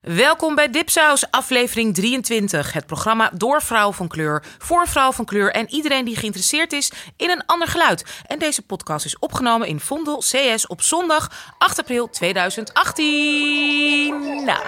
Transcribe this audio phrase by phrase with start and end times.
[0.00, 2.72] Welkom bij Dipsaus, aflevering 23.
[2.72, 6.92] Het programma door vrouw van kleur, voor vrouw van kleur en iedereen die geïnteresseerd is
[7.16, 8.04] in een ander geluid.
[8.26, 14.44] En deze podcast is opgenomen in Vondel CS op zondag 8 april 2018.
[14.44, 14.62] Nou.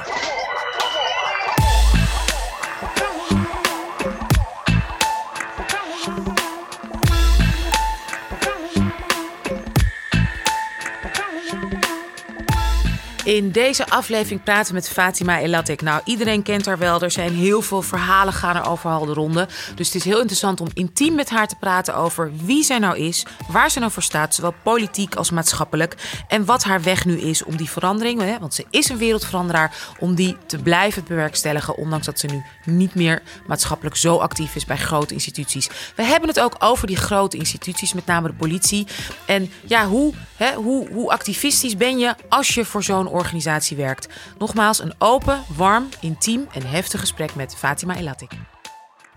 [13.31, 15.83] In deze aflevering praten we met Fatima Elatek.
[15.83, 17.01] Nou, iedereen kent haar wel.
[17.01, 19.48] Er zijn heel veel verhalen gaan er overal de ronde.
[19.75, 22.98] Dus het is heel interessant om intiem met haar te praten over wie zij nou
[22.98, 25.95] is, waar ze nou voor staat, zowel politiek als maatschappelijk.
[26.29, 29.77] En wat haar weg nu is om die verandering, hè, want ze is een wereldveranderaar,
[29.98, 31.77] om die te blijven bewerkstelligen.
[31.77, 35.69] Ondanks dat ze nu niet meer maatschappelijk zo actief is bij grote instituties.
[35.95, 38.87] We hebben het ook over die grote instituties, met name de politie.
[39.27, 44.09] En ja, hoe, hè, hoe, hoe activistisch ben je als je voor zo'n organisatie werkt.
[44.38, 48.33] Nogmaals, een open, warm, intiem en heftig gesprek met Fatima Elatik.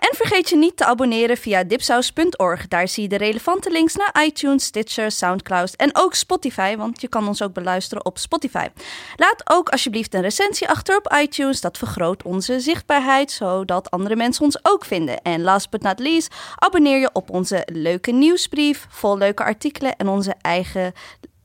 [0.03, 2.67] En vergeet je niet te abonneren via dipsaus.org.
[2.67, 7.07] Daar zie je de relevante links naar iTunes, Stitcher, Soundcloud en ook Spotify, want je
[7.07, 8.67] kan ons ook beluisteren op Spotify.
[9.15, 11.61] Laat ook alsjeblieft een recensie achter op iTunes.
[11.61, 15.21] Dat vergroot onze zichtbaarheid, zodat andere mensen ons ook vinden.
[15.21, 20.07] En last but not least, abonneer je op onze leuke nieuwsbrief, vol leuke artikelen en
[20.07, 20.93] onze eigen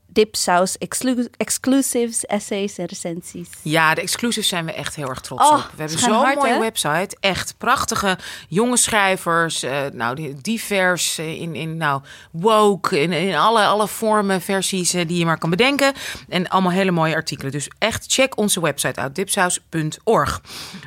[0.09, 3.49] dipsaus, exclu exclusives, essays en recensies.
[3.61, 5.71] Ja, de exclusives zijn we echt heel erg trots Oh, op.
[5.75, 6.59] We hebben zo'n mooie hè?
[6.59, 7.17] website.
[7.19, 9.63] Echt prachtige jonge schrijvers.
[9.63, 15.07] eh, nou, divers eh, in, in nou, woke, in, in alle, alle vormen, versies eh,
[15.07, 15.93] die je maar kan bedenken.
[16.29, 17.51] En allemaal hele mooie artikelen.
[17.51, 20.41] Dus echt check onze website uit, dipsaus.org.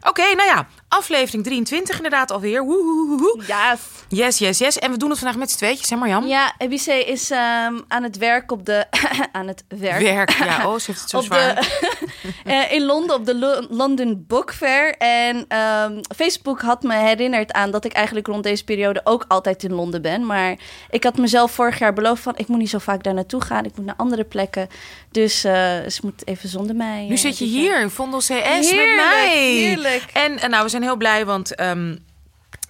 [0.09, 2.65] Oké, nou ja, aflevering 23 inderdaad alweer.
[2.65, 3.43] Woehoehoe.
[3.47, 3.81] Yes.
[4.09, 4.79] Yes, yes, yes.
[4.79, 6.27] En we doen het vandaag met z'n tweetjes, hè Marjam?
[6.27, 8.87] Ja, EBC is ehm, aan het werk op de...
[9.33, 10.01] aan het werk.
[10.03, 10.69] Werk, ja.
[10.69, 11.55] Oh, ze heeft het zo op zwaar.
[11.55, 14.95] de, eh, in Londen op de Lo- London Book Fair.
[14.99, 19.63] En ehm, Facebook had me herinnerd aan dat ik eigenlijk rond deze periode ook altijd
[19.63, 20.27] in Londen ben.
[20.27, 20.57] Maar
[20.91, 23.65] ik had mezelf vorig jaar beloofd van ik moet niet zo vaak daar naartoe gaan.
[23.65, 24.69] Ik moet naar andere plekken.
[25.11, 25.53] Dus eh,
[25.89, 27.05] ze moet even zonder mij.
[27.09, 29.29] Nu eh, zit je hier in Vondel CS met mij.
[29.37, 30.05] heerlijk.
[30.13, 31.97] En nou, we zijn heel blij, want ehm,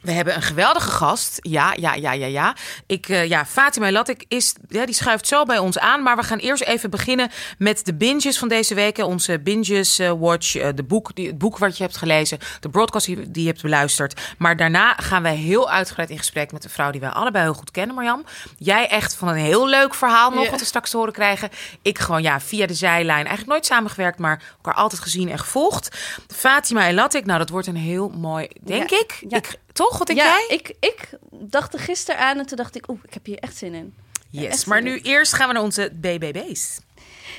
[0.02, 1.38] we hebben een geweldige gast.
[1.40, 2.56] Ja, ja, ja, ja, ja.
[2.86, 6.02] Ik, eh, ja, Fatima Latik is, ja, die schuift zo bij ons aan.
[6.02, 8.98] Maar we gaan eerst even beginnen met de binges van deze week.
[8.98, 12.68] Onze binges eh, watch, eh, de boek, die, het boek wat je hebt gelezen, de
[12.68, 14.20] broadcast die, die je hebt beluisterd.
[14.38, 17.54] Maar daarna gaan wij heel uitgebreid in gesprek met een vrouw die wij allebei heel
[17.54, 18.24] goed kennen, Marjam.
[18.58, 21.48] Jij echt van een heel leuk verhaal nog wat we straks te horen krijgen.
[21.82, 23.16] Ik gewoon ja, via de zijlijn.
[23.18, 25.96] Eigenlijk nooit samengewerkt, maar elkaar altijd gezien en gevolgd.
[26.28, 29.24] Fatima Elatik, nou dat wordt een heel mooi, denk Ja, ik.
[29.28, 29.36] ja.
[29.36, 29.58] ik.
[29.72, 30.56] Toch, wat denk ja, jij?
[30.56, 33.56] ik, ik dacht er gisteren aan en toen dacht ik, oeh, ik heb hier echt
[33.56, 33.94] zin in.
[34.30, 36.78] Yes, echt maar nu eerst gaan we naar onze BBB's.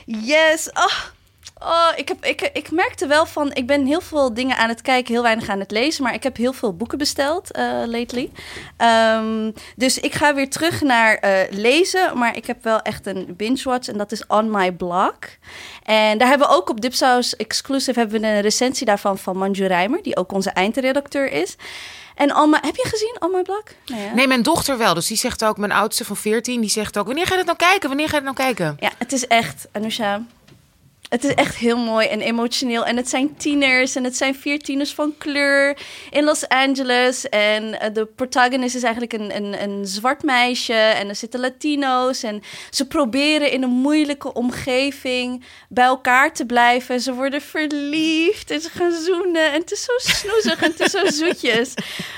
[0.05, 0.69] Yes.
[0.73, 1.03] Oh,
[1.65, 4.81] oh, ik, heb, ik, ik merkte wel van, ik ben heel veel dingen aan het
[4.81, 8.31] kijken, heel weinig aan het lezen, maar ik heb heel veel boeken besteld eh, lately.
[8.77, 13.33] Ehm, dus ik ga weer terug naar eh, lezen, maar ik heb wel echt een
[13.37, 15.19] binge-watch en dat is On My Blog.
[15.83, 19.65] En daar hebben we ook op Dipsaus Exclusive hebben we een recensie daarvan van Manju
[19.65, 21.55] Rijmer, die ook onze eindredacteur is.
[22.15, 23.63] En My, heb je gezien On My Blog?
[23.85, 24.09] Nee?
[24.09, 24.93] Nee, mijn dochter wel.
[24.93, 27.45] Dus die zegt ook, mijn oudste van 14, die zegt ook: Wanneer ga je het
[27.45, 27.87] nou kijken?
[27.89, 28.77] Wanneer ga je het nou kijken?
[28.79, 30.21] Ja, het is echt, Anousha.
[31.13, 32.85] Het is echt heel mooi en emotioneel.
[32.85, 35.77] En het zijn tieners en het zijn vier tieners van kleur
[36.09, 37.29] in Los Angeles.
[37.29, 40.73] En eh, de protagonist is eigenlijk een, een, een zwart meisje.
[40.73, 42.23] En er zitten Latino's.
[42.23, 46.99] En ze proberen in een moeilijke omgeving bij elkaar te blijven.
[46.99, 49.51] Ze worden verliefd en ze gaan zoenen.
[49.53, 51.73] En het is zo snoezig en het is zo zoetjes.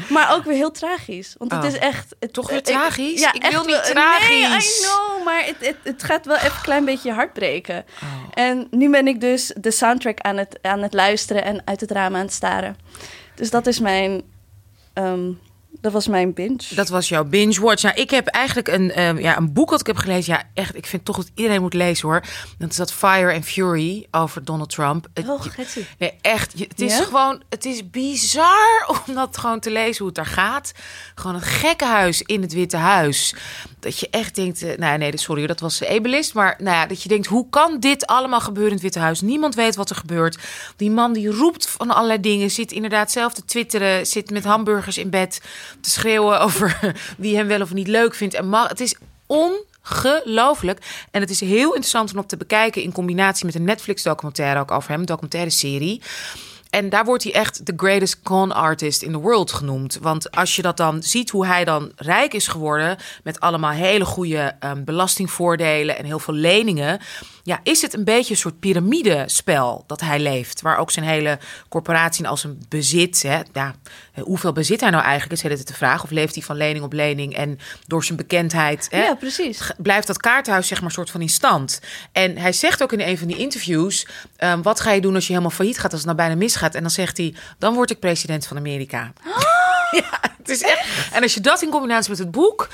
[0.09, 1.35] Maar ook weer heel tragisch.
[1.38, 1.67] Want het Oh.
[1.67, 2.16] is echt...
[2.19, 3.19] het- Toch weer ik- tragisch?
[3.19, 4.28] Ja, Ik wil niet tragisch.
[4.29, 7.34] Nee, I know, maar het, het, het gaat wel even een klein beetje je hart
[7.34, 7.85] breken.
[8.03, 8.23] Oh.
[8.34, 11.91] En nu ben ik dus de soundtrack aan het, aan het luisteren en uit het
[11.91, 12.78] raam aan het staren.
[13.35, 14.22] Dus dat is mijn...
[14.94, 15.31] ehm,
[15.81, 16.59] dat was mijn binge.
[16.69, 17.84] Dat was jouw binge watch.
[17.84, 20.34] Nou, ik heb eigenlijk een, ehm, ja, een boek dat ik heb gelezen.
[20.34, 22.23] Ja, echt, ik vind toch dat iedereen moet lezen hoor.
[22.57, 25.07] Dat is dat Fire and Fury over Donald Trump.
[25.13, 25.85] Het- Oh, Getsie.
[25.97, 26.53] Nee, echt.
[26.59, 27.03] Het is Ja?
[27.03, 30.72] gewoon, het is bizar om dat gewoon te lezen hoe het daar gaat.
[31.16, 33.35] Gewoon een gekkenhuis in het Witte Huis.
[33.85, 36.34] Dat je echt denkt, eh, nou nee, sorry, dat was ableist.
[36.34, 39.22] Maar nou ja, dat je denkt, hoe kan dit allemaal gebeuren in het Witte Huis?
[39.22, 40.37] Niemand weet wat er gebeurt.
[40.76, 44.97] Die man die roept van allerlei dingen, zit inderdaad zelf te twitteren, zit met hamburgers
[44.97, 45.41] in bed
[45.82, 48.34] te schreeuwen over wie hem wel of niet leuk vindt.
[48.34, 48.96] En het is
[49.26, 50.79] ongelooflijk.
[51.11, 54.72] En het is heel interessant om op te bekijken in combinatie met een Netflix-documentaire ook
[54.72, 56.02] over hem, een documentaire serie.
[56.75, 59.97] En daar wordt hij echt de greatest con artist in the world genoemd.
[60.01, 62.97] Want als je dat dan ziet, hoe hij dan rijk is geworden...
[63.23, 66.99] met allemaal hele goede ehm, belastingvoordelen en heel veel leningen...
[67.45, 70.61] ja, is het een beetje een soort piramidespel dat hij leeft?
[70.61, 71.39] Waar ook zijn hele
[71.69, 73.21] corporatie als een bezit.
[73.21, 73.75] Hè, ja,
[74.21, 75.41] hoeveel bezit hij nou eigenlijk?
[75.41, 76.03] Is het de vraag.
[76.03, 77.35] Of leeft hij van lening op lening?
[77.35, 78.87] En door zijn bekendheid.
[78.89, 79.71] Hè, Ja, precies.
[79.77, 81.79] blijft dat kaarthuis zeg maar soort van in stand.
[82.11, 85.25] En hij zegt ook in een van die interviews: ehm, wat ga je doen als
[85.27, 86.75] je helemaal failliet gaat, als het nou bijna misgaat?
[86.75, 89.13] En dan zegt hij: dan word ik president van Amerika.
[90.01, 91.13] ja, het is echt.
[91.13, 92.69] En als je dat in combinatie met het boek,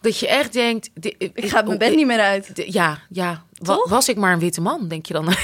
[0.00, 2.56] dat je echt denkt: Ik ga mijn bed niet meer uit.
[2.56, 3.44] de- ja, ja.
[3.58, 5.26] Wa- was ik maar een witte man, denk je dan?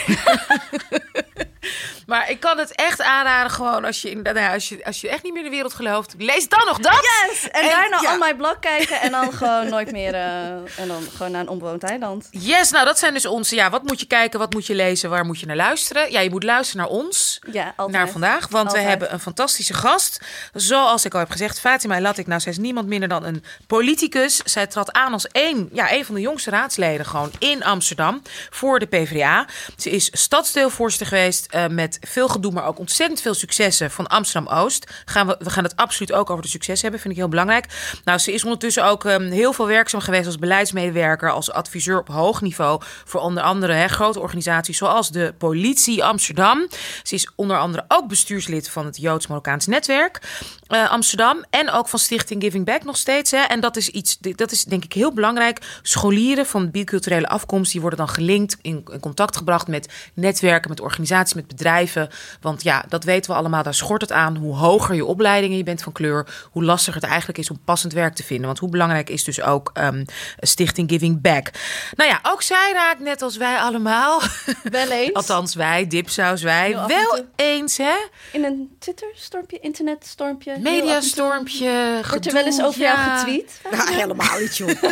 [2.06, 5.08] maar ik kan het echt aanraden, gewoon als je, nou ja, als je, als je
[5.08, 6.92] echt niet meer in de wereld gelooft, lees dan nog dat.
[7.28, 7.42] Yes!
[7.50, 8.12] En, En- daarna ja.
[8.12, 10.14] on my blog kijken en dan gewoon nooit meer...
[10.14, 10.46] eh,
[10.78, 12.28] en dan gewoon naar een onbewoond eiland.
[12.30, 13.54] Yes, nou dat zijn dus onze.
[13.54, 16.10] Ja, wat moet je kijken, wat moet je lezen, waar moet je naar luisteren?
[16.10, 17.38] Ja, je moet luisteren naar ons.
[17.52, 17.96] Ja, altijd.
[17.96, 18.82] Naar vandaag, want Altijd.
[18.82, 20.20] we hebben een fantastische gast.
[20.52, 22.26] Zoals ik al heb gezegd, Fatima Latik.
[22.26, 24.36] Nou, zij is niemand minder dan een politicus.
[24.36, 28.78] Zij trad aan als een, ja, een van de jongste raadsleden gewoon in Amsterdam voor
[28.78, 29.46] de PvdA.
[29.76, 35.02] Ze is stadsdeelvoorzitter geweest eh, met veel gedoe, maar ook ontzettend veel successen van Amsterdam-Oost.
[35.04, 37.66] Gaan we, we gaan het absoluut ook over de succes hebben, vind ik heel belangrijk.
[38.04, 42.08] Nou, ze is ondertussen ook ehm, heel veel werkzaam geweest als beleidsmedewerker, als adviseur op
[42.08, 46.68] hoog niveau voor onder andere grote organisaties zoals de Politie Amsterdam.
[47.02, 50.20] Ze is onder andere ook bestuurslid van het Joods-Marokkaans Netwerk
[50.66, 53.32] eh, Amsterdam en ook van Stichting Giving Back nog steeds.
[53.32, 55.78] En dat is iets, dat is denk ik heel belangrijk.
[55.82, 60.80] Scholieren van biculturele afkomst die worden dan gelinkt, in, in contact gebracht met netwerken, met
[60.80, 62.08] organisaties, met bedrijven.
[62.40, 64.36] Want ja, dat weten we allemaal, daar schort het aan.
[64.36, 67.92] Hoe hoger je opleidingen je bent van kleur, hoe lastiger het eigenlijk is om passend
[67.92, 68.46] werk te vinden.
[68.46, 70.04] Want hoe belangrijk is dus ook ehm,
[70.38, 71.50] Stichting Giving Back.
[71.96, 74.20] Nou ja, ook zij raakt net als wij allemaal.
[74.62, 75.12] Wel eens.
[75.24, 76.76] Althans, wij, dipsaus, wij.
[76.86, 77.94] Wel eens, hè?
[78.32, 80.58] In een Twitter-stormpje, internetstormpje.
[80.58, 82.00] Mediastormpje.
[82.08, 83.16] Wordt er wel eens over jou ja.
[83.16, 83.60] getweet?
[83.74, 84.82] Nou, helemaal niet, joh.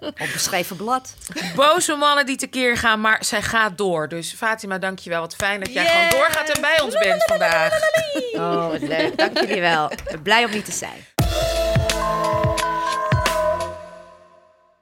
[0.00, 1.14] Op beschreven blad.
[1.56, 4.08] Boze mannen die tekeer gaan, maar zij gaat door.
[4.08, 5.20] Dus Fatima, dankjewel.
[5.20, 7.72] Wat fijn dat jij gewoon doorgaat en bij ons bent vandaag.
[8.32, 9.16] Oh, leuk.
[9.16, 9.90] Dank jullie wel.
[10.22, 11.04] Blij om hier te zijn.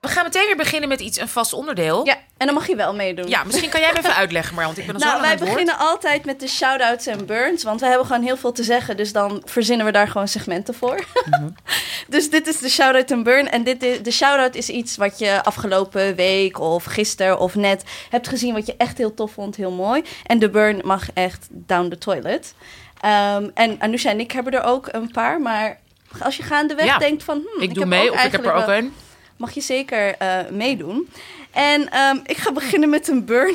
[0.03, 2.07] We gaan meteen weer beginnen met iets, een vast onderdeel.
[2.07, 3.29] Ja, en dan mag je wel meedoen.
[3.29, 5.49] Ja, misschien kan jij even uitleggen, maar want ik ben al zo Nou, lang wij
[5.49, 7.63] beginnen altijd met de shout-outs en burns.
[7.63, 8.97] Want we hebben gewoon heel veel te zeggen.
[8.97, 11.05] Dus dan verzinnen we daar gewoon segmenten voor.
[11.31, 11.49] Mhm.
[12.09, 13.51] dus dit is de shout-out en burn.
[13.51, 17.85] En dit is, de shout-out is iets wat je afgelopen week of gisteren of net
[18.11, 18.55] hebt gezien.
[18.55, 20.03] Wat je echt heel tof vond, heel mooi.
[20.27, 22.55] En de burn mag echt down the toilet.
[23.01, 25.41] Ehm, en Anousha en ik hebben er ook een paar.
[25.41, 25.79] Maar
[26.21, 26.99] als je gaandeweg Ja.
[26.99, 27.43] denkt van...
[27.57, 28.95] Hm, Ik doe heb mee, ook of ik heb er ook wel- een.
[29.43, 31.09] Mag je zeker eh, meedoen.
[31.51, 33.55] En ehm, ik ga beginnen met een burn.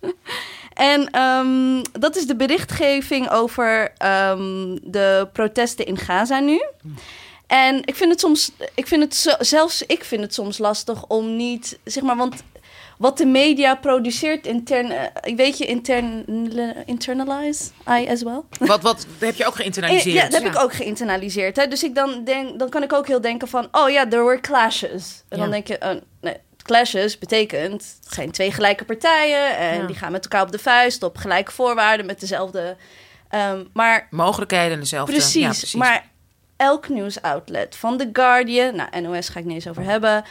[0.92, 6.62] en ehm, dat is de berichtgeving over ehm, de protesten in Gaza nu.
[7.46, 11.36] En ik vind het soms, ik vind het zelfs ik vind het soms lastig om
[11.36, 12.42] niet, zeg maar, want
[12.98, 16.24] wat de media produceert intern, ik weet je, intern,
[16.86, 18.40] internalize I as well.
[18.58, 20.14] Wat, wat heb je ook Eh, geïnternaliseerd?
[20.16, 21.56] Ja, dat heb ik ook geïnternaliseerd.
[21.56, 21.66] Hè?
[21.66, 23.68] Dus ik dan, denk, dan kan ik ook heel denken van...
[23.72, 25.22] oh ja, there were clashes.
[25.28, 25.76] En dan denk je...
[25.80, 27.96] oh, nee, clashes betekent...
[28.04, 29.56] het zijn twee gelijke partijen...
[29.56, 29.86] en Ja.
[29.86, 31.02] die gaan met elkaar op de vuist...
[31.02, 32.76] op gelijke voorwaarden, met dezelfde...
[33.28, 35.12] ehm, maar Mogelijkheden en dezelfde.
[35.12, 35.74] precies, Ja, precies.
[35.74, 36.10] maar
[36.56, 37.76] elk nieuwsoutlet...
[37.76, 38.76] van The Guardian...
[38.76, 40.24] nou, NOS ga ik niet eens over hebben...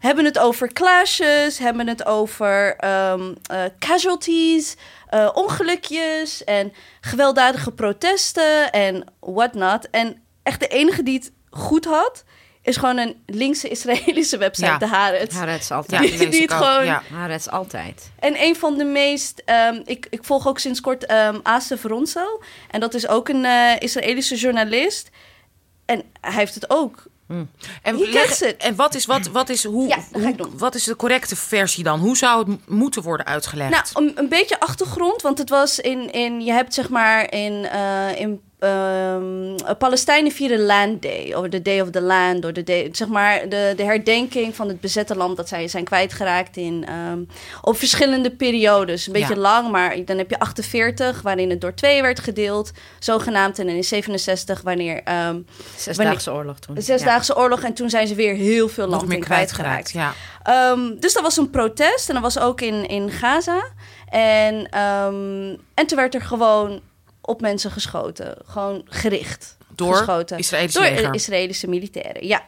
[0.00, 1.58] hebben het over clashes...
[1.58, 4.76] hebben het over ehm, eh, casualties...
[5.08, 9.90] eh, ongelukjes en gewelddadige protesten en whatnot.
[9.90, 12.24] En echt de enige die het goed had,
[12.62, 14.78] is gewoon een linkse Israëlische website, Ja.
[14.78, 15.34] de Haaretz.
[15.36, 16.00] Haaretz ja, altijd.
[16.02, 17.02] die- lees die het gewoon- Ja.
[17.12, 18.10] Haaretz altijd.
[18.18, 19.42] En een van de meest...
[19.44, 22.42] ehm, ik, ik volg ook sinds kort ehm Asef Ronsel.
[22.70, 25.08] En dat is ook een eh, Israëlische journalist.
[25.86, 27.02] En hij heeft het ook.
[27.82, 30.96] En, He leg- en wat is, wat, wat, is, hoe, Ja, hoe- wat is de
[30.96, 32.00] correcte versie dan?
[32.00, 33.70] Hoe zou het moeten worden uitgelegd?
[33.70, 35.22] Nou, een, een beetje achtergrond.
[35.22, 36.10] Want het was in...
[36.12, 37.64] in je hebt zeg maar in...
[37.64, 42.62] eh, in ehm, Palestijnen vieren Land Day, of de Day of the Land, of de
[42.62, 46.84] day, zeg maar de, de herdenking van het bezette land dat zij zijn kwijtgeraakt in
[46.88, 47.18] ehm,
[47.62, 49.06] op verschillende periodes.
[49.06, 49.40] Een beetje Ja.
[49.40, 53.74] lang, maar dan heb je 48, waarin het door twee werd gedeeld, zogenaamd, en dan
[53.74, 55.38] in 67, wanneer ehm
[55.76, 56.74] Zesdaagse oorlog toen.
[56.74, 59.90] de Zesdaagse Oorlog, en toen zijn ze weer heel veel land meer kwijtgeraakt.
[59.90, 60.12] Ja.
[60.98, 63.62] Dus dat was een protest en dat was ook in, in Gaza.
[64.08, 64.68] En,
[65.74, 66.80] en toen werd er gewoon
[67.20, 68.36] op mensen geschoten.
[68.44, 69.56] Gewoon gericht.
[69.74, 70.38] Door geschoten.
[70.38, 71.14] Israëlische Door leger.
[71.14, 72.42] Israëlische militairen, ja.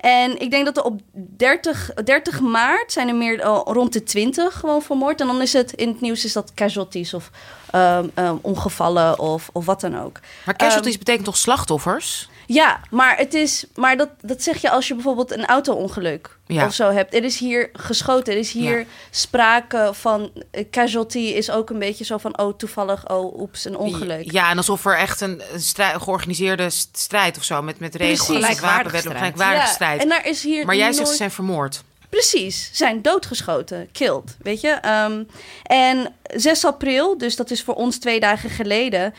[0.00, 4.02] En ik denk dat er op 30, 30 maart zijn er meer oh, rond de
[4.02, 5.20] 20 gewoon vermoord.
[5.20, 7.30] En dan is het in het nieuws is dat casualties of
[7.70, 10.20] ehm, ehm, ongevallen of, of wat dan ook.
[10.44, 12.28] Maar casualties Ehm, betekent toch slachtoffers?
[12.46, 16.66] Ja, maar, het is, maar dat, dat zeg je als je bijvoorbeeld een auto-ongeluk Ja.
[16.66, 17.14] of zo hebt.
[17.14, 18.84] Er is hier geschoten, er is hier Ja.
[19.10, 20.30] sprake van...
[20.50, 24.32] eh, casualty is ook een beetje zo van, oh toevallig, oh oeps, een ongeluk.
[24.32, 27.94] Ja, en alsof er echt een, een strij- georganiseerde st- strijd of zo met, met
[27.94, 28.26] regels.
[28.26, 29.16] Gelijkwaardige strijd.
[29.16, 30.02] gelijkwaardige Ja, strijd.
[30.02, 31.82] En daar is hier maar jij zegt ze zijn vermoord.
[32.10, 34.68] Precies, zijn doodgeschoten, killed, weet je.
[34.68, 35.22] Ehm,
[35.62, 39.14] en 6 april, dus dat is voor ons twee dagen geleden...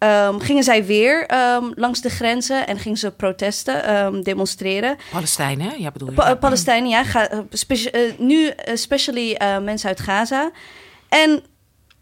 [0.00, 4.96] ehm, gingen zij weer ehm, langs de grenzen en gingen ze protesten, ehm, demonstreren.
[5.10, 5.80] Palestijnen?
[5.80, 6.14] Ja, bedoel je?
[6.14, 6.34] Pa-.
[6.34, 7.04] Palestijnen, ja.
[7.04, 7.38] Ga, eh,
[7.92, 10.50] eh, nu especially eh, mensen uit Gaza.
[11.08, 11.42] En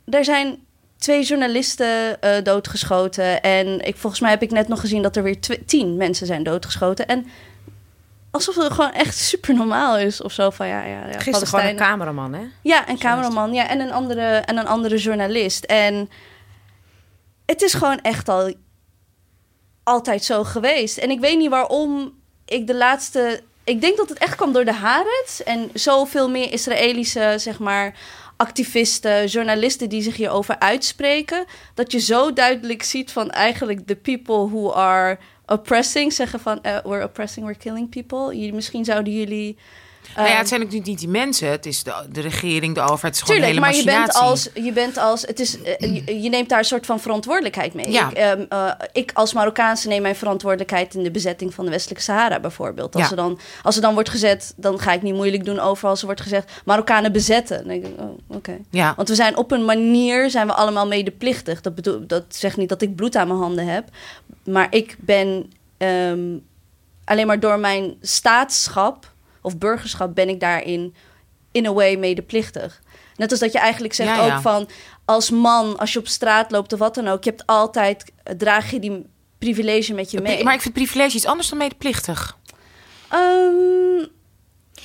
[0.04, 0.58] er zijn
[0.98, 3.42] twee journalisten doodgeschoten.
[3.42, 6.42] En ik, volgens mij heb ik net nog gezien dat er weer tien mensen zijn
[6.42, 7.06] doodgeschoten.
[7.06, 7.26] En
[8.30, 11.66] alsof het gewoon echt super normaal is of zo van ja, ja, ja Gisteren gewoon
[11.66, 12.42] een cameraman, hè?
[12.62, 13.52] Ja, een cameraman.
[13.52, 15.64] Ja, en een andere, en een andere journalist.
[15.64, 16.10] En
[17.50, 18.52] het is gewoon echt al
[19.82, 20.98] altijd zo geweest.
[20.98, 22.14] En ik weet niet waarom
[22.44, 23.40] ik de laatste...
[23.64, 25.40] Ik denk dat het echt kwam door de Haaretz.
[25.40, 27.98] En zoveel meer Israëlische, zeg maar,
[28.36, 31.44] activisten, journalisten die zich hierover uitspreken.
[31.74, 36.12] Dat je zo duidelijk ziet van eigenlijk de people who are oppressing.
[36.12, 38.52] Zeggen van, eh, we're oppressing, we're killing people.
[38.52, 39.58] Misschien zouden jullie...
[40.16, 41.50] nou ja, ehm, het zijn natuurlijk niet die mensen.
[41.50, 43.02] Het is de, de regering, de overheid.
[43.02, 46.22] Het is gewoon Tuurlijk, maar je bent als, je bent als, het is, eh, je,
[46.22, 47.90] je neemt daar een soort van verantwoordelijkheid mee.
[47.90, 48.10] Ja.
[48.10, 52.02] Ik, ehm, eh, ik als Marokkaanse neem mijn verantwoordelijkheid in de bezetting van de Westelijke
[52.02, 52.94] Sahara bijvoorbeeld.
[52.94, 53.10] Als, Ja.
[53.10, 56.00] er dan, als er dan wordt gezet, dan ga ik niet moeilijk doen over als
[56.00, 57.56] er wordt gezegd Marokkanen bezetten.
[57.58, 58.58] Dan denk ik, oh, oké.
[58.70, 58.92] Ja.
[58.96, 61.60] Want we zijn op een manier, zijn we allemaal medeplichtig.
[61.60, 63.88] Dat, bedoel, dat zegt niet dat ik bloed aan mijn handen heb.
[64.44, 66.36] Maar ik ben ehm,
[67.04, 69.12] alleen maar door mijn staatschap
[69.48, 70.94] of burgerschap ben ik daarin
[71.52, 72.80] in a way medeplichtig.
[73.16, 74.34] Net als dat je eigenlijk zegt Ja, ja.
[74.34, 74.68] ook van
[75.04, 78.70] als man, als je op straat loopt of wat dan ook, je hebt altijd, draag
[78.70, 79.06] je die
[79.38, 80.44] privilege met je mee.
[80.44, 82.36] Maar ik vind privilege iets anders dan medeplichtig.
[83.08, 84.00] Ehm,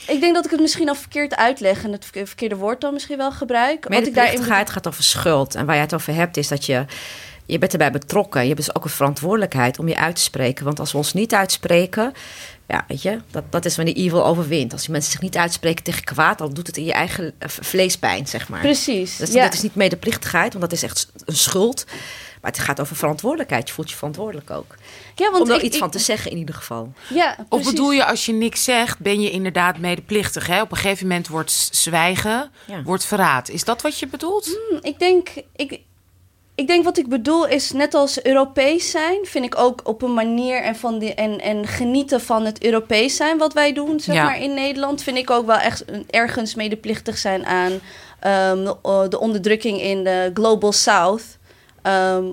[0.08, 2.93] ik denk dat ik het misschien al verkeerd uitleg en het verke- verkeerde woord dan
[2.93, 3.84] misschien wel gebruik.
[3.84, 5.55] Wat ik daarin Medeplichtigheid gaat over schuld.
[5.55, 6.86] En waar je het over hebt is dat je...
[7.45, 8.41] Je bent erbij betrokken.
[8.41, 10.65] Je hebt dus ook een verantwoordelijkheid om je uit te spreken.
[10.65, 12.13] Want als we ons niet uitspreken...
[12.67, 14.71] Ja, weet je, dat, dat is wanneer evil overwint.
[14.71, 16.38] Als die mensen zich niet uitspreken tegen kwaad...
[16.38, 18.59] dan doet het in je eigen eh, vleespijn, zeg maar.
[18.59, 19.17] Precies.
[19.17, 19.43] Dus ja.
[19.43, 21.85] dat is niet medeplichtigheid, want dat is echt een schuld.
[22.41, 23.67] Maar het gaat over verantwoordelijkheid.
[23.67, 24.75] Je voelt je verantwoordelijk ook.
[25.15, 26.93] ja, want om er ik- iets ik- van te zeggen in ieder geval.
[27.13, 27.67] Ja, Of precies.
[27.69, 30.47] bedoel je, als je niks zegt, ben je inderdaad medeplichtig.
[30.47, 30.62] Hè?
[30.62, 32.83] Op een gegeven moment wordt zwijgen, Ja.
[32.83, 33.50] wordt verraad.
[33.50, 34.45] Is dat wat je bedoelt?
[34.69, 35.79] Hm, Ik denk, ik,
[36.55, 40.13] ik denk wat ik bedoel is net als Europees zijn, vind ik ook op een
[40.13, 44.15] manier en, van die, en, en genieten van het Europees zijn wat wij doen, zeg
[44.15, 44.24] Ja.
[44.24, 47.79] maar in Nederland, vind ik ook wel echt ergens medeplichtig zijn aan
[48.19, 51.24] ehm, de, eh, de onderdrukking in de Global South.
[51.81, 52.25] Ehm,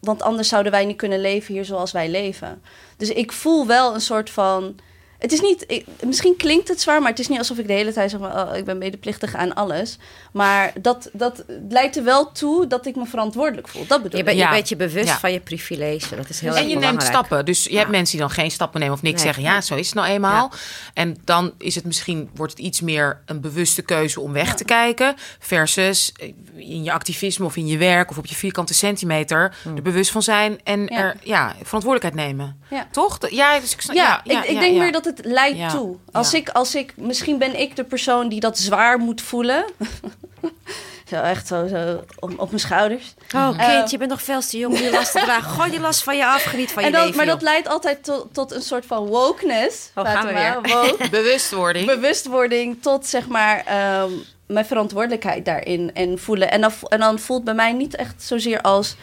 [0.00, 2.62] want anders zouden wij niet kunnen leven hier zoals wij leven.
[2.96, 4.76] Dus ik voel wel een soort van.
[5.18, 7.72] Het is niet, ik- misschien klinkt het zwaar, maar het is niet alsof ik de
[7.72, 9.98] hele tijd zeg maar, oh, ik ben medeplichtig aan alles.
[10.32, 13.86] Maar dat, dat leidt er wel toe dat ik me verantwoordelijk voel.
[13.86, 14.24] Dat bedoel Je, ik.
[14.24, 14.48] bent Ja.
[14.48, 15.18] je bent je bewust Ja.
[15.18, 16.16] van je privilege.
[16.16, 17.44] Dat is heel en erg je neemt stappen.
[17.44, 19.24] Dus je hebt mensen die dan geen stappen nemen of niks Nee.
[19.24, 19.42] zeggen.
[19.52, 20.52] Ja, zo is het nou eenmaal.
[20.94, 24.64] En dan is het misschien, wordt het iets meer een bewuste keuze om weg te
[24.64, 25.14] kijken.
[25.38, 29.82] Versus eh, in je activisme of in je werk of op je vierkante centimeter er
[29.82, 30.60] bewust van zijn.
[30.64, 30.96] En Ja.
[30.98, 32.60] er ja, verantwoordelijkheid nemen.
[32.70, 32.86] Ja.
[32.90, 33.18] Toch?
[33.30, 34.80] Ja, dus ik Ja, ja, ja, ik, ik ja, denk ja.
[34.82, 35.68] meer dat het leidt Ja.
[35.70, 35.96] toe.
[36.12, 36.38] Als, Ja.
[36.38, 39.64] ik, als ik, misschien ben ik de persoon die dat zwaar moet voelen.
[41.10, 43.14] zo echt zo, zo op, op mijn schouders.
[43.34, 45.50] Oh, Eh, kind, je bent nog veel te jong om die last te dragen.
[45.50, 47.16] Gooi die last van je af, geniet van je en dat, leven.
[47.16, 47.34] maar joh.
[47.34, 49.90] dat leidt altijd tot, tot een soort van wokeness.
[49.94, 50.58] Oh, gaan we weer.
[50.62, 51.08] woke.
[51.20, 51.86] Bewustwording.
[51.86, 54.10] bewustwording tot zeg maar ehm,
[54.46, 56.50] mijn verantwoordelijkheid daarin en voelen.
[56.50, 58.96] En dan, en dan voelt bij mij niet echt zozeer als,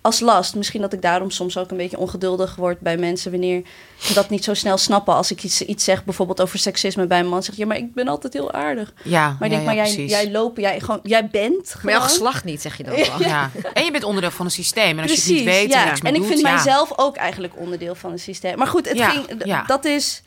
[0.00, 0.54] als last.
[0.54, 3.62] Misschien dat ik daarom soms ook een beetje ongeduldig word bij mensen wanneer
[3.98, 5.14] ze dat niet zo snel snappen.
[5.14, 7.76] Als ik iets, iets zeg, bijvoorbeeld over seksisme bij een man, zeg je, ja, maar
[7.76, 8.92] ik ben altijd heel aardig.
[9.04, 11.92] Ja, Maar ik ja, denk, ja, maar jij, jij lopen, jij, gewoon, jij bent Maar
[11.92, 13.20] jouw gewoon- geslacht niet, zeg je dan wel.
[13.28, 13.50] Ja.
[13.74, 14.98] En je bent onderdeel van een systeem.
[14.98, 15.80] En als je het niet weet ja.
[15.80, 16.52] en niks meer En ik doet, vind ja.
[16.54, 18.58] mijzelf ook eigenlijk onderdeel van het systeem.
[18.58, 20.22] Maar goed, het Ja, ging, dat is...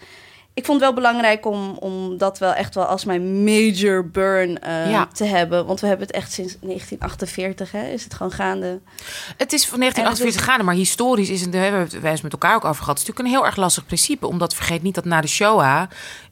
[0.54, 4.60] Ik vond het wel belangrijk om, om dat wel echt wel als mijn major burn
[4.62, 5.08] eh, Ja.
[5.14, 5.66] te hebben.
[5.66, 8.80] Want we hebben het echt sinds 1948, hè, is het gewoon gaande.
[9.38, 12.22] Het is van 1948 gaande, maar historisch is het, daar hebben we het wij eens
[12.22, 13.00] met elkaar ook over gehad.
[13.00, 15.84] Het is natuurlijk een heel erg lastig principe, omdat vergeet niet dat na de Shoah,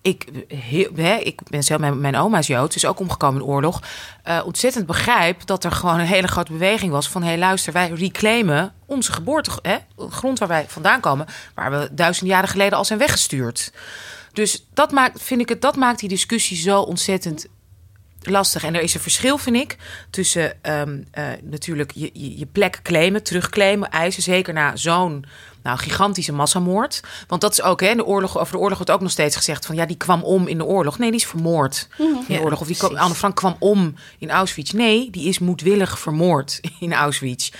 [0.01, 0.25] ik,
[1.24, 3.82] ik ben zelf, mijn, mijn oma is Joods, is ook omgekomen in oorlog,
[4.24, 7.89] eh, ontzettend begrijp dat er gewoon een hele grote beweging was van, hé luister, wij
[7.89, 9.77] reclaimen onze geboorte, hè,
[10.10, 13.72] grond waar wij vandaan komen, waar we duizenden jaren geleden al zijn weggestuurd.
[14.34, 17.48] Dus dat maakt, vind ik het, dat maakt die discussie zo ontzettend
[18.22, 18.63] lastig.
[18.63, 19.77] En er is een verschil, vind ik,
[20.10, 24.24] tussen ehm, eh, natuurlijk je, je, je plek claimen, terugclaimen, eisen.
[24.24, 25.25] Zeker na zo'n
[25.69, 27.01] nou, gigantische massamoord.
[27.27, 29.65] Want dat is ook, hè, de oorlog, over de oorlog wordt ook nog steeds gezegd
[29.65, 30.97] van ja, die kwam om in de oorlog.
[30.97, 32.59] Nee, die is vermoord in de Ja, oorlog.
[32.61, 32.95] Of die kwam.
[32.95, 34.71] Anne Frank kwam om in Auschwitz.
[34.71, 37.51] Nee, die is moedwillig vermoord in Auschwitz.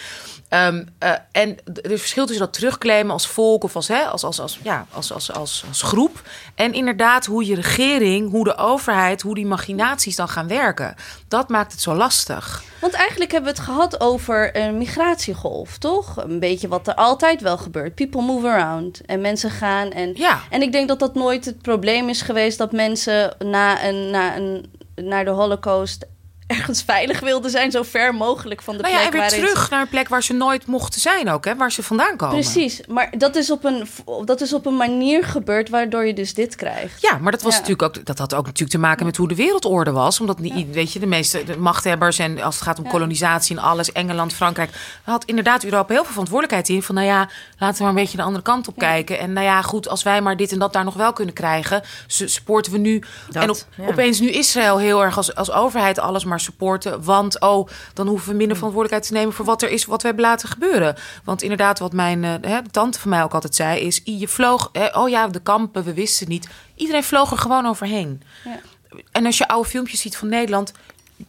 [0.50, 4.40] Ehm, eh, en is verschil tussen dat terugclaimen als volk of als, hè, als, als,
[4.40, 6.22] als, ja, als, als, als, als groep.
[6.56, 10.96] En inderdaad hoe je regering, hoe de overheid, hoe die machinaties dan gaan werken.
[11.30, 12.64] Dat maakt het zo lastig.
[12.82, 16.18] Want eigenlijk hebben we het gehad over een migratiegolf, toch?
[16.24, 17.96] Een beetje wat er altijd wel gebeurt.
[17.96, 19.02] People move around.
[19.06, 19.92] En mensen gaan.
[19.92, 20.40] En, Ja.
[20.50, 24.36] en ik denk dat dat nooit het probleem is geweest dat mensen na een, na
[24.38, 26.06] een, naar de Holocaust
[26.50, 29.70] ergens veilig wilden zijn, zo ver mogelijk van de Nou ja, plek weer ze- terug
[29.70, 32.36] naar een plek waar ze nooit mochten zijn ook, hè, waar ze vandaan komen.
[32.40, 33.88] Precies, maar dat is, op een,
[34.26, 37.02] dat is op een manier gebeurd waardoor je dus dit krijgt.
[37.02, 37.60] Ja, maar dat was Ja.
[37.60, 40.72] natuurlijk ook dat had ook natuurlijk te maken met hoe de wereldorde was, omdat niet,
[40.74, 42.90] weet je, de meeste de machthebbers en als het gaat om Ja.
[42.90, 44.70] kolonisatie en alles, Engeland, Frankrijk,
[45.04, 48.18] had inderdaad Europa heel veel verantwoordelijkheid in van nou ja, laten we maar een beetje
[48.18, 50.74] de andere kant op kijken en nou ja, goed, als wij maar dit en dat
[50.74, 53.88] daar nog wel kunnen krijgen, su- supporten we nu Dat, en op, ja.
[53.88, 58.30] opeens nu Israël heel erg als, als overheid alles maar supporten, want oh, dan hoeven
[58.30, 60.96] we minder verantwoordelijkheid te nemen voor wat er is, wat we hebben laten gebeuren.
[61.24, 64.70] Want inderdaad, wat mijn eh, hè, tante van mij ook altijd zei, is je vloog,
[64.72, 66.50] hè, oh ja, de kampen, we wisten het niet.
[66.76, 68.22] Iedereen vloog er gewoon overheen.
[68.44, 68.60] Ja.
[69.12, 70.74] En als je oude filmpjes ziet van Nederland.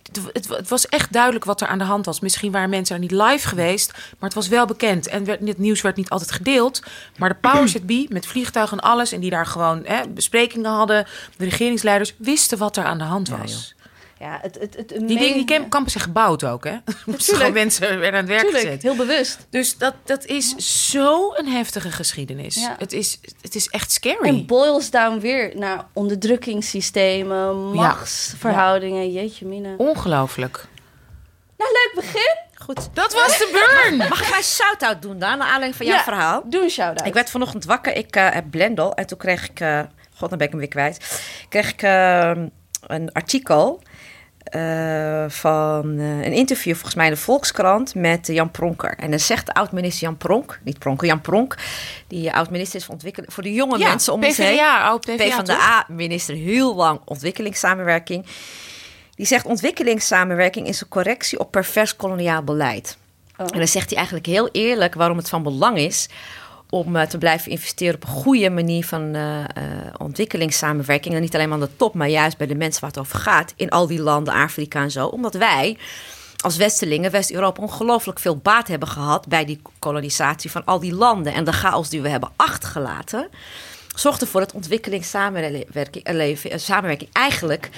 [0.03, 2.21] Het, het, het was echt duidelijk wat er aan de hand was.
[2.21, 5.07] Misschien waren mensen er niet live geweest, maar het was wel bekend.
[5.07, 6.83] En werd, het nieuws werd niet altijd gedeeld.
[7.17, 9.13] Maar de powers that be, met vliegtuigen en alles...
[9.13, 11.07] en die daar gewoon hè, besprekingen hadden...
[11.37, 13.75] de regeringsleiders wisten wat er aan de hand Ja, was.
[14.21, 16.77] Ja, het, het, het, die, dingen, die camp- kampen zijn gebouwd ook, hè?
[17.17, 18.83] Gewoon mensen werden aan het werk Tuurlijk, gezet.
[18.83, 19.47] heel bewust.
[19.51, 20.55] Dus dat, dat is
[20.91, 22.55] zo'n heftige geschiedenis.
[22.55, 22.77] Ja.
[22.79, 24.29] Het, is, het is echt scary.
[24.29, 29.13] En boils down weer naar onderdrukkingssystemen, machtsverhoudingen.
[29.13, 29.75] Jeetje mina.
[29.77, 30.67] Ongelooflijk.
[31.59, 32.37] Nou, leuk begin.
[32.55, 32.89] Goed.
[32.93, 33.97] Dat was de burn!
[34.09, 36.43] Mag ik mijn shout-out doen dan, naar aanleiding van jouw Ja, verhaal?
[36.47, 37.07] Doe een shout-out.
[37.07, 37.97] Ik werd vanochtend wakker.
[37.97, 38.95] Ik eh, heb Blendel.
[38.95, 39.61] En toen kreeg ik...
[39.61, 39.81] eh,
[40.17, 41.23] God, dan ben ik hem weer kwijt.
[41.49, 42.33] Kreeg ik eh,
[42.87, 43.81] een artikel
[44.51, 48.95] eh, van eh, een interview, volgens mij in de Volkskrant, met Jan Pronker.
[48.99, 51.57] En dan zegt de oud-minister Jan Pronk, niet Pronker, Jan Pronk,
[52.07, 54.55] die oud-minister is van ontwikkeling voor de jonge mensen om ons heen.
[54.55, 55.55] PvdA, oud PvdA?
[55.55, 58.27] A-minister heel lang ontwikkelingssamenwerking.
[59.15, 62.99] Die zegt ontwikkelingssamenwerking is een correctie op pervers koloniaal beleid.
[63.37, 63.47] Oh.
[63.53, 66.09] En dan zegt hij eigenlijk heel eerlijk waarom het van belang is
[66.71, 69.47] om eh, te blijven investeren op een goede manier van eh, eh,
[69.99, 71.15] ontwikkelingssamenwerking.
[71.15, 73.19] En niet alleen maar aan de top, maar juist bij de mensen waar het over
[73.19, 73.53] gaat.
[73.57, 75.07] In al die landen, Afrika en zo.
[75.07, 75.77] Omdat wij
[76.37, 81.35] als Westelingen, West-Europa, ongelooflijk veel baat hebben gehad bij die kolonisatie van al die landen.
[81.35, 83.29] En de chaos die we hebben achtergelaten,
[83.95, 87.71] zorgt ervoor dat ontwikkelingssamenwerking samenwerking eigenlijk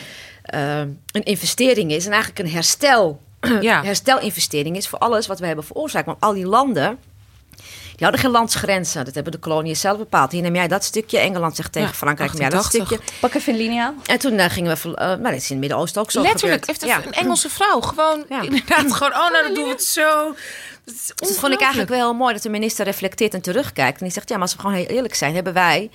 [0.43, 2.07] een investering is.
[2.07, 3.21] En eigenlijk een herstel,
[3.61, 3.83] Ja.
[3.83, 6.07] herstelinvestering is voor alles wat we hebben veroorzaakt.
[6.07, 6.99] Want al die landen.
[8.03, 9.05] Die hadden geen landsgrenzen.
[9.05, 10.33] Dat hebben de koloniën zelf bepaald.
[10.33, 11.19] Hier neem jij dat stukje.
[11.19, 13.07] Engeland zegt tegen Ja, Frankrijk, neem jij dat 1880.
[13.07, 13.21] stukje.
[13.21, 13.95] Pak even een liniaal.
[14.07, 14.77] En toen eh, gingen we...
[14.77, 16.83] ver- eh, maar dat is in het Midden-Oosten ook zo Letterlijk, gebeurd.
[16.95, 18.41] heeft een Engelse vrouw gewoon Ja.
[18.43, 20.35] inderdaad gewoon, oh nou dan doen we het zo.
[20.85, 23.99] Dat, Dus dat vond ik eigenlijk wel heel mooi dat de minister reflecteert en terugkijkt.
[23.99, 25.91] En die zegt, ja, maar als we gewoon heel eerlijk zijn, hebben wij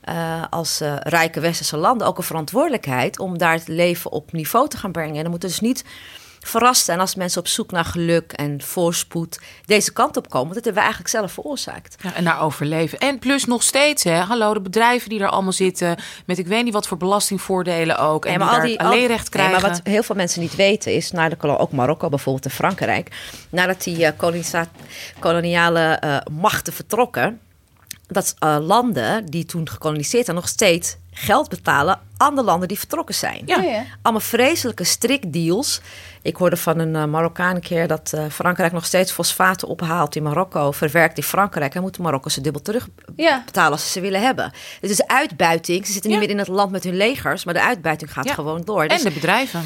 [0.00, 4.76] eh, als rijke westerse landen ook een verantwoordelijkheid om daar het leven op niveau te
[4.76, 5.14] gaan brengen.
[5.16, 5.84] En dan moeten dus niet
[6.46, 10.52] verrast zijn als mensen op zoek naar geluk en voorspoed deze kant op komen.
[10.52, 11.96] Want dat hebben we eigenlijk zelf veroorzaakt.
[12.02, 12.98] Ja, en naar overleven.
[12.98, 16.64] En plus nog steeds, hè, hallo, de bedrijven die er allemaal zitten, met ik weet
[16.64, 18.24] niet wat voor belastingvoordelen ook.
[18.24, 19.60] En Ja, die daar alleenrecht Nee, krijgen.
[19.60, 23.08] maar wat heel veel mensen niet weten is, naar de, ook Marokko bijvoorbeeld en Frankrijk,
[23.50, 24.62] nadat die eh,
[25.18, 27.40] koloniale eh, machten vertrokken,
[28.06, 32.78] dat eh, landen die toen gekoloniseerd zijn nog steeds geld betalen aan de landen die
[32.78, 33.42] vertrokken zijn.
[33.46, 33.60] Ja.
[33.60, 33.84] Ja, ja.
[34.02, 35.80] Allemaal vreselijke strikdeals.
[36.22, 40.16] Ik hoorde van een eh, Marokkaan een keer dat eh, Frankrijk nog steeds fosfaten ophaalt
[40.16, 41.74] in Marokko, verwerkt in Frankrijk.
[41.74, 43.42] En moeten Marokko ze dubbel terug Ja.
[43.44, 44.52] betalen als ze ze willen hebben.
[44.80, 45.86] Het is uitbuiting.
[45.86, 46.26] Ze zitten niet Ja.
[46.26, 48.34] meer in het land met hun legers, maar de uitbuiting gaat Ja.
[48.34, 48.82] gewoon door.
[48.82, 49.64] En Dus, de bedrijven.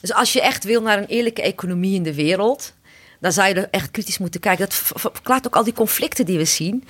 [0.00, 2.72] dus als je echt wil naar een eerlijke economie in de wereld,
[3.20, 4.64] dan zou je er echt kritisch moeten kijken.
[4.64, 4.74] Dat
[5.12, 6.84] verklaart ook al die conflicten die we zien.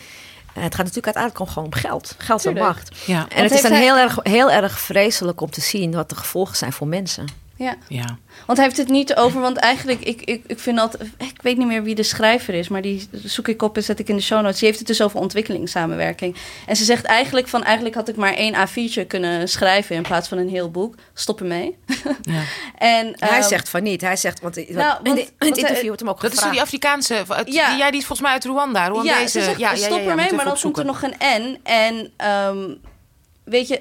[0.54, 2.14] Eh, het gaat natuurlijk uiteindelijk gewoon om geld.
[2.18, 2.96] Geld en macht.
[3.06, 3.26] Ja.
[3.28, 6.14] En het is dan hij- heel erg, heel erg vreselijk om te zien wat de
[6.16, 7.42] gevolgen zijn voor mensen.
[7.56, 7.74] Ja.
[7.88, 8.18] Ja.
[8.46, 11.56] Want hij heeft het niet over, want eigenlijk, ik, ik, ik vind dat, ik weet
[11.56, 14.16] niet meer wie de schrijver is, maar die zoek ik op en zet ik in
[14.16, 14.58] de show notes.
[14.58, 16.36] Die heeft het dus over ontwikkelingssamenwerking.
[16.66, 20.28] En ze zegt eigenlijk van, eigenlijk had ik maar één A4'tje kunnen schrijven in plaats
[20.28, 20.94] van een heel boek.
[21.14, 21.76] Stop ermee.
[22.22, 22.42] ja.
[22.78, 24.00] en, hij ehm, zegt van niet.
[24.00, 26.38] Hij zegt, want, Nou, in, want- de- in het interview wordt hem ook Dat is
[26.38, 26.52] zo gevraagd.
[26.52, 27.68] die Afrikaanse, uit, Ja.
[27.68, 28.90] die, ja, die is volgens mij uit Rwanda.
[29.02, 31.58] Ja, ze zegt, ja, stop ja, ermee, maar dan komt er nog een N.
[31.62, 32.74] En ehm,
[33.44, 33.80] weet je,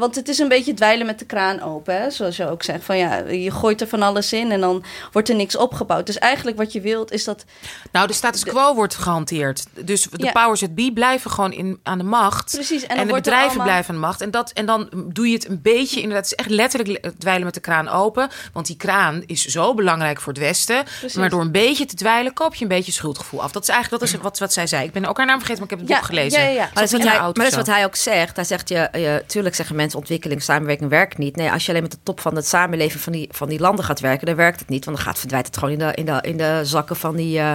[0.00, 2.10] want het is een beetje dweilen met de kraan open, hè?
[2.10, 2.84] zoals je ook zegt.
[2.84, 6.06] Van ja, je gooit er van alles in en dan wordt er niks opgebouwd.
[6.06, 7.44] Dus eigenlijk wat je wilt is dat.
[7.92, 9.64] Nou, de status quo wordt gehanteerd.
[9.84, 10.32] Dus de Ja.
[10.32, 12.50] powers that be blijven gewoon in, aan de macht.
[12.54, 14.20] Precies, en de bedrijven allemaal- blijven aan de macht.
[14.20, 17.12] En, dat, en dan doe je het een beetje, inderdaad, het is echt letterlijk le-
[17.18, 18.28] dweilen met de kraan open.
[18.52, 20.84] Want die kraan is zo belangrijk voor het Westen.
[20.84, 21.14] Precies.
[21.14, 23.52] Maar door een beetje te dweilen koop je een beetje schuldgevoel af.
[23.52, 24.84] Dat is eigenlijk dat is wat, wat zij zei.
[24.84, 26.40] Ik ben ook haar naam vergeten, maar ik heb het Ja, boek gelezen.
[26.40, 26.58] ja, ja, ja.
[26.60, 27.56] Maar dat, is wat hij, auto maar dat is zo.
[27.58, 28.36] wat hij ook zegt.
[28.36, 31.36] Hij zegt, je, je, tuurlijk zeggen mensen ontwikkeling, samenwerking werkt niet.
[31.36, 33.84] Nee, als je alleen met de top van het samenleving van die, van die landen
[33.84, 34.84] gaat werken, dan werkt het niet.
[34.84, 37.38] Want dan gaat, verdwijnt het gewoon in de, in de, in de zakken van die
[37.38, 37.52] eh,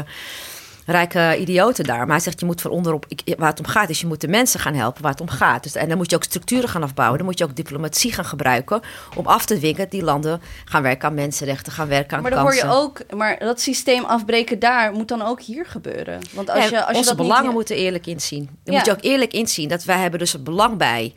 [0.88, 1.98] rijke idioten daar.
[1.98, 4.22] Maar hij zegt, je moet van onderop, ik- waar het om gaat, is je moet
[4.22, 5.64] de mensen gaan helpen waar het om gaat.
[5.64, 7.18] Dus, en dan moet je ook structuren gaan afbouwen.
[7.18, 8.82] Dan moet je ook diplomatie gaan gebruiken
[9.16, 12.32] om af te dwingen dat die landen gaan werken aan mensenrechten, gaan werken aan Maar
[12.32, 12.80] dan hoor je kansen.
[12.80, 16.20] ook, maar dat systeem afbreken daar moet dan ook hier gebeuren.
[16.34, 18.44] Want als Ja, je, als je onze dat belangen niet, moeten eerlijk inzien.
[18.64, 18.80] Dan Ja.
[18.80, 21.14] moet je ook eerlijk inzien dat wij hebben dus het belang bij.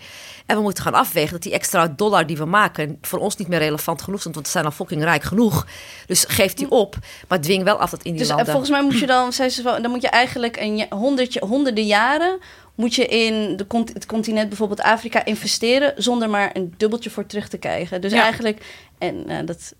[0.48, 3.48] En we moeten gaan afwegen dat die extra dollar die we maken voor ons niet
[3.48, 4.22] meer relevant genoeg.
[4.24, 5.66] Want we zijn al fucking rijk genoeg.
[6.06, 6.96] Dus geef die op.
[7.28, 8.52] Maar dwing wel af dat in die Dus eh, landen.
[8.52, 12.38] volgens mij moet je dan, zei ze dan moet je eigenlijk een honderdje, honderden jaren
[12.74, 17.48] moet je in de, het continent bijvoorbeeld Afrika investeren zonder maar een dubbeltje voor terug
[17.48, 18.00] te krijgen.
[18.00, 18.22] Dus Ja.
[18.22, 18.62] eigenlijk
[18.98, 19.74] en eh, dat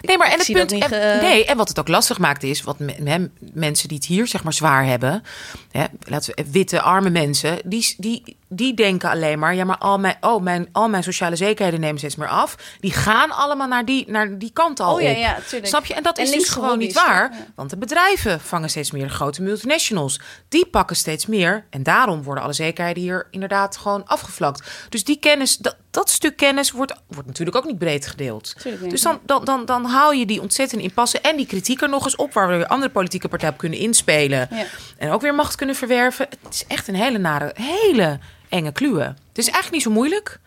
[0.00, 0.58] Nee, maar en het punt.
[0.58, 3.88] dat niet en, ge- Nee, en wat het ook lastig maakt is, wat me- mensen
[3.88, 5.22] die het hier zeg maar zwaar hebben,
[5.70, 9.98] hè, laten we, witte arme mensen, die, die, die denken alleen maar, ja, maar al
[9.98, 12.56] mijn, oh, mijn, al mijn sociale zekerheden nemen steeds meer af.
[12.80, 15.16] Die gaan allemaal naar die, naar die kant al Oh ja, op.
[15.16, 15.38] ja.
[15.62, 15.94] Snap je?
[15.94, 17.46] En dat En is dus gewoon niet waar, ja.
[17.54, 20.20] want de bedrijven vangen steeds meer de grote multinationals.
[20.48, 24.70] Die pakken steeds meer en daarom worden alle zekerheden hier inderdaad gewoon afgevlakt.
[24.88, 28.54] Dus die kennis, dat, dat stuk kennis wordt, wordt natuurlijk ook niet breed gedeeld.
[28.62, 28.90] Tuurlijk.
[28.90, 32.04] Dus dan, dan, dan, dan haal je die ontzettend impasse en die kritiek er nog
[32.04, 34.48] eens op, waar we weer andere politieke partijen op kunnen inspelen.
[34.50, 34.64] Ja.
[34.98, 36.26] En ook weer macht kunnen verwerven.
[36.42, 39.02] Het is echt een hele nare, hele enge kluwe.
[39.02, 40.38] Het is eigenlijk niet zo moeilijk.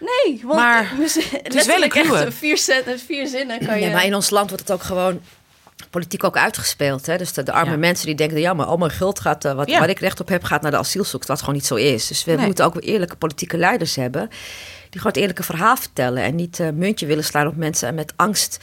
[0.00, 0.92] Nee, want Maar
[1.42, 2.32] het is wel een kluwe.
[2.32, 2.58] Vier,
[3.06, 3.84] vier zinnen kan je.
[3.84, 5.20] Nee, maar in ons land wordt het ook gewoon
[5.90, 7.06] politiek ook uitgespeeld.
[7.06, 7.16] Hè?
[7.16, 7.76] Dus de, de arme Ja.
[7.76, 9.78] mensen die denken, ja, maar al mijn geld gaat, eh, wat, Ja.
[9.78, 11.28] waar ik recht op heb, gaat naar de asielzoekers.
[11.30, 12.06] Wat gewoon niet zo is.
[12.06, 12.46] Dus we Nee.
[12.46, 14.30] moeten ook weer eerlijke politieke leiders hebben.
[14.90, 16.22] Die gewoon het eerlijke verhaal vertellen.
[16.22, 18.58] En niet eh muntje willen slaan op mensen en met angst.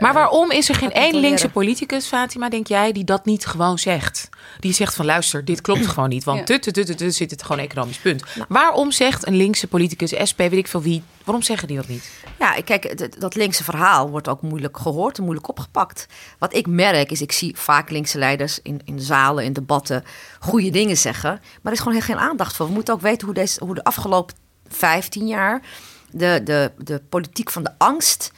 [0.00, 3.78] Maar waarom is er geen één linkse politicus, Fatima, denk jij, die dat niet gewoon
[3.78, 4.28] zegt?
[4.60, 6.24] Die zegt van luister, dit klopt gewoon niet.
[6.24, 6.44] Want Ja.
[6.44, 8.22] tut, tut, tut, zit het gewoon economisch punt.
[8.48, 12.10] Waarom zegt een linkse politicus, SP, weet ik veel wie, waarom zeggen die dat niet?
[12.38, 16.06] Ja, kijk, dat linkse verhaal wordt ook moeilijk gehoord en moeilijk opgepakt.
[16.38, 20.04] Wat ik merk is, ik zie vaak linkse leiders in, in zalen, in debatten,
[20.40, 21.30] goede dingen zeggen.
[21.30, 22.66] Maar er is gewoon heel geen aandacht voor.
[22.66, 24.34] We moeten ook weten hoe, deze, hoe de afgelopen
[24.72, 25.62] 15 jaar
[26.10, 28.32] de, de, de politiek van de angst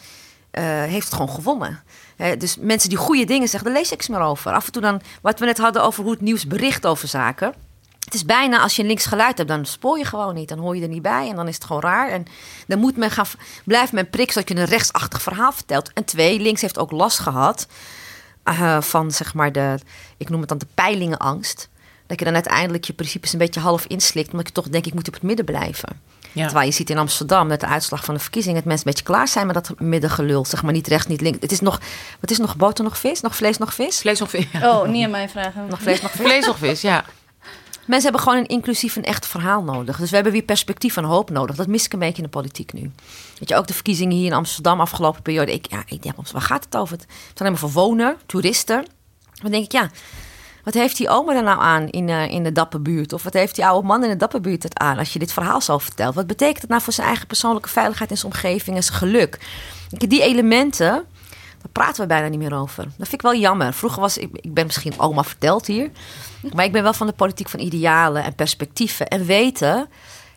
[0.51, 1.83] eh, heeft gewoon gewonnen.
[2.39, 4.53] Dus mensen die goede dingen zeggen, daar lees ik eens meer over.
[4.53, 7.55] Af en toe dan, wat we net hadden over hoe het nieuws bericht over zaken.
[8.05, 10.49] Het is bijna als je een links geluid hebt, dan spoor je gewoon niet.
[10.49, 12.09] Dan hoor je er niet bij en dan is het gewoon raar.
[12.09, 12.25] En
[12.67, 13.27] dan moet men gaan,
[13.65, 15.93] blijft men prikken zodat je een rechtsachtig verhaal vertelt.
[15.93, 17.67] En twee, links heeft ook last gehad
[18.43, 19.79] eh, van zeg maar de,
[20.17, 21.69] ik noem het dan de peilingenangst.
[22.07, 24.95] Dat je dan uiteindelijk je principes een beetje half inslikt, omdat je toch denkt, ik
[24.95, 26.01] moet op het midden blijven.
[26.35, 26.45] Ja.
[26.45, 28.57] Terwijl je ziet in Amsterdam met de uitslag van de verkiezingen...
[28.57, 30.45] dat mensen een beetje klaar zijn met dat middengelul.
[30.45, 31.39] Zeg maar niet rechts, niet links.
[31.41, 31.81] Het is nog,
[32.21, 33.21] wat is nog boter, nog vis?
[33.21, 34.01] Nog vlees, nog vis?
[34.01, 34.47] Vlees of vis?
[34.63, 35.67] Oh, niet aan mij vragen.
[35.69, 36.21] Nog vlees, nog vis?
[36.21, 37.05] Vlees of vis, ja.
[37.87, 39.97] Mensen hebben gewoon een inclusief en echt verhaal nodig.
[39.97, 41.57] Dus we hebben weer perspectief en hoop nodig.
[41.57, 42.91] Dat mis ik een beetje in de politiek nu.
[43.39, 45.53] Weet je, ook de verkiezingen hier in Amsterdam afgelopen periode.
[45.53, 46.97] Ik, ja, ik denk, waar gaat het over?
[46.97, 48.87] Het is alleen maar voor wonen, toeristen.
[49.43, 49.91] Dan denk ik, ja,
[50.65, 53.13] wat heeft die oma er nou aan in, eh, in de dapperbuurt?
[53.13, 55.61] Of wat heeft die oude man in de dapperbuurt het aan als je dit verhaal
[55.61, 56.15] zo vertelt?
[56.15, 59.39] Wat betekent het nou voor zijn eigen persoonlijke veiligheid en zijn omgeving en zijn geluk?
[59.89, 62.83] Die elementen, daar praten we bijna niet meer over.
[62.85, 63.73] Dat vind ik wel jammer.
[63.73, 65.91] Vroeger was ik, ik ben misschien oma verteld hier.
[66.55, 69.09] Maar ik ben wel van de politiek van idealen en perspectieven.
[69.09, 69.89] En weten,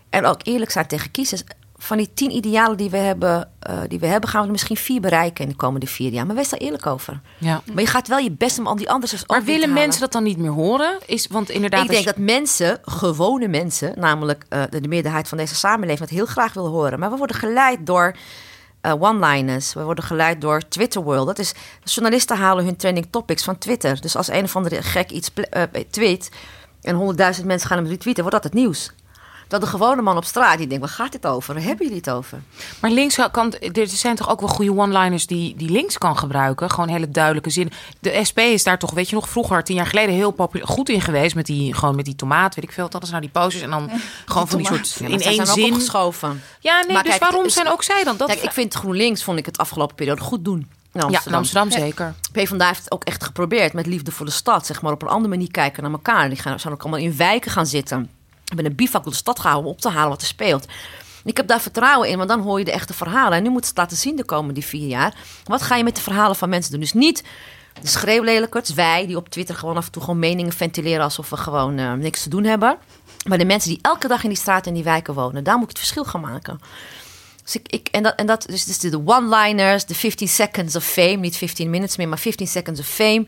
[0.10, 1.44] en ook eerlijk zijn tegen kiezers.
[1.80, 4.78] Van die tien idealen die we hebben, eh, die we hebben gaan we er misschien
[4.78, 6.26] vier bereiken in de komende vier jaar.
[6.26, 7.22] Maar wees daar eerlijk over.
[7.38, 7.62] ja.
[7.74, 10.24] Maar je gaat wel je best om al die anders Maar willen mensen dat dan
[10.24, 10.98] niet meer horen?
[11.06, 15.38] Is, want inderdaad, ik denk dat mensen, gewone mensen, namelijk eh, de, de meerderheid van
[15.38, 17.00] deze samenleving, het heel graag wil horen.
[17.00, 18.16] Maar we worden geleid door
[18.82, 19.74] eh, one-liners.
[19.74, 21.28] We worden geleid door Twitter World.
[21.28, 24.02] Dat is, journalisten halen hun trending topics van Twitter.
[24.02, 25.32] Dus als een of andere gek iets
[25.90, 26.30] tweet
[26.82, 28.92] en honderdduizend mensen gaan hem retweeten, wordt dat het nieuws.
[29.48, 31.54] Dat de gewone man op straat die denkt, waar gaat dit over?
[31.54, 32.42] Waar hebben jullie het over?
[32.82, 36.70] Maar links kan, er zijn toch ook wel goede one-liners die, die links kan gebruiken.
[36.70, 37.72] Gewoon hele duidelijke zin.
[38.00, 41.02] De SP is daar toch, weet je nog, vroeger, tien jaar geleden, heel goed in
[41.02, 41.36] geweest.
[41.36, 42.90] Met die, gewoon met die tomaat, weet ik veel.
[42.90, 43.64] Dat is nou die posters.
[43.64, 43.92] En dan
[44.26, 45.72] gewoon van die soort Ja, in één zin.
[45.74, 46.42] opgeschoven.
[46.60, 48.18] Ja, nee, Maar dus kijk, waarom is- zijn ook zij dan?
[48.18, 50.70] Dat Kijk, ik vind GroenLinks vond ik het afgelopen periode goed doen.
[50.94, 52.14] In ja, in Amsterdam zeker.
[52.32, 54.66] PvdA heeft het ook echt geprobeerd met liefde voor de stad.
[54.66, 56.30] Zeg maar op een andere manier kijken naar elkaar.
[56.30, 58.10] Die gaan, zijn ook allemaal in wijken gaan zitten.
[58.48, 60.66] Hebben een bivak door de stad gehouden om op te halen wat er speelt.
[61.24, 63.38] Ik heb daar vertrouwen in, want dan hoor je de echte verhalen.
[63.38, 65.14] En nu moet het laten zien de komende vier jaar.
[65.44, 66.80] Wat ga je met de verhalen van mensen doen?
[66.80, 67.24] Dus niet
[67.82, 71.38] de schreeuwlelijkerts, wij die op Twitter gewoon af en toe gewoon meningen ventileren alsof we
[71.38, 72.78] gewoon uh, niks te doen hebben.
[73.28, 75.64] Maar de mensen die elke dag in die straten en die wijken wonen, daar moet
[75.64, 76.60] ik het verschil gaan maken.
[77.44, 80.84] Dus ik, ik, en dat, en dat dus, dus de one-liners, de 15 seconds of
[80.84, 83.26] fame, niet 15 minutes meer, maar 15 seconds of fame.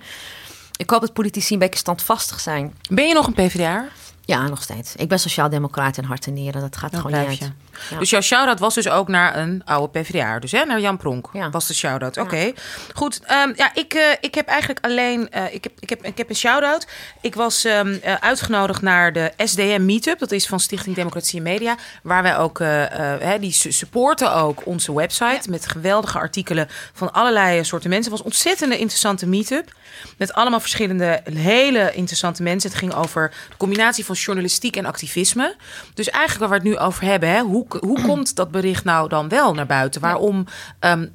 [0.78, 2.74] Ik hoop dat politici een beetje standvastig zijn.
[2.90, 3.88] Ben je nog een PvdA?
[4.30, 4.96] Ja, nog steeds.
[4.96, 6.62] Ik ben sociaal-democraat in hart en nieren.
[6.62, 7.52] Dat gaat gewoon niet uit.
[8.00, 10.40] Dus jouw shout-out was dus ook naar een oude PvdA.
[10.40, 11.50] Dus hè, naar Jan Pronk ja.
[11.50, 12.18] was de shout-out.
[12.18, 12.54] Oké,
[12.94, 13.20] goed.
[13.32, 15.30] Um, ja, ik, uh, ik heb eigenlijk alleen...
[15.36, 16.88] Uh, ik, heb, ik, heb, ik heb een shout-out.
[17.22, 20.20] Ik was um, uh, uitgenodigd naar de SDM Meetup.
[20.20, 21.76] Dat is van Stichting Democratie en Media.
[22.04, 22.60] Waar wij ook...
[22.60, 25.50] Hè, die supporten ook onze website.
[25.50, 28.12] Met geweldige artikelen van allerlei soorten mensen.
[28.12, 29.74] Het was een ontzettende interessante meetup.
[30.18, 32.70] Met allemaal verschillende hele interessante mensen.
[32.70, 35.56] Het ging over de combinatie van journalistiek en activisme.
[35.94, 37.30] Dus eigenlijk waar we het nu over hebben...
[37.30, 40.02] Hè, hoe hoe komt dat bericht nou dan wel naar buiten?
[40.02, 40.46] Waarom?
[40.80, 41.12] Um,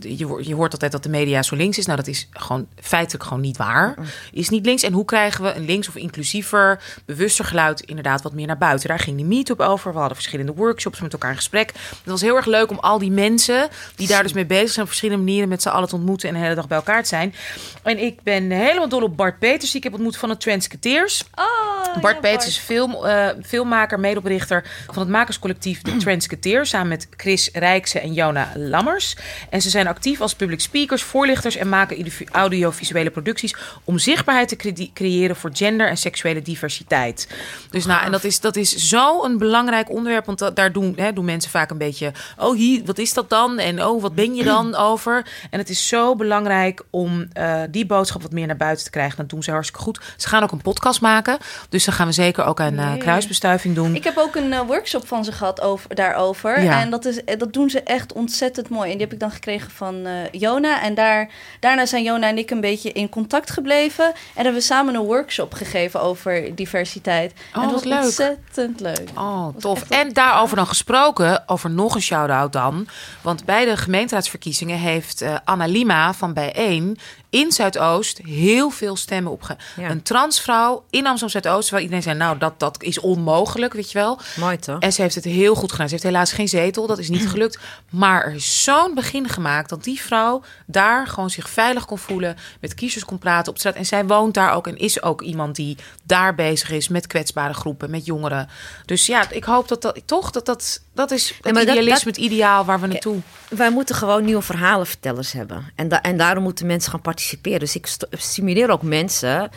[0.00, 1.86] je, je hoort altijd dat de media zo links is.
[1.86, 3.96] Nou, dat is gewoon feitelijk gewoon niet waar.
[4.32, 4.82] Is niet links.
[4.82, 8.88] En hoe krijgen we een links of inclusiever, bewuster geluid inderdaad wat meer naar buiten?
[8.88, 9.92] Daar ging die meetup over.
[9.92, 11.72] We hadden verschillende workshops met elkaar in gesprek.
[11.74, 14.80] Het was heel erg leuk om al die mensen die daar dus mee bezig zijn,
[14.80, 17.08] op verschillende manieren met z'n allen te ontmoeten en de hele dag bij elkaar te
[17.08, 17.34] zijn.
[17.82, 21.24] En ik ben helemaal dol op Bart Peters, die ik heb ontmoet van de Transketeers.
[21.34, 27.08] Oh, Bart Peters is film, uh, filmmaker, medeoprichter van het makerscollectief De Transketeer samen met
[27.16, 29.16] Chris Rijkse en Jona Lammers.
[29.50, 33.54] En ze zijn actief als public speakers, voorlichters en maken audiovisuele producties
[33.84, 37.28] om zichtbaarheid te creëren voor gender en seksuele diversiteit.
[37.70, 41.24] Dus nou, en dat is, dat is zo'n belangrijk onderwerp, want daar doen, hè, doen
[41.24, 43.58] mensen vaak een beetje, oh hier, wat is dat dan?
[43.58, 45.26] En oh, wat ben je dan over?
[45.50, 49.16] En het is zo belangrijk om uh, die boodschap wat meer naar buiten te krijgen.
[49.16, 50.00] Dat doen ze hartstikke goed.
[50.16, 53.74] Ze gaan ook een podcast maken, dus dan gaan we zeker ook een uh, kruisbestuiving
[53.74, 53.94] doen.
[53.94, 56.62] Ik heb ook een uh, workshop van ze gehad over daarover.
[56.62, 56.80] Ja.
[56.80, 58.90] En dat, is, dat doen ze echt ontzettend mooi.
[58.90, 60.82] En die heb ik dan gekregen van uh, Jona.
[60.82, 64.04] En daar, daarna zijn Jona en ik een beetje in contact gebleven.
[64.04, 67.32] En hebben we samen een workshop gegeven over diversiteit.
[67.54, 68.02] Oh, en dat was leuk.
[68.02, 69.08] ontzettend leuk.
[69.14, 69.90] Oh, tof.
[69.90, 72.86] En daarover dan gesproken, over nog een shout-out dan.
[73.22, 76.98] Want bij de gemeenteraadsverkiezingen heeft uh, Anna Lima van Bijeen
[77.34, 79.56] in Zuidoost heel veel stemmen opge.
[79.76, 79.90] Ja.
[79.90, 83.98] Een transvrouw in Amsterdam Zuidoost, waar iedereen zei: Nou, dat, dat is onmogelijk, weet je
[83.98, 84.18] wel.
[84.36, 84.80] Mooi toch?
[84.80, 85.86] En ze heeft het heel goed gedaan.
[85.86, 87.58] Ze heeft helaas geen zetel, dat is niet gelukt.
[87.90, 92.36] Maar er is zo'n begin gemaakt dat die vrouw daar gewoon zich veilig kon voelen,
[92.60, 93.74] met kiezers kon praten op straat.
[93.74, 97.54] En zij woont daar ook en is ook iemand die daar bezig is met kwetsbare
[97.54, 98.48] groepen, met jongeren.
[98.86, 102.04] Dus ja, ik hoop dat dat toch, dat dat, dat is het ja, idealisme, dat,
[102.04, 103.20] dat, het ideaal waar we naartoe.
[103.48, 105.72] Wij moeten gewoon nieuwe verhalenvertellers hebben.
[105.74, 109.50] En, da en daarom moeten mensen gaan participeren dus ik stimuleer ook mensen.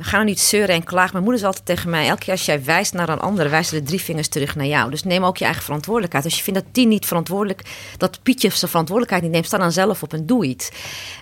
[0.00, 1.10] We gaan niet zeuren en klagen.
[1.12, 3.78] Mijn moeder is altijd tegen mij: elke keer als jij wijst naar een ander, wijzen
[3.78, 4.90] de drie vingers terug naar jou.
[4.90, 6.24] Dus neem ook je eigen verantwoordelijkheid.
[6.24, 7.62] Als je vindt dat die niet verantwoordelijk,
[7.96, 10.70] dat Pietje zijn verantwoordelijkheid niet neemt, sta dan zelf op en doe iets.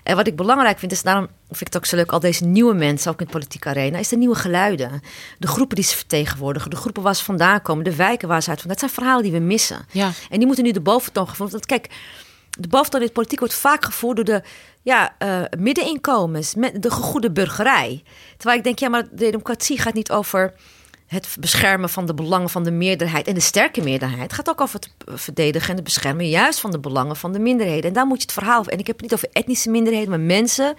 [0.03, 2.45] En wat ik belangrijk vind, is daarom vind ik het ook zo leuk, al deze
[2.45, 5.03] nieuwe mensen, ook in de politieke arena, is de nieuwe geluiden.
[5.39, 8.51] De groepen die ze vertegenwoordigen, de groepen waar ze vandaan komen, de wijken waar ze
[8.51, 8.69] uit.
[8.69, 9.87] Dat zijn verhalen die we missen.
[9.91, 10.11] Ja.
[10.31, 11.55] En die moeten nu de boventoon gevonden.
[11.55, 11.89] Want kijk,
[12.59, 14.43] de boventoon in de politiek wordt vaak gevoerd door de
[14.83, 18.03] ja, uh, middeninkomens, met de gegoede burgerij.
[18.37, 20.55] Terwijl ik denk, ja, maar de democratie gaat niet over
[21.09, 24.23] het beschermen van de belangen van de meerderheid en de sterke meerderheid.
[24.23, 27.39] Het gaat ook over het verdedigen en het beschermen juist van de belangen van de
[27.39, 27.85] minderheden.
[27.85, 30.21] En daar moet je het verhaal En ik heb het niet over etnische minderheden, maar
[30.21, 30.75] mensen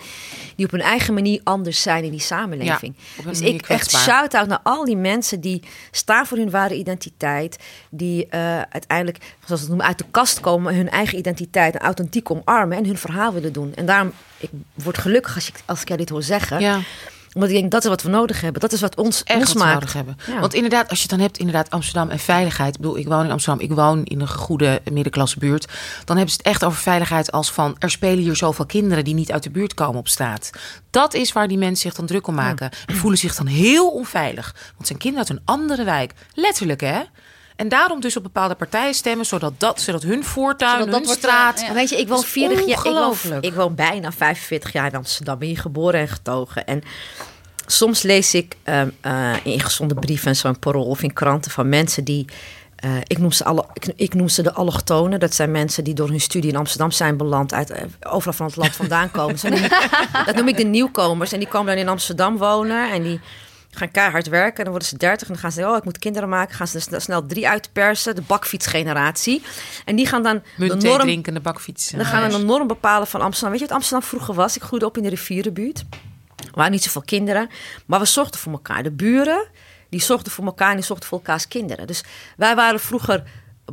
[0.55, 2.95] die op hun eigen manier anders zijn in die samenleving.
[3.17, 7.57] Ja, dus ik echt shout-out naar al die mensen die staan voor hun ware identiteit.
[7.89, 11.81] Die uh, uiteindelijk, zoals we het noemen, uit de kast komen, hun eigen identiteit en
[11.81, 13.73] authentiek omarmen en hun verhaal willen doen.
[13.75, 16.59] En daarom, ik word gelukkig als, ik, als ik jou dit hoor zeggen.
[16.59, 16.79] Ja
[17.33, 18.61] omdat ik denk, dat is wat we nodig hebben.
[18.61, 19.73] Dat is wat ons, Echt ons wat maakt.
[19.73, 20.17] nodig hebben.
[20.27, 20.39] Ja.
[20.39, 22.75] Want inderdaad, als je het dan hebt, inderdaad, Amsterdam en veiligheid.
[22.75, 25.65] Ik bedoel, ik woon in Amsterdam, ik woon in een goede middenklasse buurt.
[26.05, 27.75] Dan hebben ze het echt over veiligheid als van...
[27.79, 30.49] er spelen hier zoveel kinderen die niet uit de buurt komen op straat.
[30.89, 32.69] Dat is waar die mensen zich dan druk om maken.
[32.71, 32.77] Ja.
[32.85, 34.55] En voelen zich dan heel onveilig.
[34.75, 36.13] Want zijn kinderen uit een andere wijk.
[36.33, 37.01] Letterlijk, hè?
[37.59, 41.61] En daarom dus op bepaalde partijen stemmen, zodat, dat, zodat hun voortuin, zodat hun straat...
[41.61, 41.73] Ja.
[41.73, 45.39] Weet je, ik woon, 40 jaar, ik, woon, ik woon bijna 45 jaar in Amsterdam.
[45.39, 46.65] Ben je geboren en getogen.
[46.65, 46.83] En
[47.65, 52.03] soms lees ik uh, uh, in gezonde brieven, zo'n parool of in kranten van mensen
[52.03, 52.25] die...
[52.85, 55.19] Uh, ik, noem ze alle, ik, ik, noem ze de allochtonen.
[55.19, 57.53] Dat zijn mensen die door hun studie in Amsterdam zijn beland.
[57.53, 59.35] Uit, overal van het land vandaan komen.
[60.25, 61.31] dat noem ik de nieuwkomers.
[61.31, 62.91] En die komen dan in Amsterdam wonen.
[62.91, 63.19] En die
[63.71, 64.57] gaan keihard werken.
[64.57, 66.55] En dan worden ze dertig en dan gaan ze, oh, ik moet kinderen maken.
[66.55, 69.43] Gaan ze er snel drie uitpersen, de bakfietsgeneratie.
[69.85, 70.99] En die gaan dan de norm...
[70.99, 71.89] drinkende bakfiets.
[71.89, 73.51] Dan gaan we een norm bepalen van Amsterdam.
[73.51, 74.55] Weet je wat Amsterdam vroeger was?
[74.55, 75.79] Ik groeide op in de rivierenbuurt.
[76.35, 77.49] Er waren niet zoveel kinderen,
[77.85, 78.83] maar we zorgden voor elkaar.
[78.83, 79.47] De buren,
[79.89, 81.87] die zorgden voor elkaar en die zorgden voor elkaars kinderen.
[81.87, 82.03] Dus
[82.37, 83.23] wij waren vroeger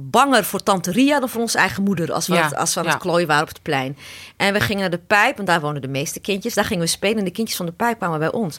[0.01, 2.13] banger voor tante Ria dan voor onze eigen moeder.
[2.13, 2.93] Als we, Ja, het, als we aan ja.
[2.93, 3.97] het klooien waren op het plein.
[4.37, 6.55] En we gingen naar de pijp, want daar wonen de meeste kindjes.
[6.55, 8.59] Daar gingen we spelen en de kindjes van de pijp kwamen bij ons.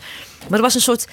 [0.50, 1.08] Maar er was een soort...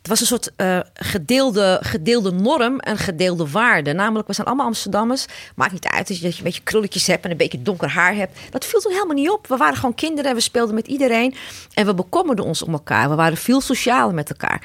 [0.00, 3.92] Het was een soort eh, gedeelde, gedeelde norm en gedeelde waarde.
[3.92, 5.26] Namelijk, we zijn allemaal Amsterdammers.
[5.54, 7.88] Maakt niet uit dat je, dat je een beetje krulletjes hebt en een beetje donker
[7.88, 8.38] haar hebt.
[8.50, 9.46] Dat viel toen helemaal niet op.
[9.46, 11.34] We waren gewoon kinderen en we speelden met iedereen.
[11.74, 13.08] En we bekommerden ons om elkaar.
[13.08, 14.62] We waren veel socialer met elkaar.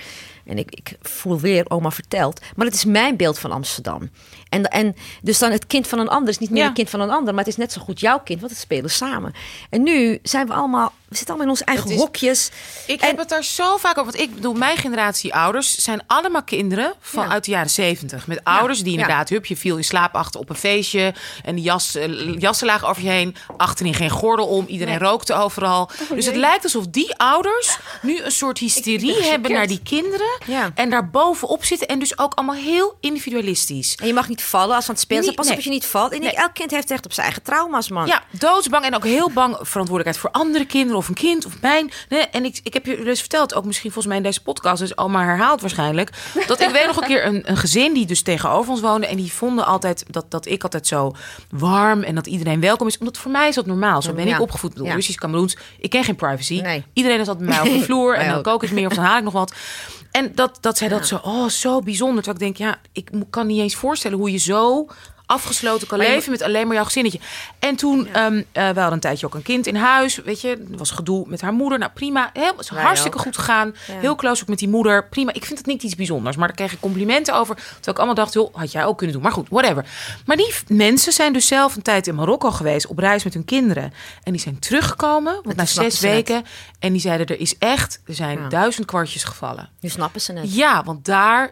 [0.52, 2.40] En ik, ik voel weer oma verteld.
[2.56, 4.10] Maar het is mijn beeld van Amsterdam.
[4.50, 6.66] En, en dus dan het kind van een ander is niet meer Ja.
[6.66, 7.34] het kind van een ander.
[7.34, 9.34] Maar het is net zo goed jouw kind, want het spelen samen.
[9.70, 10.94] En nu zijn we allemaal...
[11.08, 12.50] We zitten allemaal in onze eigen is- hokjes.
[12.88, 14.12] Ik En- heb het daar zo vaak over.
[14.12, 17.30] Want ik bedoel, mijn generatie ouders zijn allemaal kinderen van Ja.
[17.30, 18.28] uit de jaren zeventig.
[18.28, 21.14] Met ouders die inderdaad, hup, je viel in slaap achter op een feestje.
[21.44, 23.36] En die jas, eh, jassen lagen over je heen.
[23.58, 24.66] Achterin geen gordel om.
[24.68, 25.10] Iedereen Nee.
[25.10, 25.90] rookte overal.
[26.16, 30.30] dus het lijkt alsof die ouders nu een soort hysterie ben hebben naar die kinderen.
[30.46, 30.72] Ja.
[30.76, 31.88] En daar bovenop zitten.
[31.88, 33.96] En dus ook allemaal heel individualistisch.
[34.02, 35.24] En je mag niet vallen als aan het spelen.
[35.26, 35.56] Niet- Pas op nee.
[35.56, 36.12] dat je niet valt.
[36.12, 36.32] En Nee.
[36.36, 38.08] elk kind heeft recht op zijn eigen trauma's, man.
[38.08, 41.62] Ja, doodsbang en ook heel bang verantwoordelijkheid voor andere kinderen of een kind of.
[41.62, 41.90] Nee,
[42.32, 44.96] en ik, ik heb je dus verteld, ook misschien volgens mij in deze podcast, dus
[44.96, 46.10] allemaal herhaald waarschijnlijk,
[46.48, 49.16] dat ik weet nog een keer een, een gezin die dus tegenover ons woonde en
[49.18, 51.12] die vonden altijd dat, dat ik altijd zo
[51.50, 52.98] warm en dat iedereen welkom is.
[52.98, 54.02] Omdat voor mij is dat normaal.
[54.02, 54.36] Zo ben Ja.
[54.36, 54.70] ik opgevoed.
[54.74, 54.94] Bedoel, Ja.
[54.94, 55.58] Russisch, Cameroens.
[55.80, 56.60] Ik ken geen privacy.
[56.62, 56.84] Nee.
[56.94, 58.44] Iedereen is altijd bij mij op de vloer en dan ook.
[58.44, 59.54] kook ik meer of dan haal ik nog wat.
[60.12, 62.24] En dat, dat zij dat zo, oh, zo bijzonder.
[62.24, 64.88] Terwijl ik denk, ja, ik kan niet eens voorstellen hoe je zo
[65.32, 67.20] afgesloten kan Maar je leven met alleen maar jouw gezinnetje.
[67.60, 70.50] En toen, ehm, eh, we hadden een tijdje ook een kind in huis, weet je,
[70.72, 71.80] er was gedoe met haar moeder.
[71.80, 73.24] Nou prima, heel, is hartstikke ook.
[73.24, 73.76] goed gegaan.
[73.88, 73.94] Ja.
[74.00, 75.08] Heel close ook met die moeder.
[75.08, 77.56] Prima, ik vind het niet iets bijzonders, maar daar kreeg ik complimenten over.
[77.56, 79.24] Terwijl ik allemaal dacht, joh, had jij ook kunnen doen.
[79.24, 79.86] Maar goed, whatever.
[80.26, 83.46] Maar die mensen zijn dus zelf een tijd in Marokko geweest op reis met hun
[83.46, 83.94] kinderen.
[84.24, 86.44] En die zijn teruggekomen, want na zes weken.
[86.80, 88.50] En die zeiden, er is echt, er zijn Ja.
[88.50, 89.70] duizend kwartjes gevallen.
[89.80, 90.56] Nu snappen ze het.
[90.56, 91.50] Ja, want daar,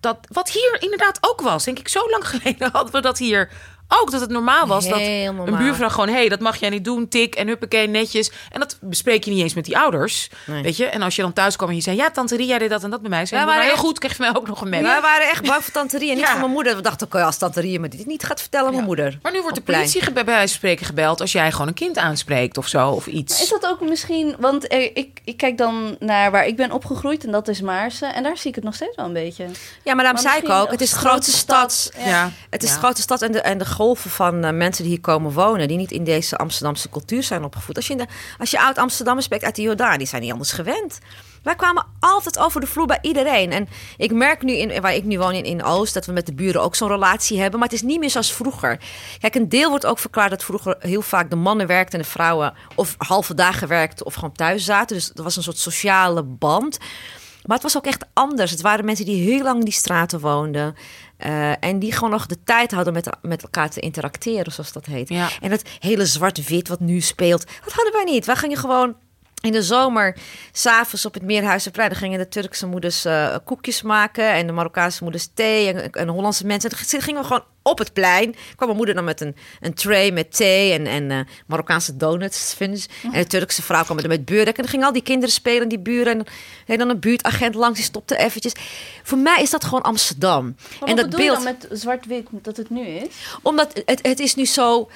[0.00, 3.50] dat, wat hier inderdaad ook was, denk ik, zo lang geleden hadden we dat hier
[3.88, 4.10] ook.
[4.10, 5.46] Dat het normaal was Heel dat normaal.
[5.46, 8.30] een buurvrouw gewoon, hé, hey, dat mag jij niet doen, tik en huppakee, netjes.
[8.50, 10.62] En dat bespreek je niet eens met die ouders, Nee.
[10.62, 10.86] weet je.
[10.86, 12.90] En als je dan thuis kwam en je zei, ja, tante Ria deed dat en
[12.90, 13.26] dat bij mij.
[13.26, 14.82] Zei, maar maar heel echt- goed, kreeg je mij ook nog een mail.
[14.82, 16.30] Wij waren echt bang voor tante Ria, niet Ja.
[16.30, 16.76] voor mijn moeder.
[16.76, 19.18] We dachten, oké, als tante Ria me dit niet gaat vertellen, mijn moeder.
[19.22, 21.74] Maar nu wordt de politie ge- bij wijze van spreken gebeld als jij gewoon een
[21.74, 23.42] kind aanspreekt of zo, of iets.
[23.42, 24.36] Is dat ook misschien...
[24.38, 28.14] Want er, ik, ik kijk dan naar waar ik ben opgegroeid en dat is Maarsen.
[28.14, 29.44] En daar zie ik het nog steeds wel een beetje.
[29.84, 31.72] Ja, maar daarom Maar zei ik ook, het is de grootste stad.
[31.72, 32.02] stad.
[32.04, 32.30] ja.
[32.50, 32.74] Het is Ja.
[32.74, 35.68] de grote stad en de, en de golven van eh, mensen die hier komen wonen,
[35.68, 37.76] die niet in deze Amsterdamse cultuur zijn opgevoed.
[37.76, 38.06] Als je, in de,
[38.38, 40.98] als je oud Amsterdammers spreekt uit de Jordaan, die zijn niet anders gewend.
[41.42, 43.52] Wij kwamen altijd over de vloer bij iedereen.
[43.52, 46.26] En ik merk nu, in, waar ik nu woon in, in Oost, dat we met
[46.26, 47.58] de buren ook zo'n relatie hebben.
[47.58, 48.80] Maar het is niet meer zoals vroeger.
[49.20, 52.10] Kijk, een deel wordt ook verklaard dat vroeger heel vaak de mannen werkten en de
[52.10, 54.96] vrouwen of halve dagen werkten of gewoon thuis zaten.
[54.96, 56.78] Dus er was een soort sociale band.
[57.44, 58.50] Maar het was ook echt anders.
[58.50, 60.74] Het waren mensen die heel lang in die straten woonden.
[61.16, 64.86] eh, en die gewoon nog de tijd hadden met, met elkaar te interacteren, zoals dat
[64.86, 65.08] heet.
[65.08, 65.28] Ja.
[65.40, 68.24] En dat hele zwart-wit wat nu speelt, dat hadden wij niet.
[68.26, 68.96] Wij gingen gewoon
[69.40, 70.16] in de zomer,
[70.52, 75.02] s'avonds op het Meerhuizenplein, dan gingen de Turkse moeders eh, koekjes maken en de Marokkaanse
[75.02, 76.70] moeders thee en, en de Hollandse mensen.
[76.70, 78.32] Dan gingen we gewoon op het plein.
[78.32, 82.54] kwam mijn moeder dan met een, een tray met thee en, en eh, Marokkaanse donuts.
[82.54, 82.88] Vinden ze.
[83.02, 84.56] En de Turkse vrouw kwam er met beurek.
[84.56, 86.18] En dan gingen al die kinderen spelen, die buren.
[86.18, 86.26] En,
[86.66, 88.52] en dan een buurtagent langs, die stopte eventjes.
[89.02, 90.44] Voor mij is dat gewoon Amsterdam.
[90.44, 93.08] Maar en wat dat bedoel beeld, je dan met zwart-wit dat het nu is?
[93.42, 94.88] omdat het, het is nu zo.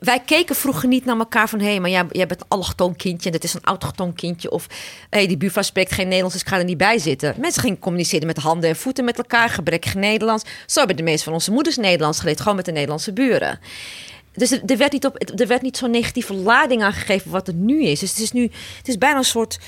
[0.00, 1.60] Wij keken vroeger niet naar elkaar van...
[1.60, 3.26] hé, hey, maar jij, jij bent een allochtoon kindje...
[3.26, 4.50] en dat is een autochtoon kindje.
[4.50, 4.66] Of
[5.10, 6.34] hey, die buurvrouw spreekt geen Nederlands...
[6.34, 7.34] dus ik ga er niet bij zitten.
[7.38, 9.48] Mensen gingen communiceren met handen en voeten met elkaar...
[9.48, 10.44] gebrekkig Nederlands.
[10.66, 12.40] Zo hebben de meeste van onze moeders Nederlands geleerd...
[12.40, 13.60] gewoon met de Nederlandse buren.
[14.32, 17.30] Dus er, er werd niet, op, er werd niet zo'n negatieve lading aangegeven...
[17.30, 18.00] wat het nu is.
[18.00, 18.42] Dus het is nu...
[18.78, 19.58] het is bijna een soort...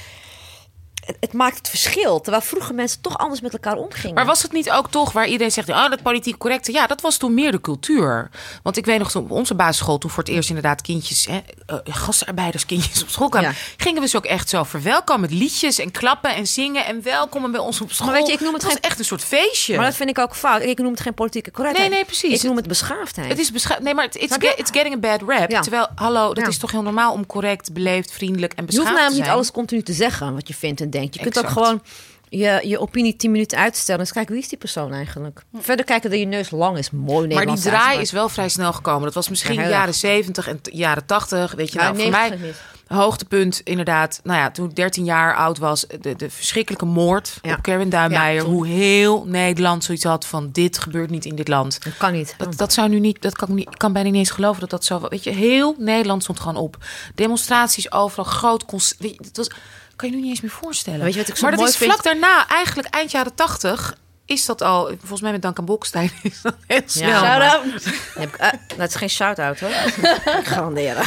[1.05, 2.21] Het, het maakt het verschil.
[2.21, 4.15] Terwijl vroeger mensen toch anders met elkaar omgingen.
[4.15, 7.01] Maar was het niet ook toch waar iedereen zegt, oh, dat politiek correcte, ja, dat
[7.01, 8.31] was toen meer de cultuur.
[8.63, 11.41] Want ik weet nog, toen op onze basisschool, toen voor het eerst inderdaad kindjes, hè,
[11.71, 13.55] uh, gastarbeiderskindjes op school kwamen, Ja.
[13.77, 17.51] gingen we ze ook echt zo verwelkomen met liedjes en klappen en zingen en welkomen
[17.51, 18.13] bij ons op school.
[18.13, 19.77] weet je, ik noem het geen- echt een soort feestje.
[19.77, 20.63] Maar dat vind ik ook fout.
[20.63, 21.89] Ik noem het geen politieke correctheid.
[21.89, 22.39] Nee, nee, precies.
[22.39, 23.29] Ik noem het beschaafdheid.
[23.29, 24.49] Het is bescha- Nee, maar het- it's, Snap je?
[24.49, 25.51] ge- it's getting a bad rap.
[25.51, 25.61] Ja.
[25.61, 26.51] Terwijl, hallo, dat Ja.
[26.51, 29.25] is toch heel normaal om correct, beleefd, vriendelijk en Je beschaafd hoeft namelijk te niet
[29.25, 29.37] zijn.
[29.37, 31.15] alles continu te zeggen wat je vindt en denkt.
[31.15, 31.83] Je kunt ook gewoon
[32.29, 34.01] je, je opinie 10 minuten uitstellen.
[34.01, 35.43] Dus kijk, wie is die persoon eigenlijk?
[35.61, 36.91] Verder kijken dat je neus lang is.
[36.91, 39.03] Mooi Maar die draai is wel vrij snel gekomen.
[39.03, 41.53] Dat was misschien Ja, jaren 70 en jaren 80.
[41.55, 42.53] Weet je, nou, voor 90 mij
[42.87, 44.21] hoogtepunt inderdaad.
[44.23, 47.55] Nou ja, toen ik 13 jaar oud was, de, de verschrikkelijke moord Ja.
[47.55, 48.43] op Kevin Duinmeijer.
[48.43, 51.85] Ja, hoe heel Nederland zoiets had van dit gebeurt niet in dit land.
[51.85, 52.35] Dat kan niet.
[52.39, 54.61] Dat, dat zou nu niet, dat kan ik niet, ik kan bijna niet eens geloven
[54.61, 55.01] dat dat zo.
[55.09, 56.77] Weet je, heel Nederland stond gewoon op.
[57.15, 58.65] Demonstraties overal, groot.
[58.65, 59.49] cons- Weet je, dat was,
[59.97, 61.01] kan je nu niet eens meer voorstellen.
[61.01, 61.91] Weet je wat ik zo maar dat mooi is vind?
[61.93, 63.95] vlak daarna, eigenlijk eind jaren 80.
[64.25, 67.09] is dat al, volgens mij met Duncan Bolkestein is dat heel snel.
[67.09, 67.85] Ja, Shout-out.
[68.15, 69.71] Heb ik, eh, dat is geen shout-out hoor.
[70.41, 71.07] ik garanderen.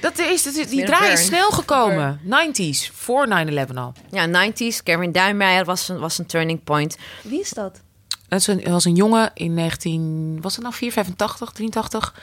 [0.00, 1.26] Dat is, dat is- die draai is burn.
[1.26, 2.20] snel gekomen.
[2.24, 3.92] 90s, voor 9-11 al.
[4.10, 4.82] Ja, 90s.
[4.82, 6.96] Kevin Duinmeijer was een, was een turning point.
[7.22, 7.80] Wie is dat?
[8.28, 12.14] Dat is een, was een jongen in 19, was het nou 485, 83?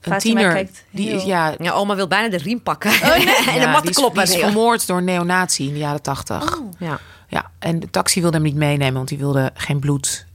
[0.00, 0.52] Een Fatima tiener.
[0.54, 2.90] kijkt Die heel- ja, Ja, oma wil bijna de riem pakken.
[2.90, 3.20] Oh, en
[3.54, 4.24] de ja, mat die is, kloppen.
[4.24, 6.58] die is vermoord door een neonazi in de jaren 80.
[6.78, 6.98] ja.
[7.28, 10.26] Ja, en de taxi wilde hem niet meenemen, want die wilde geen bloed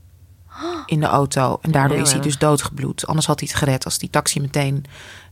[0.86, 1.58] in de auto.
[1.62, 3.06] En daardoor Heel is hij dus doodgebloed.
[3.06, 4.84] Anders had hij het gered als die taxi meteen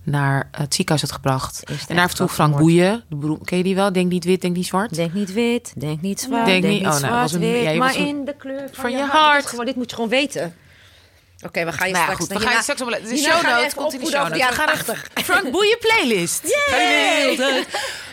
[0.02, 1.62] naar het ziekenhuis had gebracht.
[1.88, 2.56] En daar toe Frank.
[2.56, 3.02] Boeien.
[3.08, 3.92] De ken je die wel?
[3.92, 4.94] Denk niet wit, denk niet zwart.
[4.94, 7.40] Denk niet wit, denk niet zwart, Denk denk, niet- niet oh, nou, zwart, was een-
[7.40, 9.12] wit, ja, maar was een- in de kleur van, van je je hart.
[9.14, 9.34] hart.
[9.34, 10.54] Dit, is gewoon, dit moet je gewoon weten.
[11.46, 12.20] Oké, we gaan je Nou ja, straks...
[12.20, 13.00] goed, we hierna- gaan je straks allemaal...
[13.00, 14.30] De show notes komt in de show notes.
[14.30, 15.08] We jaren gaan 80.
[15.24, 16.40] Frank Boeien playlist.
[16.42, 17.64] Ga Yay!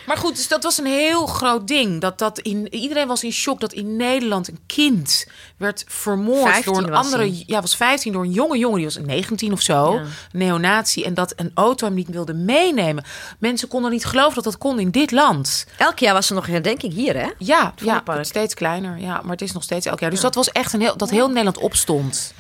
[0.06, 2.02] Maar goed, dus dat was een heel groot ding.
[2.02, 5.28] Dat, dat in, iedereen was in shock dat in Nederland een kind
[5.58, 7.24] werd vermoord 15 door een andere...
[7.24, 7.44] hij.
[7.48, 8.76] Ja, was 15 door een jonge jongen.
[8.76, 9.94] Die was 19 of zo.
[9.94, 10.04] Ja.
[10.32, 11.04] Neonazi.
[11.04, 13.04] En dat een auto hem niet wilde meenemen.
[13.40, 15.66] Mensen konden niet geloven dat dat kon in dit land.
[15.78, 17.30] Elk jaar was er nog een herdenking hier, hè?
[17.38, 19.00] Ja, ja steeds kleiner.
[19.00, 20.10] Ja, maar het is nog steeds elk jaar.
[20.10, 20.98] Dus dat was echt een heel...
[20.98, 22.34] Dat heel Nederland opstond.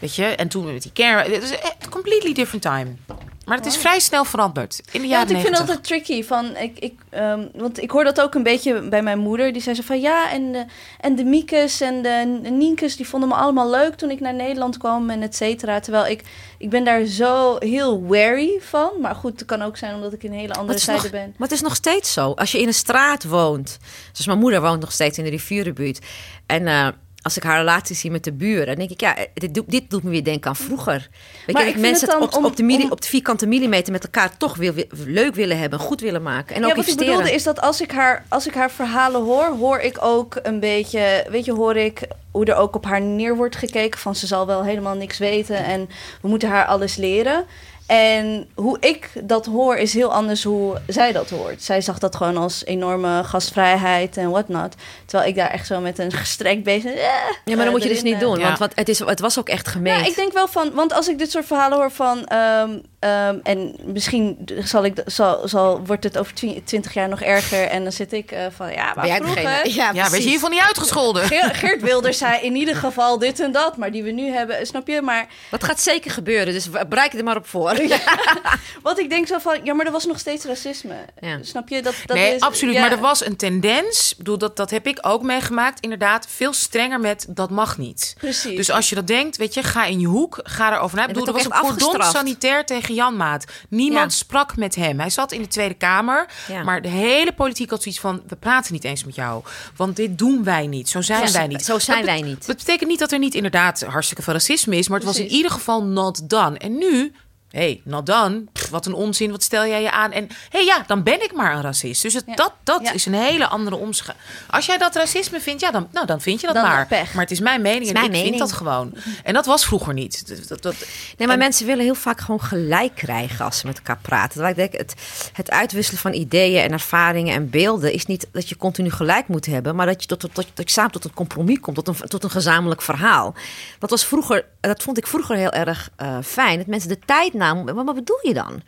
[0.00, 0.24] Weet je?
[0.24, 1.30] En toen met die care...
[1.30, 3.18] Het is een completely different time.
[3.50, 4.80] Maar het is vrij snel veranderd.
[4.92, 5.66] In de Ja, jaren want ik vind 90.
[5.66, 6.24] dat altijd tricky.
[6.24, 9.52] Van, ik, ik, ehm, want ik hoor dat ook een beetje bij mijn moeder.
[9.52, 10.64] Die zei zo van ja, en de,
[11.00, 14.76] en de Miekes en de Nienkes, die vonden me allemaal leuk toen ik naar Nederland
[14.76, 15.80] kwam en et cetera.
[15.80, 16.22] Terwijl ik,
[16.58, 18.90] ik ben daar zo heel wary van.
[19.00, 21.34] Maar goed, het kan ook zijn omdat ik in een hele andere zijde nog, ben.
[21.36, 22.32] maar het is nog steeds zo.
[22.32, 23.78] Als je in een straat woont.
[24.04, 25.98] Zoals mijn moeder woont nog steeds in de rivierenbuurt.
[26.46, 26.88] En eh,
[27.22, 29.90] als ik haar relatie zie met de buren, dan denk ik, ja, dit, doet- dit
[29.90, 31.08] doet me weer denken aan vroeger.
[31.46, 33.92] Weet Maar je, ik mensen het op, om- op, de om- op de vierkante millimeter
[33.92, 36.54] met elkaar toch weer, leuk willen hebben, goed willen maken.
[36.54, 39.22] En ja, ook wat ik bedoelde is dat als ik, haar, als ik haar verhalen
[39.22, 42.00] hoor, hoor ik ook een beetje, weet je, hoor ik
[42.30, 45.56] hoe er ook op haar neer wordt gekeken van ze zal wel helemaal niks weten
[45.64, 45.88] en
[46.20, 47.44] we moeten haar alles leren.
[47.90, 51.62] En hoe ik dat hoor is heel anders hoe zij dat hoort.
[51.62, 54.74] Zij zag dat gewoon als enorme gastvrijheid en whatnot.
[55.06, 56.92] Terwijl ik daar echt zo met een gestrekt bezig.
[56.94, 57.10] eh, ja,
[57.44, 58.20] maar dan eh, moet je dus niet eh.
[58.20, 58.44] doen, Ja.
[58.46, 60.00] want, want het, is, het was ook echt gemeend.
[60.00, 63.36] Ja, ik denk wel van, want als ik dit soort verhalen hoor van, ehm, ehm,
[63.42, 67.82] en misschien zal ik, zal, zal, wordt het over twi- twintig jaar nog erger en
[67.82, 69.74] dan zit ik eh, van, ja, maar Ben jij vroeger, degene?
[69.74, 71.22] Ja, Ja, werd je hiervan niet uitgescholden?
[71.22, 74.66] Geert, Geert Wilders zei in ieder geval dit en dat, maar die we nu hebben,
[74.66, 75.02] snap je?
[75.02, 77.78] Maar Dat gaat zeker gebeuren, dus bereik er maar op voor.
[78.82, 80.94] wat ik denk zo van, ja, maar er was nog steeds racisme.
[81.20, 81.38] Ja.
[81.42, 81.82] Snap je?
[81.82, 82.74] Dat, dat nee, is, absoluut.
[82.74, 82.80] ja.
[82.80, 84.10] Maar er was een tendens.
[84.10, 85.80] Ik bedoel, dat, dat heb ik ook meegemaakt.
[85.80, 88.14] Inderdaad, veel strenger met dat mag niet.
[88.18, 88.56] Precies.
[88.56, 91.02] Dus als je dat denkt, weet je, ga in je hoek, ga erover na.
[91.02, 93.44] Ik bedoel, er was een cordon sanitair tegen Jan Maat.
[93.68, 94.18] Niemand Ja.
[94.18, 95.00] sprak met hem.
[95.00, 96.28] Hij zat in de Tweede Kamer.
[96.64, 99.42] Maar de hele politiek had zoiets van, we praten niet eens met jou.
[99.76, 100.88] Want dit doen wij niet.
[100.88, 101.64] Zo zijn wij niet.
[101.64, 102.46] zo zijn wij niet.
[102.46, 104.88] Dat betekent niet dat er niet inderdaad hartstikke veel racisme is.
[104.88, 106.58] Maar het was in ieder geval not done.
[106.58, 107.12] En nu...
[107.50, 108.44] Hé, hey, done.
[108.52, 110.12] Pff, wat een onzin, wat stel jij je aan?
[110.12, 112.02] En hé, hey, ja, dan ben ik maar een racist.
[112.02, 112.34] Dus het, Ja.
[112.34, 112.92] dat, dat Ja.
[112.92, 114.26] is een hele andere omschrijving.
[114.50, 116.86] Als jij dat racisme vindt, ja, dan, nou, dan vind je dat Dan maar.
[116.86, 117.12] pech.
[117.12, 118.40] Maar het is mijn mening en mijn ik vind mening.
[118.40, 118.92] dat gewoon.
[119.24, 120.28] En dat was vroeger niet.
[120.28, 120.86] Dat, dat, dat-
[121.16, 124.30] Nee, maar mensen willen heel vaak gewoon gelijk krijgen als ze met elkaar praten.
[124.30, 124.94] Terwijl ik denk, het,
[125.32, 129.46] het uitwisselen van ideeën en ervaringen en beelden is niet dat je continu gelijk moet
[129.46, 131.88] hebben, maar dat je, tot, tot, tot, dat je samen tot een compromis komt, tot
[131.88, 133.34] een, tot een gezamenlijk verhaal.
[133.78, 136.58] Dat was vroeger, dat vond ik vroeger heel erg eh, fijn.
[136.58, 138.62] Dat mensen de tijd Maar wat bedoel je dan?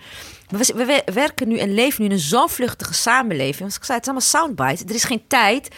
[0.48, 3.64] We, we- we werken nu en leven nu in een zo vluchtige samenleving.
[3.64, 4.84] Als ik zei, het is allemaal soundbite.
[4.88, 5.68] Er is geen tijd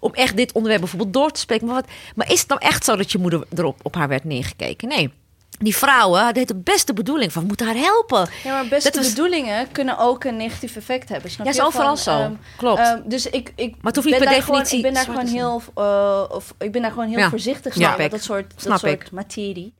[0.00, 1.66] om echt dit onderwerp bijvoorbeeld door te spreken.
[1.66, 4.24] Maar, wat, maar is het nou echt zo dat je moeder erop op haar werd
[4.24, 4.88] neergekeken?
[4.88, 5.12] Nee.
[5.58, 8.28] Die vrouwen hadden de beste bedoeling van, we moeten haar helpen.
[8.44, 11.30] Ja, maar beste was- bedoelingen kunnen ook een negatief effect hebben.
[11.30, 12.10] Snap Ja, is overal Van, zo.
[12.20, 12.78] ehm, Klopt.
[12.80, 15.04] ehm, dus ik, ik het hoeft niet ben per daar gewoon- definitie ik ben daar
[15.04, 17.28] gewoon heel, eh, of, ik ben daar gewoon heel Ja.
[17.30, 19.10] voorzichtig mee met dat soort, dat soort ik.
[19.10, 19.74] materie.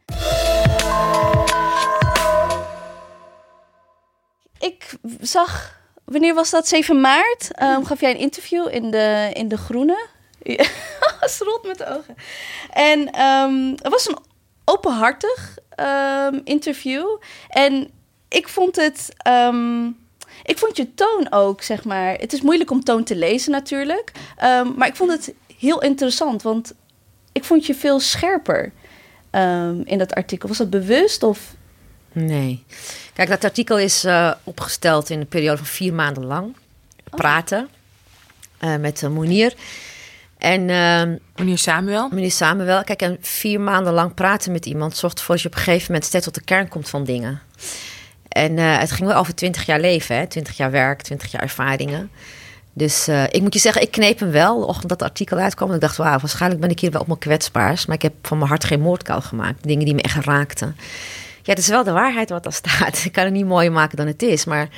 [4.60, 6.68] Ik zag, wanneer was dat?
[6.68, 7.50] 7 maart.
[7.52, 10.06] ehm, gaf jij een interview in de, in de Groene.
[11.38, 12.16] Rolt met de ogen.
[12.70, 14.18] En ehm, het was een
[14.64, 17.06] openhartig ehm, interview.
[17.48, 17.90] En
[18.28, 19.08] ik vond het.
[20.42, 22.14] ik vond je toon ook, zeg maar.
[22.14, 24.12] Het is moeilijk om toon te lezen natuurlijk.
[24.76, 26.74] Maar ik vond het heel interessant, want
[27.32, 28.72] ik vond je veel scherper
[29.84, 30.48] in dat artikel.
[30.48, 31.54] Was dat bewust of.
[32.12, 32.64] Nee.
[33.12, 36.56] Kijk, dat artikel is eh, opgesteld in een periode van vier maanden lang.
[37.10, 37.68] Praten
[38.58, 39.54] eh, met uh, Monier.
[40.38, 42.08] En ehm, meneer Samuel.
[42.08, 45.54] meneer Samuel, kijk, en vier maanden lang praten met iemand zorgt ervoor dat je op
[45.54, 47.40] een gegeven moment steeds tot de kern komt van dingen.
[48.28, 50.26] En eh, het ging wel over twintig jaar leven, hè?
[50.26, 52.10] twintig jaar werk, twintig jaar ervaringen.
[52.72, 55.68] Dus uh, ik moet je zeggen, ik kneep hem wel de ochtend dat artikel uitkwam.
[55.68, 57.86] En ik dacht, wauw, waarschijnlijk ben ik hier wel op mijn kwetsbaars.
[57.86, 59.62] Maar ik heb van mijn hart geen moordkuil gemaakt.
[59.62, 60.76] Dingen die me echt raakten.
[61.42, 63.02] Ja, het is wel de waarheid wat daar staat.
[63.04, 64.44] Ik kan het niet mooier maken dan het is.
[64.44, 64.68] Maar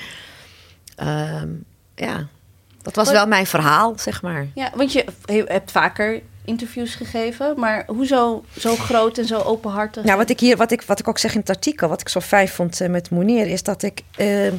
[1.02, 1.42] uh,
[1.94, 2.26] ja,
[2.82, 4.46] dat was wel mijn verhaal, zeg maar.
[4.54, 5.04] Ja, want je
[5.46, 10.04] hebt vaker interviews gegeven, maar hoezo zo groot en zo openhartig?
[10.04, 12.08] Nou, wat ik hier, wat ik, wat ik ook zeg in het artikel, wat ik
[12.08, 14.02] zo fijn vond uh, met Monier, is dat ik.
[14.16, 14.52] Uh,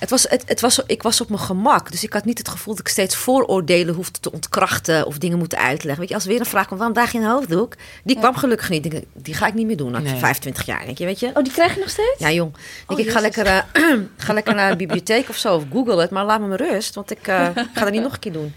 [0.00, 1.90] het was, het, het was, ik was op mijn gemak.
[1.90, 5.38] Dus ik had niet het gevoel dat ik steeds vooroordelen hoefde te ontkrachten of dingen
[5.38, 6.00] moeten uitleggen.
[6.00, 7.74] Weet je, als weer een vraag kwam, waarom draag je een hoofddoek?
[8.04, 8.82] Die kwam gelukkig niet.
[8.82, 9.90] Die, die ga ik niet meer doen.
[9.90, 10.18] Na nee.
[10.18, 11.26] 25 jaar, denk je, weet je.
[11.26, 12.18] Oh, die krijg je nog steeds?
[12.18, 12.54] Ja, jong.
[12.86, 13.60] Oh, ik ga lekker, uh,
[14.16, 16.10] ga lekker naar een bibliotheek of zo, of google het.
[16.10, 18.54] Maar laat me maar rust, want ik uh, ga dat niet nog een keer doen.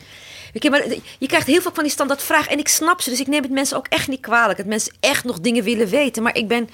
[0.53, 0.83] Je, maar
[1.19, 2.51] je krijgt heel veel van die standaard vragen.
[2.51, 4.57] En ik snap ze, dus ik neem het mensen ook echt niet kwalijk.
[4.57, 6.23] Dat mensen echt nog dingen willen weten.
[6.23, 6.69] Maar ik ben...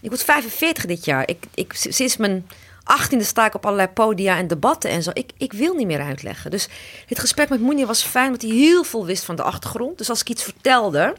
[0.00, 1.22] Ik word 45 dit jaar.
[1.28, 2.46] Ik, ik, sinds mijn
[2.90, 5.10] achttiende sta ik op allerlei podia en debatten en zo.
[5.12, 6.50] Ik, ik wil niet meer uitleggen.
[6.50, 6.68] Dus
[7.06, 9.98] het gesprek met Moenia was fijn, want hij heel veel wist van de achtergrond.
[9.98, 11.14] Dus als ik iets vertelde,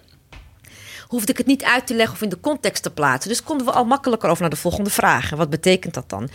[1.08, 3.30] hoefde ik het niet uit te leggen of in de context te plaatsen.
[3.30, 5.30] Dus konden we al makkelijker over naar de volgende vraag.
[5.30, 6.30] wat betekent dat dan?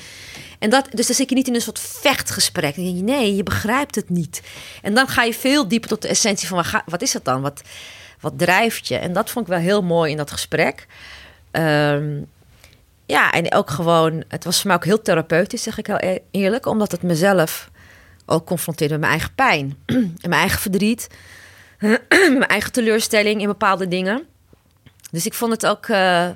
[0.59, 2.77] En dat, dus dan zit je niet in een soort vechtgesprek.
[2.77, 4.43] Nee, je begrijpt het niet.
[4.83, 7.41] En dan ga je veel dieper tot de essentie van wat is het dan?
[7.41, 7.63] Wat,
[8.21, 8.97] wat drijft je?
[8.97, 10.87] En dat vond ik wel heel mooi in dat gesprek.
[11.53, 12.27] Um,
[13.07, 16.19] ja, en ook gewoon, het was voor mij ook heel therapeutisch, zeg ik heel e-
[16.31, 17.71] eerlijk, omdat het mezelf
[18.27, 19.77] ook confronteerde met mijn eigen pijn
[20.23, 21.07] en mijn eigen verdriet,
[22.39, 24.23] mijn eigen teleurstelling in bepaalde dingen.
[25.11, 26.29] Dus ik vond het ook uh,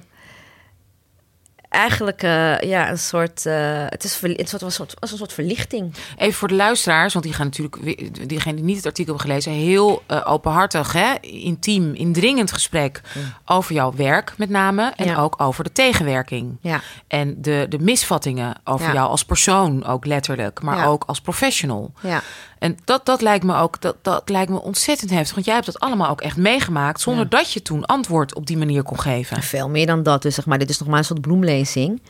[1.70, 3.46] eigenlijk uh, ja, een soort.
[3.46, 5.94] Uh, het is een soort, een soort, als een soort verlichting.
[6.16, 7.98] Even voor de luisteraars, want die gaan natuurlijk,
[8.28, 13.00] diegenen die niet het artikel hebben gelezen, heel uh, openhartig, hè, intiem, indringend gesprek
[13.44, 14.92] over jouw werk met name.
[14.96, 16.58] En ook over de tegenwerking.
[16.60, 16.80] Ja.
[17.08, 21.92] En de, de misvattingen over jou als persoon, ook letterlijk, maar ook als professional.
[22.00, 22.22] Ja.
[22.60, 25.34] En dat, dat lijkt me ook dat, dat lijkt me ontzettend heftig.
[25.34, 27.00] Want jij hebt dat allemaal ook echt meegemaakt.
[27.00, 29.42] Zonder dat je toen antwoord op die manier kon geven.
[29.42, 30.22] Veel meer dan dat.
[30.22, 32.00] Dus zeg maar, dit is nog maar een soort bloemlezing.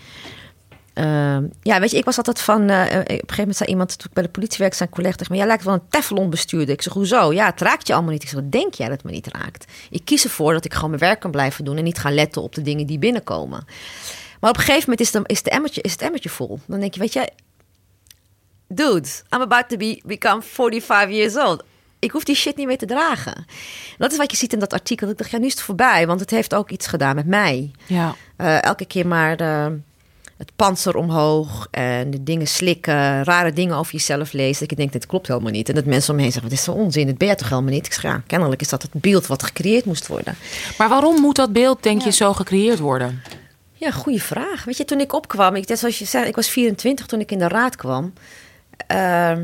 [0.94, 2.70] Uh, ja, weet je, ik was altijd van.
[2.70, 5.16] Uh, op een gegeven moment zei iemand toen ik bij de politie werkte, zijn collega
[5.16, 6.74] tegen Jij lijkt wel een Teflon bestuurder.
[6.74, 7.32] Ik zeg: Hoezo?
[7.32, 8.22] Ja, het raakt je allemaal niet.
[8.22, 9.72] Ik zeg: Denk jij dat het me niet raakt?
[9.90, 12.42] Ik kies ervoor dat ik gewoon mijn werk kan blijven doen en niet gaan letten
[12.42, 13.64] op de dingen die binnenkomen.
[14.40, 16.58] Maar op een gegeven moment is, de, is, de emmertje, is het emmertje vol.
[16.66, 17.28] Dan denk je: Weet je,
[18.72, 21.62] dude, I'm about to be, become 45 years old.
[21.98, 23.46] Ik hoef die shit niet meer te dragen.
[23.98, 25.08] Dat is wat je ziet in dat artikel.
[25.08, 27.70] Ik dacht, ja, nu is het voorbij, want het heeft ook iets gedaan met mij.
[27.86, 28.14] Ja.
[28.38, 29.78] Uh, elke keer maar de,
[30.36, 34.60] het panzer omhoog en de dingen slikken, rare dingen over jezelf lezen.
[34.60, 35.68] Dat ik denk, dit klopt helemaal niet.
[35.68, 37.48] En dat mensen om me heen zeggen, wat is zo onzin, dit ben je toch
[37.48, 37.86] helemaal niet?
[37.86, 40.36] Ik zeg, ja, kennelijk is dat het beeld wat gecreëerd moest worden.
[40.78, 43.22] Maar waarom moet dat beeld, denk je, zo gecreëerd worden?
[43.72, 44.64] Ja, goede vraag.
[44.64, 47.38] Weet je, toen ik opkwam, ik, zoals je zei, ik was 24 toen ik in
[47.38, 48.12] de raad kwam.
[48.88, 49.36] Uh,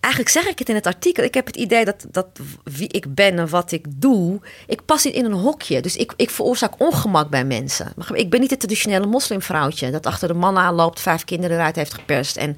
[0.00, 1.24] eigenlijk zeg ik het in het artikel.
[1.24, 2.26] Ik heb het idee dat, dat
[2.64, 5.82] wie ik ben en wat ik doe, ik pas niet in een hokje.
[5.82, 7.92] Dus ik, ik veroorzaak ongemak bij mensen.
[8.12, 11.94] Ik ben niet het traditionele moslimvrouwtje dat achter de man aanloopt, vijf kinderen eruit heeft
[11.94, 12.56] geperst en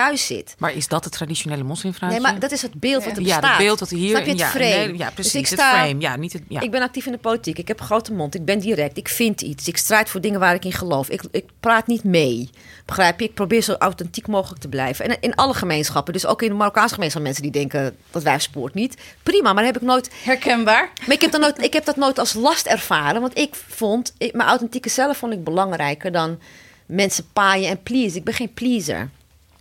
[0.00, 0.54] thuis zit.
[0.58, 2.20] Maar is dat het traditionele moslimvrouwtje?
[2.20, 3.42] Nee, maar dat is het beeld wat er bestaat.
[3.42, 4.10] Ja, het beeld dat hier...
[4.10, 4.86] Snap je het ja, frame?
[4.86, 6.00] Nee, ja, precies, dus ik sta, het frame.
[6.00, 6.60] Ja, niet het, ja.
[6.60, 7.58] Ik ben actief in de politiek.
[7.58, 8.34] Ik heb een grote mond.
[8.34, 8.96] Ik ben direct.
[8.96, 9.68] Ik vind iets.
[9.68, 11.08] Ik strijd voor dingen waar ik in geloof.
[11.08, 12.50] Ik, ik praat niet mee.
[12.84, 13.26] Begrijp je?
[13.26, 15.04] Ik probeer zo authentiek mogelijk te blijven.
[15.04, 16.12] En in alle gemeenschappen.
[16.12, 17.96] Dus ook in de Marokkaanse gemeenschap mensen die denken...
[18.10, 18.96] dat wij spoort niet.
[19.22, 20.10] Prima, maar heb ik nooit...
[20.24, 20.90] Herkenbaar.
[21.06, 23.20] Maar ik heb, dat nooit, ik heb dat nooit als last ervaren.
[23.20, 24.14] Want ik vond...
[24.18, 26.38] Ik, mijn authentieke zelf vond ik belangrijker dan
[26.86, 28.16] mensen paaien en please.
[28.16, 29.10] Ik ben geen pleaser.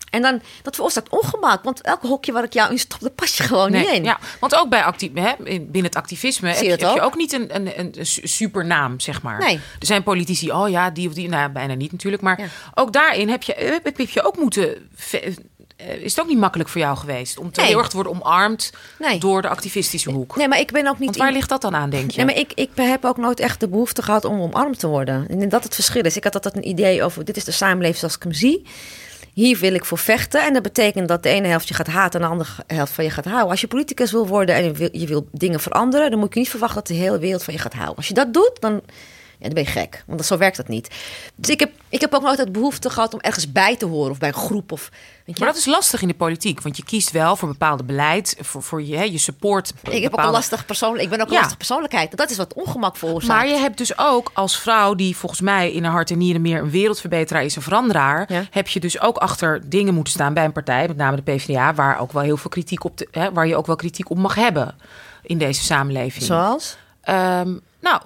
[0.10, 1.64] En dan, dat veroorzaakt ongemak.
[1.64, 4.04] Want elke hokje waar ik jou in stop, daar pas je gewoon nee, niet in.
[4.04, 7.34] Ja, want ook bij actief, hè, binnen het activisme heb je, heb, je, ook niet
[7.34, 9.40] een, een, een supernaam, zeg maar.
[9.40, 9.56] Nee.
[9.80, 12.24] Er zijn politici, oh ja, die of die, nou bijna niet natuurlijk.
[12.24, 13.54] Maar ook daarin heb je,
[13.84, 14.90] heb, heb je ook moeten
[15.80, 17.70] is het ook niet makkelijk voor jou geweest om te nee.
[17.70, 19.20] heel erg te worden omarmd nee.
[19.20, 20.36] door de activistische hoek?
[20.36, 21.06] Nee, maar ik ben ook niet.
[21.06, 22.18] Want waar ligt dat dan aan, denk je?
[22.18, 25.28] Nee, maar ik, ik heb ook nooit echt de behoefte gehad om omarmd te worden.
[25.28, 26.18] En dat het verschil is.
[26.18, 28.66] Ik had altijd een idee over: dit is de samenleving zoals ik hem zie
[29.40, 30.46] hier wil ik voor vechten.
[30.46, 33.04] En dat betekent dat de ene helft je gaat haten en de andere helft van
[33.04, 33.50] je gaat houden.
[33.50, 36.78] Als je politicus wil worden en je wil, dingen veranderen, dan moet je niet verwachten
[36.78, 37.96] dat de hele wereld van je gaat houden.
[37.96, 38.82] Als je dat doet, dan
[39.40, 40.04] dan ben je gek.
[40.08, 40.88] Want zo werkt dat niet.
[41.36, 44.12] Dus ik heb, ik heb ook nooit het behoefte gehad om ergens bij te horen
[44.12, 44.72] of bij een groep.
[44.72, 44.90] Of?
[45.38, 46.62] Maar dat is lastig in de politiek.
[46.62, 49.74] Want je kiest wel voor bepaalde beleid, voor, voor je, hè, je support.
[49.90, 51.04] Ik heb ook een lastig persoonlijk.
[51.04, 51.38] Ik ben ook een ja.
[51.38, 52.18] lastige persoonlijkheid.
[52.18, 53.34] Dat is wat ongemak veroorzaakt.
[53.34, 56.42] Maar je hebt dus ook als vrouw die volgens mij in haar hart en nieren
[56.42, 58.44] meer een wereldverbeteraar is, een veranderaar, ja.
[58.52, 61.74] heb je dus ook achter dingen moeten staan bij een partij, met name de PvdA,
[61.74, 64.36] waar ook wel heel veel kritiek op, hè, waar je ook wel kritiek op mag
[64.36, 64.76] hebben
[65.22, 66.24] in deze samenleving.
[66.24, 66.78] Zoals?
[67.10, 68.02] Um, nou,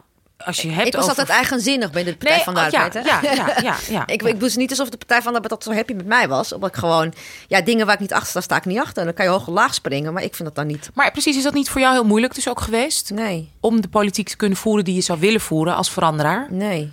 [0.45, 1.17] als je hebt ik was over...
[1.17, 3.05] altijd eigenzinnig bij de Partij Nee, van de oh, ja, Arbeid.
[3.05, 3.09] hè?
[3.11, 4.07] ja, ja, ja, ja.
[4.07, 6.27] ik, ik doe niet alsof de Partij van de Arbeid altijd zo happy met mij
[6.27, 6.53] was.
[6.53, 7.13] Omdat ik gewoon,
[7.47, 9.03] ja, dingen waar ik niet achter sta, sta ik niet achter.
[9.03, 10.89] Dan kan je hoog en laag springen, maar ik vind dat dan niet.
[10.93, 13.11] Maar precies, is dat niet voor jou heel moeilijk dus ook geweest?
[13.13, 16.47] Nee, Om de politiek te kunnen voeren die je zou willen voeren als veranderaar?
[16.49, 16.91] nee.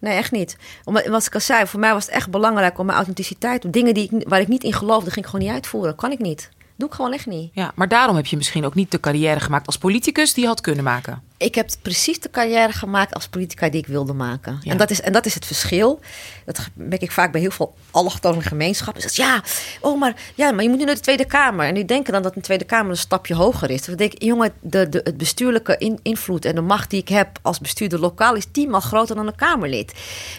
[0.00, 0.56] Nee, echt niet.
[0.84, 3.72] Omdat, wat ik al zei, voor mij was het echt belangrijk om mijn authenticiteit...
[3.72, 5.94] Dingen die ik, waar ik niet in geloofde, ging ik gewoon niet uitvoeren.
[5.96, 6.48] Kan ik niet.
[6.76, 7.50] Doe ik gewoon echt niet.
[7.52, 10.48] Ja, maar daarom heb je misschien ook niet de carrière gemaakt als politicus die je
[10.48, 11.22] had kunnen maken.
[11.38, 14.58] Ik heb precies de carrière gemaakt als politica die ik wilde maken.
[14.62, 14.70] Ja.
[14.70, 16.00] En, dat is, en dat is het verschil.
[16.44, 19.02] Dat merk ik vaak bij heel veel allochtone gemeenschappen.
[19.02, 19.42] Dat, ja,
[19.80, 21.66] oh, maar, ja, maar je moet nu naar de Tweede Kamer.
[21.66, 23.84] En die denken dan dat een Tweede Kamer een stapje hoger is.
[23.84, 27.08] Dan denk ik, jongen, de, de, het bestuurlijke in- invloed en de macht die ik
[27.08, 29.92] heb als bestuurder lokaal is tienmaal groter dan een Kamerlid.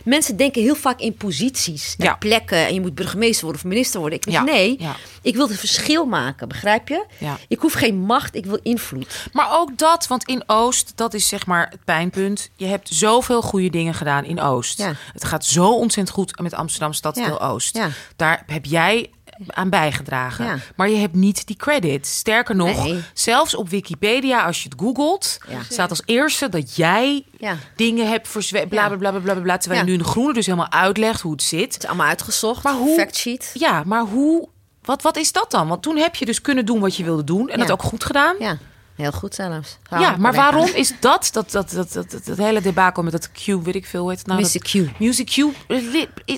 [0.04, 2.16] Mensen denken heel vaak in posities en Ja.
[2.16, 2.58] plekken.
[2.68, 4.18] En je moet burgemeester worden of minister worden.
[4.20, 4.80] Ik denk, Ja, nee,
[5.22, 7.06] ik wil het verschil maken, begrijp je?
[7.48, 9.28] Ik hoef geen macht, ik wil invloed.
[9.32, 12.50] Maar ook dat, want in Oost, dat is zeg maar het pijnpunt.
[12.56, 14.78] Je hebt zoveel goede dingen gedaan in Oost.
[14.78, 14.94] Ja.
[15.14, 17.48] Het gaat zo ontzettend goed met Amsterdam Stadsdeel Ja.
[17.48, 17.78] Oost.
[17.78, 17.88] Ja.
[18.16, 19.10] Daar heb jij
[19.48, 20.46] aan bijgedragen.
[20.46, 20.58] Ja.
[20.76, 22.08] Maar je hebt niet die credit.
[22.08, 23.04] Sterker nog, Nee.
[23.14, 25.60] zelfs op Wikipedia, als je het googelt, Ja.
[25.70, 27.56] staat als eerste dat jij Ja.
[27.76, 28.68] dingen hebt verzwegen.
[28.68, 28.88] Bla, Ja.
[28.88, 31.32] bla, bla, bla, bla, bla, terwijl je nu in de groene dus helemaal uitlegt hoe
[31.32, 31.74] het zit.
[31.74, 32.64] Het is allemaal uitgezocht.
[32.64, 33.52] Maar hoe- Fact sheet.
[33.54, 34.48] Ja, maar hoe...
[34.82, 35.68] Wat, wat is dat dan?
[35.68, 37.50] Want toen heb je dus kunnen doen wat je wilde doen.
[37.50, 38.36] En dat ook goed gedaan.
[38.40, 38.58] Ja,
[39.00, 39.78] heel goed zelfs.
[39.90, 43.32] Ja, maar waarom is dat, dat, dat, dat, dat, dat, dat hele debakel met dat
[43.32, 44.40] Q, weet ik veel, hoe heet het nou?
[44.40, 45.00] Music Q.
[45.00, 45.46] Music Q,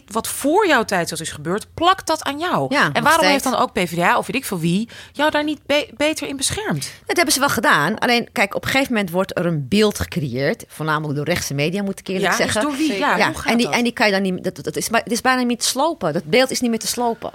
[0.07, 2.74] wat voor jouw tijd zoals is gebeurd, plakt dat aan jou.
[2.74, 3.28] Ja, en waarom steeds.
[3.32, 6.38] heeft dan ook PvdA, of weet ik veel wie, jou daar niet be- beter in
[6.38, 6.91] beschermd?
[7.05, 7.99] Dat hebben ze wel gedaan.
[7.99, 10.64] Alleen, kijk, op een gegeven moment wordt er een beeld gecreëerd.
[10.68, 12.62] Voornamelijk door rechtse media, moet ik eerlijk Ja, zeggen.
[12.62, 12.97] dus door wie?
[12.97, 13.76] Ja, Ja, en, die, dat?
[13.76, 14.43] en die kan je dan niet...
[14.43, 16.14] Dat, dat is, maar het is bijna niet te slopen.
[16.14, 17.32] Dat beeld is niet meer te slopen.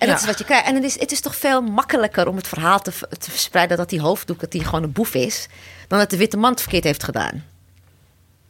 [0.00, 0.66] En dat is wat je krijgt.
[0.66, 3.76] En het is, het is toch veel makkelijker om het verhaal te, te verspreiden...
[3.76, 5.46] dat die hoofddoek, dat die gewoon een boef is...
[5.88, 7.44] dan dat de witte man het verkeerd heeft gedaan.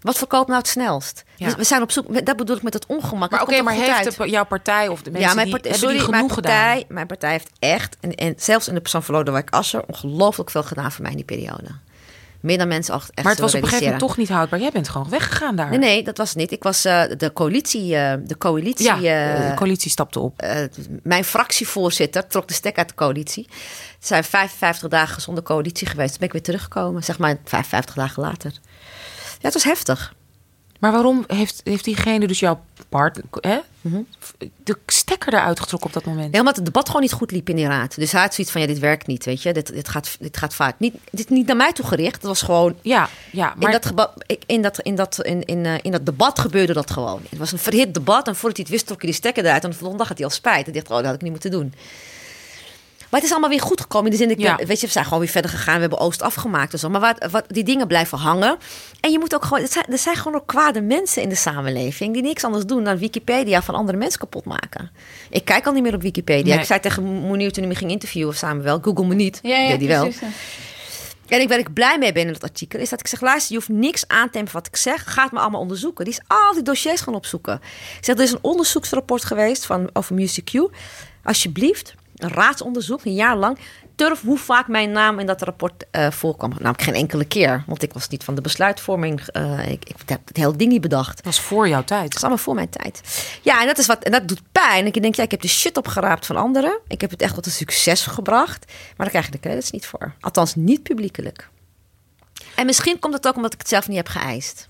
[0.00, 1.24] Wat verkoopt nou het snelst?
[1.36, 1.46] Ja.
[1.46, 2.26] Dus we zijn op zoek...
[2.26, 3.30] Dat bedoel ik met het ongemak.
[3.30, 5.88] Maar oké, maar heeft de, jouw partij of de mensen ja, mijn die, partij, hebben
[5.90, 6.94] sorry, die genoeg mijn partij, gedaan?
[6.94, 10.62] mijn partij heeft echt, en, en zelfs in de persoon van Lodewijk Asscher, ongelooflijk veel
[10.62, 11.68] gedaan voor mij in die periode.
[12.40, 14.60] Meer dan mensen echt Maar het was op een gegeven moment toch niet houdbaar.
[14.60, 15.70] Jij bent gewoon weggegaan daar.
[15.70, 16.52] Nee, nee, dat was het niet.
[16.52, 20.42] Ik was eh, de coalitie, eh, de coalitie, Ja, eh, de coalitie stapte op.
[21.02, 23.46] mijn fractievoorzitter trok de stek uit de coalitie.
[23.98, 26.08] Het zijn 55 dagen zonder coalitie geweest.
[26.08, 28.50] Toen ben ik weer teruggekomen, zeg maar 55 dagen later.
[28.50, 30.14] Ja, het was heftig.
[30.80, 32.60] Maar waarom heeft, heeft diegene dus jouw
[32.90, 34.00] partner hè, Mhm.
[34.64, 36.30] de stekker eruit getrokken op dat moment?
[36.30, 37.94] Nee, omdat het debat gewoon niet goed liep in die raad.
[37.94, 39.52] Dus hij had zoiets van, ja, dit werkt niet, weet je.
[39.52, 40.74] Dit, dit, gaat, dit gaat vaak.
[40.78, 42.14] Niet, dit niet naar mij toe gericht.
[42.14, 43.92] Het was gewoon Ja, ja, maar dat
[44.46, 47.20] in, dat, in, dat, in, in, eh, in dat debat gebeurde dat gewoon.
[47.28, 48.26] Het was een verhit debat.
[48.28, 49.64] En voordat hij het wist, trok hij die stekker eruit.
[49.64, 50.66] En de volgende dag had hij al spijt.
[50.66, 51.74] En dacht, oh, dat had ik niet moeten doen.
[53.10, 54.06] Maar het is allemaal weer goed gekomen.
[54.06, 54.66] In de zin, ik ben- Ja.
[54.66, 55.74] weet je, we zijn gewoon weer verder gegaan.
[55.74, 56.88] We hebben Oost afgemaakt en zo.
[56.88, 58.56] Maar wat, wat, die dingen blijven hangen.
[59.00, 59.62] En je moet ook gewoon...
[59.62, 62.12] Het zijn, er zijn gewoon ook kwade mensen in de samenleving...
[62.12, 64.90] die niks anders doen dan Wikipedia van andere mensen kapot maken.
[65.30, 66.50] Ik kijk al niet meer op Wikipedia.
[66.52, 66.58] Nee.
[66.58, 68.34] Ik zei tegen Monier toen hij me ging interviewen...
[68.34, 69.38] samen wel, Google me niet.
[69.42, 70.10] Ja, hij wel.
[71.28, 73.52] En ik, waar ik blij mee ben in het artikel, is dat ik zeg: luister,
[73.52, 75.12] je hoeft niks aan te nemen wat ik zeg.
[75.12, 76.04] Ga het me allemaal onderzoeken.
[76.04, 77.54] Die is al die dossiers gaan opzoeken.
[77.98, 80.68] Ik zeg: er is een onderzoeksrapport geweest van, over Music Q.
[81.24, 83.58] Alsjeblieft, een raadsonderzoek, een jaar lang.
[83.94, 86.50] Turf hoe vaak mijn naam in dat rapport eh, voorkwam.
[86.50, 89.20] Namelijk geen enkele keer, want ik was niet van de besluitvorming.
[89.20, 91.16] eh, ik, ik heb het hele ding niet bedacht.
[91.16, 92.04] dat was voor jouw tijd.
[92.04, 93.28] Het is allemaal voor mijn tijd.
[93.42, 94.86] Ja, en dat, is wat, en dat doet pijn.
[94.86, 96.78] Ik denk, ja, ik heb de shit opgeraapt van anderen.
[96.88, 98.64] Ik heb het echt tot een succes gebracht.
[98.66, 100.14] Maar daar krijg je de credits niet voor.
[100.20, 101.48] Althans, niet publiekelijk.
[102.54, 104.66] En misschien komt het ook omdat ik het zelf niet heb geëist.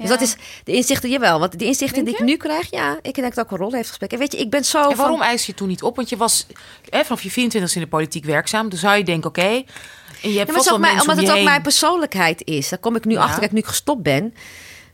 [0.00, 1.38] Dus dat is de inzichten, jawel.
[1.40, 3.88] Want de inzichten die ik nu krijg, ja, ik denk dat ook een rol heeft
[3.88, 4.12] gespeeld.
[4.12, 5.26] En weet je, ik ben zo En waarom van...
[5.26, 5.96] eis je toen niet op?
[5.96, 6.46] Want je was
[6.88, 8.68] hè, vanaf je 24 in de politiek werkzaam.
[8.68, 9.40] Dan zou je denken, oké.
[9.42, 12.68] en je hebt Ja, vast wel mijn, omdat om het ook mijn persoonlijkheid is.
[12.68, 13.20] Daar kom ik nu Ja.
[13.22, 13.48] achter.
[13.52, 14.34] Nu ik gestopt ben,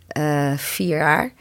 [0.08, 1.32] eh, vier jaar,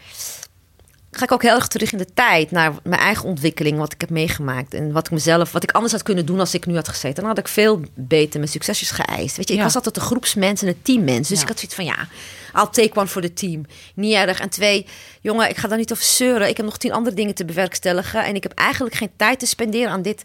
[1.11, 4.01] ga ik ook heel erg terug in de tijd naar mijn eigen ontwikkeling, wat ik
[4.01, 6.75] heb meegemaakt en wat ik mezelf, wat ik anders had kunnen doen als ik nu
[6.75, 7.15] had gezeten.
[7.15, 9.37] Dan had ik veel beter mijn succesjes geëist.
[9.37, 9.65] Weet je, ik Ja.
[9.65, 11.27] was altijd een groepsmens en een teammens.
[11.27, 12.07] Dus ik had zoiets van ja,
[12.55, 13.65] I'll take one voor de team.
[13.95, 14.39] Niet erg.
[14.39, 14.85] En twee,
[15.21, 16.47] jongen, ik ga daar niet over zeuren.
[16.47, 19.45] Ik heb nog tien andere dingen te bewerkstelligen en ik heb eigenlijk geen tijd te
[19.45, 20.23] spenderen aan dit.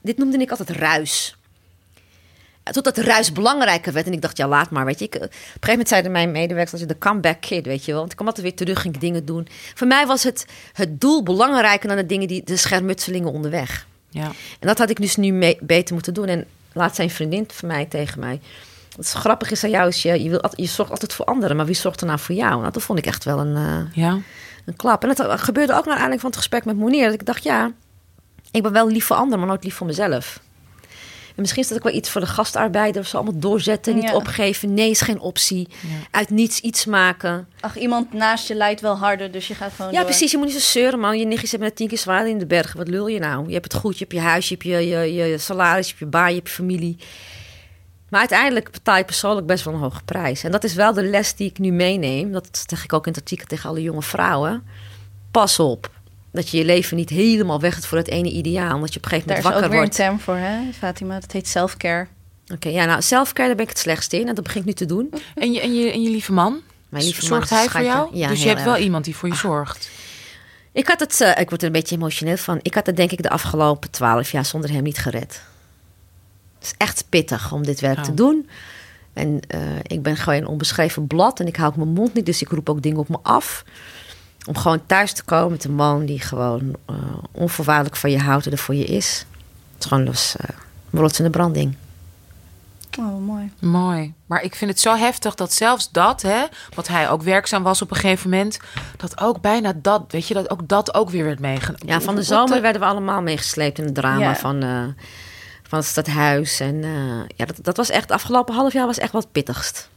[0.00, 1.36] Dit noemde ik altijd ruis.
[2.72, 4.06] Totdat de ruis belangrijker werd.
[4.06, 4.84] En ik dacht, ja, laat maar.
[4.84, 5.04] Weet je.
[5.04, 6.82] Ik, op een gegeven moment zeiden mijn medewerkers...
[6.82, 8.00] de comeback kid, weet je wel.
[8.00, 9.48] Want ik kwam altijd weer terug, ging ik dingen doen.
[9.74, 12.28] Voor mij was het, het doel belangrijker dan de dingen...
[12.28, 13.86] die de schermutselingen onderweg.
[14.10, 14.26] Ja.
[14.60, 16.26] En dat had ik dus nu mee- beter moeten doen.
[16.26, 18.40] En laat zijn vriendin van mij tegen mij...
[18.98, 21.56] Wat is grappig is aan jou, is je, je, wil, je zorgt altijd voor anderen.
[21.56, 22.60] Maar wie zorgt er nou voor jou?
[22.60, 24.18] Nou, dat vond ik echt wel een, eh, ja.
[24.64, 25.02] een klap.
[25.04, 27.04] En dat gebeurde ook naar aanleiding van het gesprek met Monier.
[27.04, 27.70] Dat ik dacht, ja,
[28.50, 30.40] ik ben wel lief voor anderen, maar nooit lief voor mezelf.
[31.36, 33.00] misschien is dat ook wel iets voor de gastarbeider.
[33.02, 34.14] Of zo allemaal doorzetten, niet Ja.
[34.14, 34.74] opgeven.
[34.74, 35.68] Nee, is geen optie.
[36.10, 37.48] Uit niets iets maken.
[37.60, 40.06] Ach, iemand naast je leidt wel harder, dus je gaat gewoon Ja, door.
[40.06, 40.30] precies.
[40.30, 41.18] Je moet niet zo zeuren, man.
[41.18, 42.76] Je nichtjes hebben net tien keer zwaarder in de bergen.
[42.78, 43.46] Wat lul je nou?
[43.46, 43.92] Je hebt het goed.
[43.92, 46.34] Je hebt je huis, je hebt je, je, je salaris, je hebt je baan, je
[46.34, 46.96] hebt je familie.
[48.08, 50.44] Maar uiteindelijk betaal je persoonlijk best wel een hoge prijs.
[50.44, 52.32] En dat is wel de les die ik nu meeneem.
[52.32, 54.62] Dat zeg ik ook in het artikel tegen alle jonge vrouwen.
[55.30, 55.90] Pas op.
[56.32, 58.74] Dat je je leven niet helemaal weg voor het ene ideaal.
[58.74, 59.96] Omdat je op een gegeven Daar moment is ook wakker weer een wordt.
[59.96, 61.20] term voor, hè, Fatima?
[61.20, 62.06] Dat heet self-care.
[62.54, 64.28] Oké, ja, nou, zelfcare, daar ben ik het slechtst in.
[64.28, 65.10] En dat begin ik nu te doen.
[65.34, 66.60] En je, en je, en je lieve man?
[66.88, 68.16] Mijn lieve man Zorgt hij voor jou?
[68.16, 69.90] Ja, dus je hebt wel iemand die voor je zorgt.
[70.72, 72.58] Ik had het, eh, ik word er een beetje emotioneel van.
[72.62, 75.42] Ik had het denk ik de afgelopen twaalf jaar zonder hem niet gered.
[76.58, 78.04] Het is echt pittig om dit werk Oh.
[78.04, 78.48] te doen.
[79.12, 82.26] En eh, ik ben gewoon een onbeschreven blad en ik hou ook mijn mond niet,
[82.26, 83.64] dus ik roep ook dingen op me af.
[84.46, 86.94] Om gewoon thuis te komen met een man die gewoon eh,
[87.32, 89.26] onvoorwaardelijk van je houdt en er voor je is.
[89.74, 90.56] Het is gewoon los, uh,
[91.00, 91.76] rots in de branding.
[92.98, 93.52] Oh, mooi.
[93.60, 94.14] Mooi.
[94.26, 96.44] Maar ik vind het zo heftig dat zelfs dat, hè,
[96.74, 98.58] wat hij ook werkzaam was op een gegeven moment,
[98.96, 101.86] dat ook bijna dat, weet je, dat ook dat ook weer werd meegenomen.
[101.86, 104.36] Ja, van de zomer werden we allemaal meegesleept in het drama Ja.
[104.36, 104.82] van, eh,
[105.68, 106.60] van het stadhuis.
[106.60, 109.88] En eh, ja, dat, dat was echt, het afgelopen half jaar was echt wat pittigst.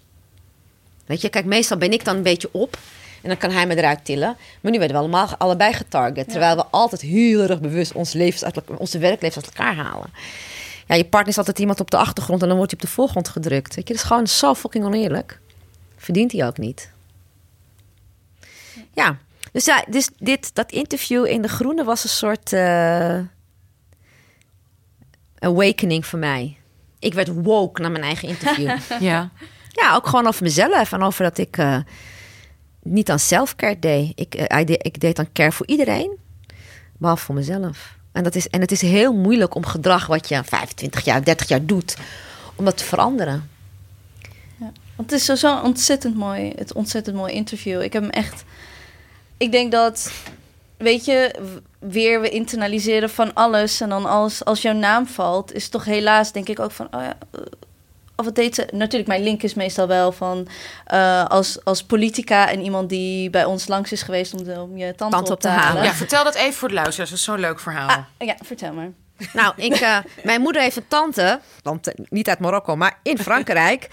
[1.06, 2.78] Weet je, kijk, meestal ben ik dan een beetje op.
[3.22, 4.38] En dan kan hij me eruit tillen.
[4.62, 6.30] Maar nu werden we allemaal allebei getarget.
[6.30, 10.10] Terwijl we altijd heel erg bewust ons levens uit, onze werklevens uit elkaar halen.
[10.88, 12.94] Ja, je partner is altijd iemand op de achtergrond en dan wordt hij op de
[12.94, 13.76] voorgrond gedrukt.
[13.76, 15.40] Weet je, dat is gewoon zo fucking oneerlijk.
[15.98, 16.92] Verdient hij ook niet.
[18.94, 19.18] Ja,
[19.52, 23.20] dus, ja, dus dit, dat interview in De Groene was een soort eh,
[25.42, 26.58] awakening voor mij.
[27.00, 28.72] Ik werd woke naar mijn eigen interview.
[29.00, 29.30] Ja.
[29.70, 31.78] ja, ook gewoon over mezelf en over dat ik eh,
[32.84, 34.12] niet aan self-care deed.
[34.16, 34.86] Ik, eh, ik deed.
[34.86, 36.18] Ik deed aan care voor iedereen,
[36.98, 37.96] behalve voor mezelf.
[38.12, 41.48] En, dat is, en het is heel moeilijk om gedrag wat je 25 jaar, 30
[41.48, 41.96] jaar doet,
[42.56, 43.50] om dat te veranderen.
[44.96, 47.82] Want het is zo- zo'n ontzettend mooi, het ontzettend mooi interview.
[47.82, 48.44] Ik heb hem echt.
[49.38, 50.12] Ik denk dat,
[50.82, 51.36] weet je,
[51.80, 53.82] weer we internaliseren van alles.
[53.82, 57.02] En dan als, als jouw naam valt, is toch helaas, denk ik ook van, oh
[57.02, 57.18] ja.
[57.32, 57.42] eh,
[58.16, 58.68] Of wat deed ze?
[58.74, 60.48] Natuurlijk, mijn link is meestal wel van
[60.86, 64.78] eh, als, als politica en iemand die bij ons langs is geweest om, de, om
[64.78, 65.84] je tand, op, te halen.
[65.84, 67.10] ja, vertel dat even voor de luisteraars.
[67.10, 67.90] Dat is zo'n leuk verhaal.
[67.90, 68.92] Ah, ja, vertel maar.
[69.34, 73.90] Nou, ik, eh, mijn moeder heeft een tante, tante, niet uit Marokko, maar in Frankrijk.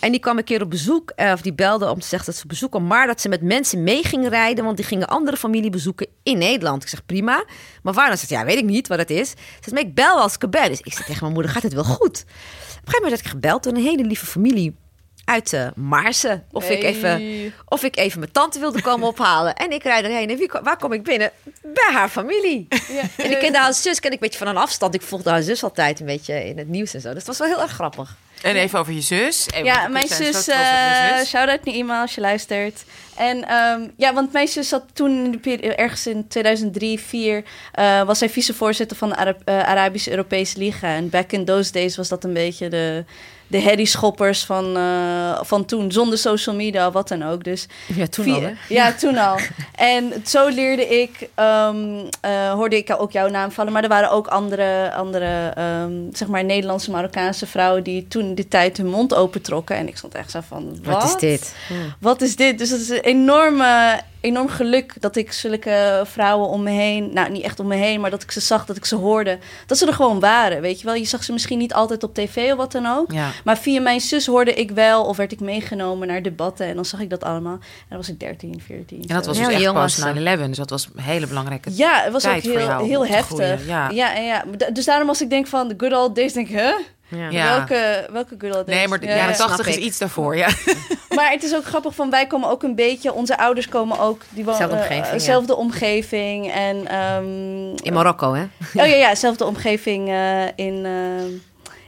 [0.00, 2.36] En die kwam een keer op bezoek, eh, of die belde om te zeggen dat
[2.36, 5.08] ze op bezoek kwam, maar dat ze met mensen mee ging rijden, want die gingen
[5.08, 6.82] andere familie bezoeken in Nederland.
[6.82, 7.44] Ik zeg prima,
[7.82, 8.18] maar waar dan?
[8.18, 9.30] Ze zegt, ja, weet ik niet wat het is.
[9.30, 10.68] Ze zegt, maar ik bel als ik er.
[10.68, 12.24] Dus ik zeg tegen mijn moeder, gaat het wel goed?
[12.24, 14.76] Op een gegeven moment werd ik gebeld door een hele lieve familie
[15.24, 16.44] uit uh, Maarsen.
[16.52, 16.90] Of, ik Hey.
[16.90, 19.54] even, of ik even mijn tante wilde komen ophalen.
[19.54, 20.30] En ik rijd erheen.
[20.30, 21.30] En wie, waar kom ik binnen?
[21.62, 22.68] Bij haar familie.
[23.16, 24.94] En ik kende haar zus ken ik een beetje van een afstand.
[24.94, 27.08] Ik volgde haar zus altijd een beetje in het nieuws en zo.
[27.08, 28.16] Dus het was wel heel erg grappig.
[28.42, 29.46] En even over je zus.
[29.50, 31.28] Even Ja, mijn zus, uh, zus.
[31.28, 32.84] shout-out naar Ima als je luistert.
[33.16, 37.44] En ehm, ja, want mijn zus zat toen in de peri- ergens in 2003, 2004,
[37.72, 40.86] eh, was zij vicevoorzitter van de Arab- eh, Arabische Europese Liga.
[40.94, 43.04] En back in those days was dat een beetje de,
[43.52, 47.44] de herrieschoppers van, eh, van toen, zonder social media, wat dan ook.
[47.44, 48.52] Dus Ja, toen Via- al, hè?
[48.68, 49.38] Ja, toen al.
[49.74, 53.72] En zo leerde ik, ehm, eh, hoorde ik ook jouw naam vallen.
[53.72, 57.82] Maar er waren ook andere, andere ehm, zeg maar Nederlandse, Marokkaanse vrouwen...
[57.82, 59.76] die toen in die tijd hun mond opentrokken.
[59.76, 60.94] En ik stond echt zo van, wat?
[60.94, 61.54] Wat is dit?
[62.00, 62.58] Wat is dit?
[62.58, 67.10] Dus het is een enorme, enorm geluk dat ik zulke vrouwen om me heen...
[67.12, 69.38] Nou, niet echt om me heen, maar dat ik ze zag, dat ik ze hoorde.
[69.66, 70.94] Dat ze er gewoon waren, weet je wel.
[70.94, 73.12] Je zag ze misschien niet altijd op tv of wat dan ook.
[73.12, 73.30] Ja.
[73.44, 76.66] Maar via mijn zus hoorde ik wel, of werd ik meegenomen naar debatten.
[76.66, 77.52] En dan zag ik dat allemaal.
[77.52, 79.00] En dan was ik 13, 14.
[79.00, 80.36] En dat was Heel dus echt jong pas was ze.
[80.36, 80.46] 9-11.
[80.46, 83.66] Dus dat was een hele belangrijke Ja, het was ook heel, heel heftig.
[83.66, 83.90] ja.
[83.90, 84.16] Ja.
[84.16, 86.74] Ja, Dus daarom als ik denk van the good old days, denk ik, huh?
[87.16, 87.30] Ja.
[87.56, 88.78] Welke, welke good old days?
[88.78, 89.36] Nee, maar de Ja, jaren ja.
[89.36, 90.48] 80 is iets daarvoor, ja.
[91.16, 94.22] Maar het is ook grappig van wij komen ook een beetje, onze ouders komen ook,
[94.28, 95.12] die wonen Zelfde eh, omgeving, ja.
[95.12, 98.42] dezelfde omgeving en ehm, In Marokko, hè?
[98.82, 101.24] oh ja, ja, dezelfde omgeving eh, in, eh,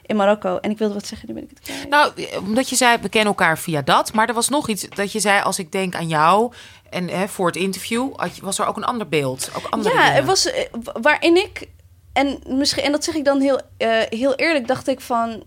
[0.07, 0.57] in Marokko.
[0.61, 1.89] En ik wilde wat zeggen, nu ben ik het kwijt.
[1.89, 2.13] Nou,
[2.47, 4.13] omdat je zei, we kennen elkaar via dat.
[4.13, 6.53] Maar er was nog iets dat je zei, als ik denk aan jou...
[6.91, 8.13] en hè, voor het interview,
[8.43, 9.51] was er ook een ander beeld.
[9.57, 10.17] Ook andere Ja, dingen.
[10.17, 11.69] er was eh, wa- waarin ik
[12.15, 15.45] en misschien en dat zeg ik dan heel eh, heel eerlijk dacht ik van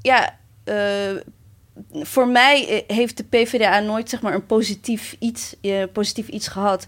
[0.00, 0.74] ja eh,
[1.92, 5.56] voor mij eh, heeft de PvdA nooit zeg maar een positief iets
[5.92, 6.86] positief iets gehad.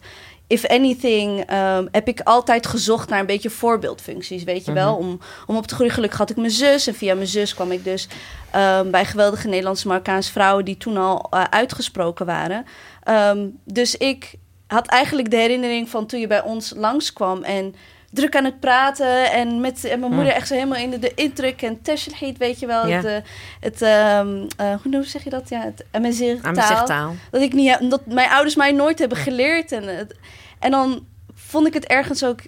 [0.49, 5.21] If anything ehm, heb ik altijd gezocht naar een beetje voorbeeldfuncties, weet je wel, om,
[5.47, 5.93] om op te groeien.
[5.93, 8.09] Gelukkig had ik mijn zus en via mijn zus kwam ik dus
[8.51, 12.65] ehm, bij geweldige Nederlandse Marokkaanse vrouwen die toen al uitgesproken waren.
[13.03, 14.35] Ehm, dus ik
[14.67, 17.75] had eigenlijk de herinnering van toen je bij ons langskwam en
[18.11, 19.33] druk aan het praten.
[19.33, 21.81] En met en mijn moeder echt zo helemaal in de, de indruk en
[22.15, 22.87] heet, weet je wel.
[22.87, 22.97] Ja.
[22.97, 23.17] Het, eh,
[23.61, 25.49] het ehm, eh, hoe noem- zeg je dat?
[25.49, 27.15] Ja, het Amazigh taal.
[27.31, 29.73] Dat ik niet, dat mijn ouders mij nooit hebben geleerd.
[29.73, 30.09] En,
[30.59, 32.41] en dan vond ik het ergens ook,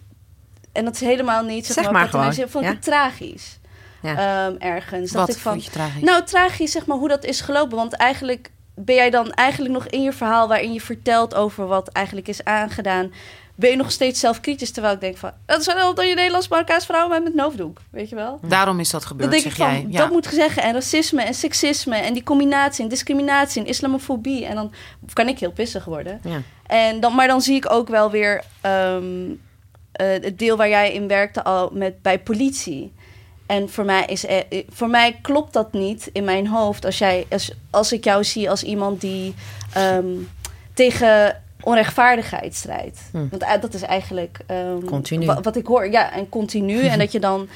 [0.73, 2.77] en dat is helemaal niet, zeg, Zeg maar, maar gewoon, vond ik ja.
[2.77, 3.59] het tragisch.
[4.03, 4.47] Ja.
[4.47, 5.13] Ehm, ergens.
[5.13, 6.03] Wat dacht ik van, tragisch?
[6.03, 7.77] nou, tragisch zeg maar hoe dat is gelopen.
[7.77, 11.89] Want eigenlijk ben jij dan eigenlijk nog in je verhaal waarin je vertelt over wat
[11.89, 13.13] eigenlijk is aangedaan.
[13.59, 14.71] Ben je nog steeds zelfkritisch?
[14.71, 17.41] Terwijl ik denk van, dat is wel dat je Nederlands Marokkaans vrouw bent met een
[17.41, 17.81] hoofddoek.
[17.91, 18.39] Weet je wel?
[18.43, 19.87] Daarom is dat gebeurd, Dat denk ik zeg van, jij.
[19.91, 19.99] Ja.
[19.99, 20.63] dat moet zeggen.
[20.63, 24.47] En racisme en seksisme en die combinatie en discriminatie en islamofobie.
[24.47, 24.73] En dan
[25.13, 26.21] kan ik heel pissig worden.
[26.25, 26.43] Ja.
[26.67, 29.31] En dan, maar dan zie ik ook wel weer ehm,
[29.93, 32.93] eh, het deel waar jij in werkte al met, bij politie.
[33.47, 37.27] En voor mij, is, eh, voor mij klopt dat niet in mijn hoofd als, jij,
[37.31, 39.35] als, als ik jou zie als iemand die
[39.73, 40.07] ehm,
[40.75, 42.99] tegen onrechtvaardigheid strijdt.
[43.13, 43.29] Hm.
[43.31, 45.27] Want eh, dat is eigenlijk ehm, Continu.
[45.27, 45.91] wa- wat ik hoor.
[45.91, 46.81] Ja, en continu.
[46.93, 47.49] en dat je dan,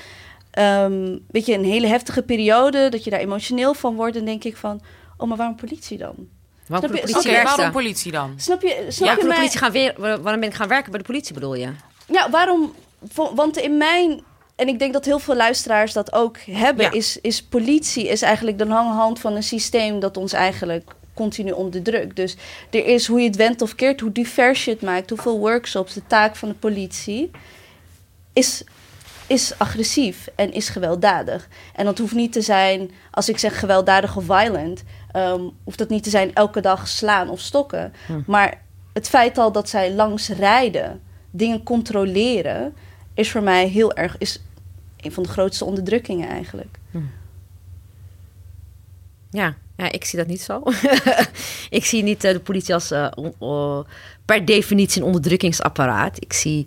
[0.50, 4.14] ehm weet je, een hele heftige periode, dat je daar emotioneel van wordt.
[4.14, 4.80] Dan denk ik van,
[5.16, 6.14] oh, maar waarom politie dan?
[6.66, 8.32] Waarom Snap je- politie waarom politie dan?
[8.36, 8.84] Snap je?
[8.88, 9.36] Snap Ja, je mij?
[9.36, 11.68] politie gaan weer, waarom ben ik gaan werken bij de politie bedoel je?
[12.06, 12.72] Ja, waarom?
[13.34, 14.20] Want in mijn.
[14.56, 16.84] En ik denk dat heel veel luisteraars dat ook hebben.
[16.84, 16.90] Ja.
[16.92, 21.50] Is, is politie is eigenlijk de lange hand van een systeem dat ons eigenlijk continu
[21.50, 22.16] onderdrukt.
[22.16, 22.36] Dus
[22.70, 25.94] er is hoe je het went of keert, hoe divers je het maakt, hoeveel workshops,
[25.94, 27.30] de taak van de politie
[28.32, 28.64] is,
[29.26, 31.48] is agressief en is gewelddadig.
[31.74, 34.82] En dat hoeft niet te zijn, als ik zeg gewelddadig of violent,
[35.12, 37.92] ehm, hoeft dat niet te zijn elke dag slaan of stokken.
[38.26, 41.00] Maar het feit al dat zij langs rijden,
[41.30, 42.74] dingen controleren,
[43.14, 44.40] is voor mij heel erg, is
[45.00, 46.78] een van de grootste onderdrukkingen eigenlijk.
[49.30, 50.62] Ja, ja, ik zie dat niet zo.
[51.78, 53.80] ik zie niet eh, de politie als eh,
[54.24, 56.22] per definitie een onderdrukkingsapparaat.
[56.22, 56.66] Ik zie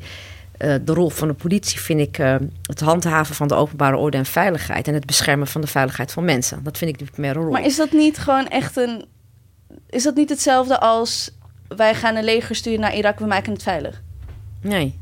[0.57, 2.15] eh, de rol van de politie, vind ik,
[2.61, 4.87] het handhaven van de openbare orde en veiligheid.
[4.87, 6.63] En het beschermen van de veiligheid van mensen.
[6.63, 7.51] Dat vind ik de primaire rol.
[7.51, 9.05] Maar is dat niet gewoon echt een.
[9.89, 11.31] Is dat niet hetzelfde als
[11.67, 14.01] wij gaan een leger sturen naar Irak, we maken het veilig?
[14.61, 14.99] Nee.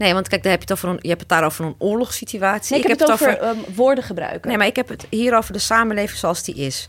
[0.00, 1.74] Nee, want kijk, daar heb je, het over een, je hebt het daar over een
[1.78, 2.72] oorlogssituatie.
[2.72, 4.48] Nee, ik, heb het over, ehm, woorden gebruiken.
[4.48, 6.88] Nee, maar ik heb het hier over de samenleving zoals die is.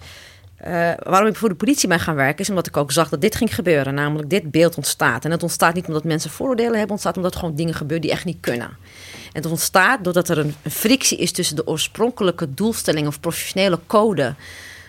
[0.62, 3.22] Eh, waarom ik voor de politie ben gaan werken, is omdat ik ook zag dat
[3.22, 3.94] dit ging gebeuren.
[3.94, 5.24] Namelijk, dit beeld ontstaat.
[5.24, 8.26] En dat ontstaat niet omdat mensen vooroordelen hebben, ontstaat omdat gewoon dingen gebeuren die echt
[8.26, 8.68] niet kunnen.
[9.34, 13.80] En het ontstaat doordat er een, een frictie is tussen de oorspronkelijke doelstelling of professionele
[13.88, 14.36] code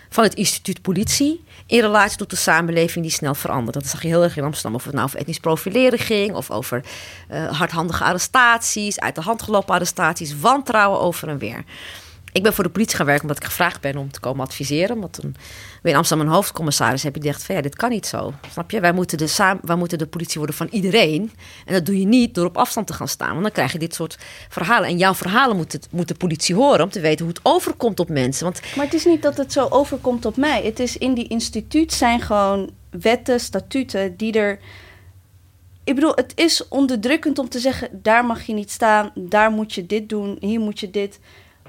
[0.09, 3.73] van het instituut politie in relatie tot de samenleving die snel verandert.
[3.73, 4.75] Dat zag je heel erg in Amsterdam.
[4.75, 6.83] Of het nou over etnisch profileren ging, of over
[7.27, 11.63] eh, hardhandige arrestaties, uit de hand gelopen arrestaties, wantrouwen over en weer.
[12.33, 14.99] Ik ben voor de politie gaan werken omdat ik gevraagd ben om te komen adviseren.
[14.99, 15.35] Want een,
[15.83, 18.33] in Amsterdam een hoofdcommissaris heb je gedacht van ja, dit kan niet zo.
[18.51, 18.79] Snap je?
[18.79, 21.31] Wij moeten, de saam, wij moeten de politie worden van iedereen.
[21.65, 23.29] En dat doe je niet door op afstand te gaan staan.
[23.29, 24.17] Want dan krijg je dit soort
[24.49, 24.89] verhalen.
[24.89, 28.43] En jouw verhalen moet de politie horen om te weten hoe het overkomt op mensen.
[28.43, 30.63] Want Maar het is niet dat het zo overkomt op mij.
[30.63, 34.59] Het is in die instituut zijn gewoon wetten, statuten die er.
[35.83, 39.73] Ik bedoel, het is onderdrukkend om te zeggen: daar mag je niet staan, daar moet
[39.73, 41.19] je dit doen, hier moet je dit.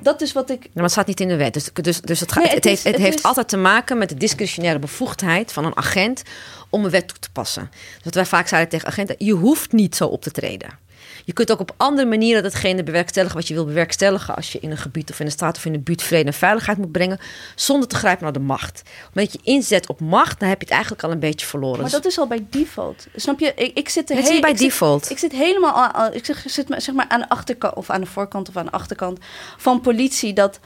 [0.01, 0.63] Dat is wat ik.
[0.63, 1.53] Ja, maar het staat niet in de wet.
[1.55, 3.57] Dus, dus, dus het, Nee, het, het heeft, is- het het heeft is- altijd te
[3.57, 6.23] maken met de discretionaire bevoegdheid van een agent
[6.71, 7.71] om een wet toe te passen.
[7.95, 10.79] Dus wat wij vaak zeiden tegen agenten: je hoeft niet zo op te treden.
[11.27, 14.71] Je kunt ook op andere manieren datgene bewerkstelligen wat je wil bewerkstelligen als je in
[14.71, 17.19] een gebied of in een staat of in een buurt vrede en veiligheid moet brengen,
[17.55, 18.83] zonder te grijpen naar de macht.
[19.15, 21.75] Omdat je inzet op macht, dan heb je het eigenlijk al een beetje verloren.
[21.81, 23.07] Maar Dus dat is al bij default.
[23.17, 23.53] Snap je?
[23.55, 25.11] Ik, ik zit er het is heel- niet bij ik zit- default.
[25.11, 28.07] Ik zit helemaal aan, ik zit maar- zeg maar aan de achterkant of aan de
[28.07, 29.19] voorkant of aan de achterkant
[29.57, 30.61] van politie dat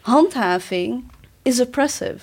[0.00, 1.04] handhaving
[1.42, 2.18] is oppressive.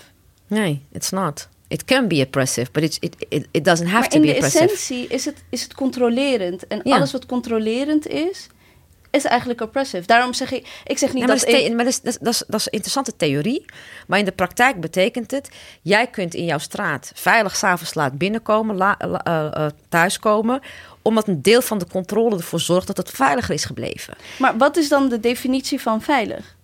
[0.47, 1.47] nee, it's not.
[1.69, 4.27] It can be oppressive, but it's, it, it, it doesn't have Maar to in be
[4.27, 4.63] de oppressive.
[4.63, 6.67] essentie is het, is het controlerend.
[6.67, 8.47] En alles wat controlerend is,
[9.11, 10.07] is eigenlijk oppressive.
[10.07, 11.51] Daarom zeg ik, ik zeg niet maar dat...
[11.75, 13.65] maar dat, is, dat, is, dat, is, dat is een interessante theorie.
[14.07, 15.49] Maar in de praktijk betekent het...
[15.81, 20.61] jij kunt in jouw straat veilig s'avonds laat binnenkomen, la, la- eh, eh, thuiskomen...
[21.01, 24.13] omdat een deel van de controle ervoor zorgt dat het veiliger is gebleven.
[24.39, 26.57] Maar wat is dan de definitie van veilig?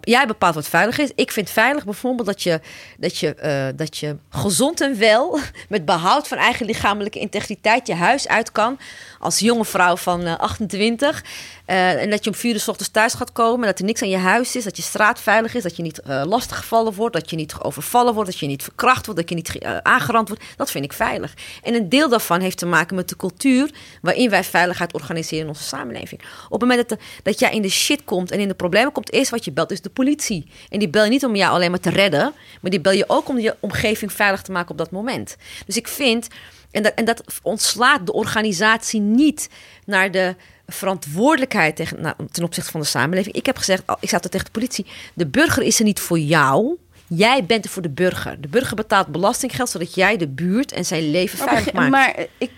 [0.00, 1.10] Jij bepaalt wat veilig is.
[1.14, 2.60] Ik vind veilig bijvoorbeeld dat je,
[2.98, 5.38] dat, je, eh, dat je gezond en wel...
[5.68, 8.78] met behoud van eigen lichamelijke integriteit je huis uit kan...
[9.20, 11.24] als jonge vrouw van eh, 28...
[11.64, 13.66] eh, en dat je om vier uur ochtends thuis gaat komen...
[13.66, 15.62] dat er niks aan je huis is, dat je straat veilig is...
[15.62, 18.30] dat je niet eh, lastiggevallen wordt, dat je niet overvallen wordt...
[18.30, 20.44] dat je niet verkracht wordt, dat je niet ge- eh, aangerand wordt.
[20.56, 21.34] Dat vind ik veilig.
[21.62, 23.70] En een deel daarvan heeft te maken met de cultuur...
[24.02, 26.20] waarin wij veiligheid organiseren in onze samenleving.
[26.48, 29.12] Op het moment dat, dat jij in de shit komt en in de problemen komt...
[29.12, 30.50] eerst wat je belt is de politie.
[30.68, 32.32] En die bel je niet om jou alleen maar te redden...
[32.60, 35.36] maar die bel je ook om je omgeving veilig te maken op dat moment.
[35.66, 36.28] Dus ik vind...
[36.70, 39.48] En dat, en dat ontslaat de organisatie niet
[39.84, 40.34] naar de
[40.66, 43.34] verantwoordelijkheid tegen, nou, ten opzichte van de samenleving.
[43.34, 46.18] Ik heb gezegd, ik zei altijd tegen de politie: de burger is er niet voor
[46.18, 46.76] jou.
[47.06, 48.40] Jij bent er voor de burger.
[48.40, 51.90] De burger betaalt belastinggeld zodat jij de buurt en zijn leven veilig maakt.
[51.90, 52.50] maar ik,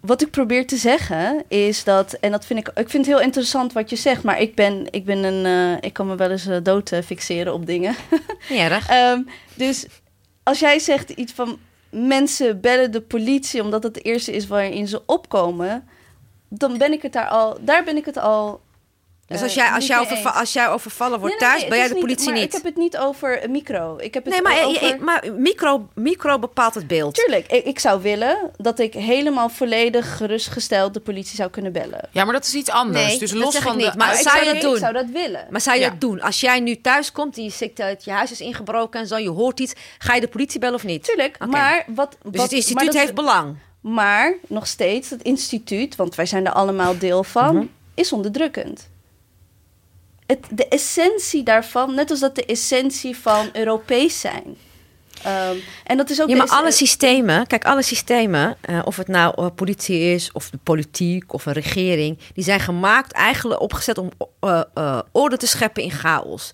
[0.00, 3.24] wat ik probeer te zeggen is dat, en dat vind ik, ik vind het heel
[3.24, 6.30] interessant wat je zegt, maar ik ben, ik ben een, eh, ik kan me wel
[6.30, 7.94] eens eh, dood eh, fixeren op dingen.
[8.50, 8.88] Erg.
[8.88, 9.20] Ehm,
[9.54, 9.86] dus
[10.42, 11.58] als jij zegt iets van
[11.90, 15.88] mensen bellen de politie omdat het de eerste is waarin ze opkomen,
[16.48, 18.60] dan ben ik het daar al, daar ben ik het al.
[19.26, 21.78] Dus eh, als jij, als, jij als jij overvallen wordt Nee, nee, thuis, nee, ben
[21.78, 22.44] jij de politie maar niet.
[22.44, 23.96] Ik heb het niet over een micro.
[24.00, 24.82] Ik heb het Nee, maar, over...
[24.82, 27.14] eh, eh, maar micro, micro bepaalt het beeld.
[27.14, 32.08] Tuurlijk, ik, ik zou willen dat ik helemaal volledig gerustgesteld de politie zou kunnen bellen.
[32.10, 33.06] Ja, maar dat is iets anders.
[33.06, 34.68] Nee, dus dat los van niet, de maar Maar ik zou zou, je dat, ik
[34.70, 34.78] doen?
[34.78, 35.46] zou dat willen.
[35.50, 35.90] Maar zou je Ja.
[35.90, 36.20] dat doen?
[36.20, 39.16] Als jij nu thuis komt en je, ziet dat je huis is ingebroken en zo,
[39.18, 41.04] je hoort iets, ga je de politie bellen of niet?
[41.04, 42.16] Tuurlijk, maar wat...
[42.22, 43.56] Dus het instituut maar dat- heeft belang.
[43.80, 47.66] Maar nog steeds, het instituut, want wij zijn er allemaal deel van, Mhm.
[47.94, 48.88] is onderdrukkend.
[50.26, 54.56] Het, de essentie daarvan, net als dat de essentie van Europees zijn.
[55.22, 59.08] Ehm, en dat is ook Ja, maar alle systemen, kijk, alle systemen, eh, of het
[59.08, 63.98] nou eh, politie is, of de politiek, of een regering, die zijn gemaakt eigenlijk opgezet
[63.98, 64.10] om
[64.40, 66.50] eh, orde te scheppen in chaos.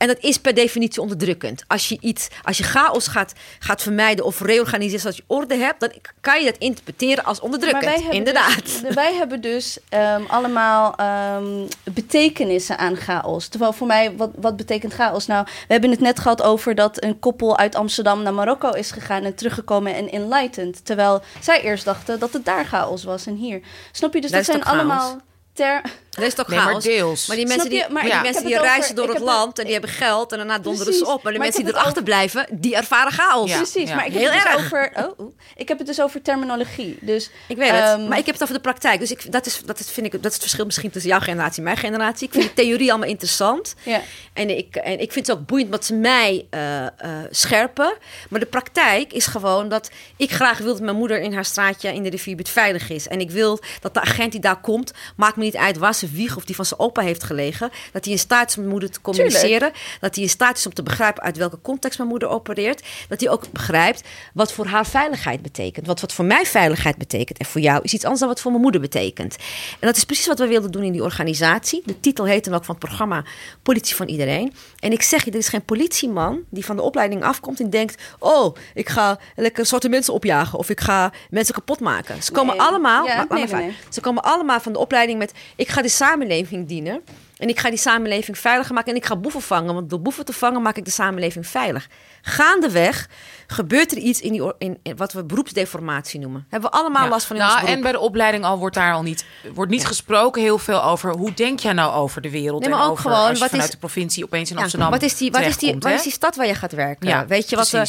[0.00, 1.64] En dat is per definitie onderdrukkend.
[1.66, 5.80] Als je iets, als je chaos gaat, gaat vermijden of reorganiseren zodat je orde hebt,
[5.80, 7.84] dan kan je dat interpreteren als onderdrukkend.
[7.84, 8.82] Maar wij hebben Inderdaad.
[8.82, 13.48] Dus, wij hebben dus ehm, allemaal ehm, betekenissen aan chaos.
[13.48, 15.26] Terwijl voor mij, wat, wat betekent chaos?
[15.26, 18.90] Nou, we hebben het net gehad over dat een koppel uit Amsterdam naar Marokko is
[18.90, 20.84] gegaan en teruggekomen en enlightened.
[20.84, 23.60] Terwijl zij eerst dachten dat het daar chaos was en hier.
[23.92, 24.20] Snap je?
[24.20, 25.20] Dus Dat zijn allemaal
[25.52, 25.82] ter.
[26.10, 26.84] Dat is toch Nee, maar chaos?
[26.84, 27.26] deels.
[27.26, 27.84] Maar die mensen die?
[27.90, 29.90] Maar die, ik mensen heb die het over- reizen door het land en die hebben
[29.90, 31.22] geld en daarna donderen ze op.
[31.22, 33.50] Maar de Maar mensen die erachter blijven, die ervaren chaos.
[33.50, 33.56] Ja.
[33.56, 34.64] Precies, maar ik heb, Heel het dus erg.
[34.64, 35.32] over, oh, oeh.
[35.56, 36.98] ik heb het dus over terminologie.
[37.00, 39.00] Dus, Ik weet het, ehm, maar ik heb het over de praktijk.
[39.00, 41.20] Dus ik, dat, is, dat, is, vind ik, dat is het verschil misschien tussen jouw
[41.20, 42.26] generatie en mijn generatie.
[42.26, 43.74] Ik vind de theorie allemaal interessant.
[43.82, 44.00] Ja.
[44.32, 46.90] En ik, en ik vind het ook boeiend wat ze mij eh, eh,
[47.30, 47.96] scherpen.
[48.28, 51.94] Maar de praktijk is gewoon dat ik graag wil dat mijn moeder in haar straatje
[51.94, 53.08] in de rivierbuurt veilig is.
[53.08, 56.09] En ik wil dat de agent die daar komt, maakt me niet uit waar ze
[56.12, 57.70] wieg of die van zijn opa heeft gelegen.
[57.92, 59.72] Dat hij in staat is om mijn moeder te communiceren.
[60.00, 62.82] Dat hij in staat is om te begrijpen uit welke context mijn moeder opereert.
[63.08, 64.02] Dat hij ook begrijpt
[64.34, 65.86] wat voor haar veiligheid betekent.
[65.86, 68.50] Wat, wat voor mij veiligheid betekent en voor jou is iets anders dan wat voor
[68.50, 69.36] mijn moeder betekent.
[69.80, 71.82] En dat is precies wat we wilden doen in die organisatie.
[71.84, 73.24] De titel heet dan ook van het programma
[73.62, 74.54] Politie van Iedereen.
[74.78, 78.02] En ik zeg je, er is geen politieman die van de opleiding afkomt en denkt...
[78.18, 82.22] oh, ik ga lekker zwarte mensen opjagen of ik ga mensen kapot maken.
[82.22, 82.66] Ze komen Nee.
[82.66, 83.06] allemaal...
[83.06, 83.76] Ja, maar- maar nee, nee, nee.
[83.88, 85.32] Ze komen allemaal van de opleiding met...
[85.56, 87.02] ik ga de samenleving dienen...
[87.40, 89.74] En ik ga die samenleving veiliger maken en ik ga boeven vangen.
[89.74, 91.88] Want door boeven te vangen maak ik de samenleving veilig.
[92.22, 93.08] Gaandeweg
[93.46, 96.46] gebeurt er iets in, die, in, in wat we beroepsdeformatie noemen.
[96.48, 97.08] Hebben we allemaal Ja.
[97.08, 97.66] last van in nou.
[97.66, 101.12] En bij de opleiding al wordt daar al niet, wordt niet gesproken heel veel over
[101.12, 102.60] hoe denk jij nou over de wereld.
[102.64, 104.62] Nee, en ook over gewoon, als je wat vanuit is- de provincie opeens in Ja,
[104.62, 107.26] Amsterdam wat is die, wat is die, wat is die stad waar je gaat werken?
[107.28, 107.72] Weet je wat?
[107.72, 107.82] eh,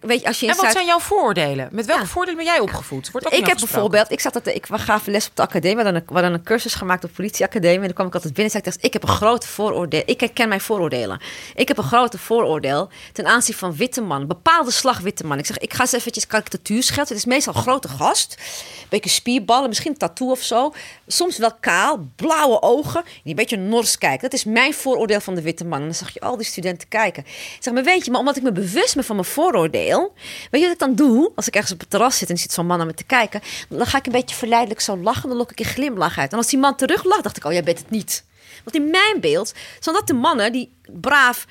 [0.00, 1.68] weet je, als je in En wat Zuid- zijn jouw vooroordelen?
[1.72, 3.10] Met welke voordelen ben jij opgevoed?
[3.10, 5.82] Wordt ook Ik heb bijvoorbeeld, ik zat dat ik gaven les op de academie, we
[5.82, 7.76] hadden een, we hadden een cursus gemaakt op de politieacademie.
[7.78, 10.02] En dan kwam ik altijd binnen en zei ik, ik heb een grote vooroordeel.
[10.06, 11.20] Ik herken mijn vooroordelen.
[11.54, 15.38] Ik heb een grote vooroordeel ten aanzien van witte mannen, bepaalde slag witte mannen.
[15.40, 17.16] Ik zeg, ik ga eens eventjes karikatuur schetsen.
[17.16, 20.72] Het is meestal grote gast, een beetje spierballen, misschien een tattoo of zo.
[21.06, 24.22] Soms wel kaal, blauwe ogen, die een beetje nors kijkt.
[24.22, 25.78] Dat is mijn vooroordeel van de witte man.
[25.78, 27.22] En dan zag je al die studenten kijken.
[27.22, 30.12] Ik zeg, maar weet je, maar omdat ik me bewust ben van mijn vooroordeel,
[30.50, 31.32] weet je wat ik dan doe?
[31.34, 33.40] Als ik ergens op het terras zit en zit zo'n man naar me te kijken,
[33.68, 36.32] dan ga ik een beetje verleidelijk zo lachen, dan lok ik een glimlach uit.
[36.32, 38.24] En als die man teruglacht, dacht ik, oh, jij bent het niet.
[38.64, 41.46] Want in mijn beeld zijn dat de mannen die braaf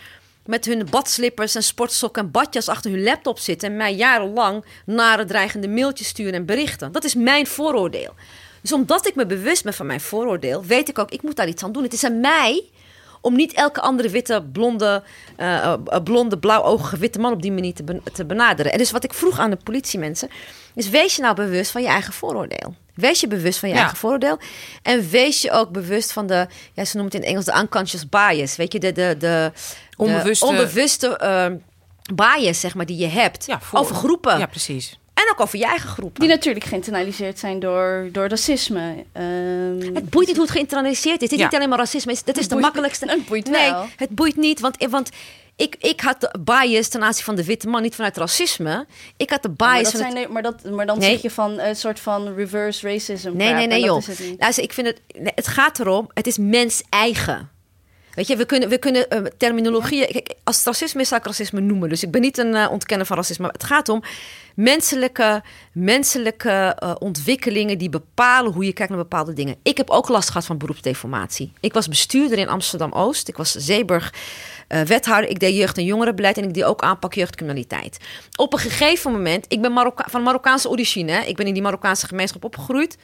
[0.49, 5.25] met hun badslippers en sportsokken en badjas achter hun laptop zitten en mij jarenlang nare
[5.25, 6.91] dreigende mailtjes sturen en berichten.
[6.91, 8.13] Dat is mijn vooroordeel.
[8.61, 11.47] Dus omdat ik me bewust ben van mijn vooroordeel, weet ik ook, ik moet daar
[11.47, 11.83] iets aan doen.
[11.83, 12.63] Het is aan mij
[13.21, 15.03] om niet elke andere witte, blonde,
[15.35, 15.73] eh,
[16.03, 18.71] blonde blauwogige witte man op die manier te, te benaderen.
[18.71, 20.29] En dus wat ik vroeg aan de politiemensen,
[20.75, 22.75] is wees je nou bewust van je eigen vooroordeel.
[22.99, 23.81] Wees je bewust van je Ja.
[23.81, 24.39] eigen vooroordeel.
[24.81, 27.61] En wees je ook bewust van de, ja, ze noemen het in het Engels de
[27.61, 28.55] unconscious bias.
[28.55, 29.51] Weet je, de, de, de, de
[29.97, 31.45] Onbewuste- onbewuste eh,
[32.13, 33.45] bias, zeg maar, die je hebt.
[33.45, 34.37] Ja, voor- over groepen.
[34.39, 34.99] Ja, precies.
[35.13, 36.19] En ook over je eigen groepen.
[36.19, 39.03] Die natuurlijk geïnternaliseerd zijn door, door racisme.
[39.13, 41.29] Ehm, Het boeit niet hoe het geïnternaliseerd is.
[41.29, 41.43] Dit is Ja.
[41.43, 42.15] niet alleen maar racisme.
[42.25, 43.05] Dat is de makkelijkste.
[43.09, 43.87] het boeit nee, wel.
[43.95, 44.59] het boeit niet.
[44.59, 45.09] Want, want
[45.62, 48.86] ik, ik had de bias ten aanzien van de witte man niet vanuit racisme.
[49.18, 51.10] Ik had de bias maar, dat van het- zijn, de- maar, dat, maar dan Nee.
[51.12, 53.32] zeg je van een soort van reverse racism.
[53.36, 53.97] Nee, nee, nee, joh.
[53.97, 54.39] is het niet.
[54.39, 57.49] Luister, ik vind het, nee, het gaat erom, het is mens eigen.
[58.14, 60.07] Weet je, we kunnen, we kunnen uh, terminologie.
[60.07, 61.89] Kijk, als het racisme is, zou ik racisme noemen.
[61.89, 63.43] Dus ik ben niet een uh, ontkenner van racisme.
[63.43, 64.03] Maar het gaat om
[64.55, 65.43] menselijke,
[65.74, 69.55] menselijke uh, ontwikkelingen die bepalen hoe je kijkt naar bepaalde dingen.
[69.64, 71.51] Ik heb ook last gehad van beroepsdeformatie.
[71.60, 73.28] Ik was bestuurder in Amsterdam Oost.
[73.28, 74.14] Ik was Zeeburg.
[74.70, 77.97] Uh, wethouder, ik deed jeugd- en jongerenbeleid en ik deed ook aanpak jeugdcriminaliteit.
[78.36, 82.07] Op een gegeven moment, ik ben Marokka van Marokkaanse origine, ik ben in die Marokkaanse
[82.07, 82.97] gemeenschap opgegroeid.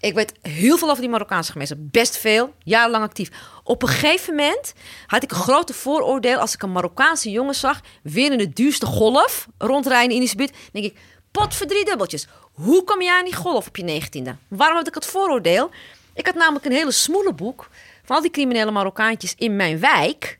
[0.00, 1.78] Ik weet heel veel over die Marokkaanse gemeenschap.
[1.80, 2.54] Best veel.
[2.62, 3.30] Jarenlang actief.
[3.64, 4.72] Op een gegeven moment
[5.06, 6.38] had ik een grote vooroordeel.
[6.38, 7.80] Als ik een Marokkaanse jongen zag.
[8.02, 9.46] Weer in de duurste golf.
[9.58, 10.56] Rondrijden in die buurt.
[10.72, 10.96] denk ik.
[11.30, 12.26] Pot voor drie dubbeltjes.
[12.52, 14.36] Hoe kom jij aan die golf op je negentiende?
[14.48, 15.70] Waarom had ik het vooroordeel?
[16.14, 17.68] Ik had namelijk een hele smoele boek.
[18.04, 20.38] Van al die criminele Marokkaantjes in mijn wijk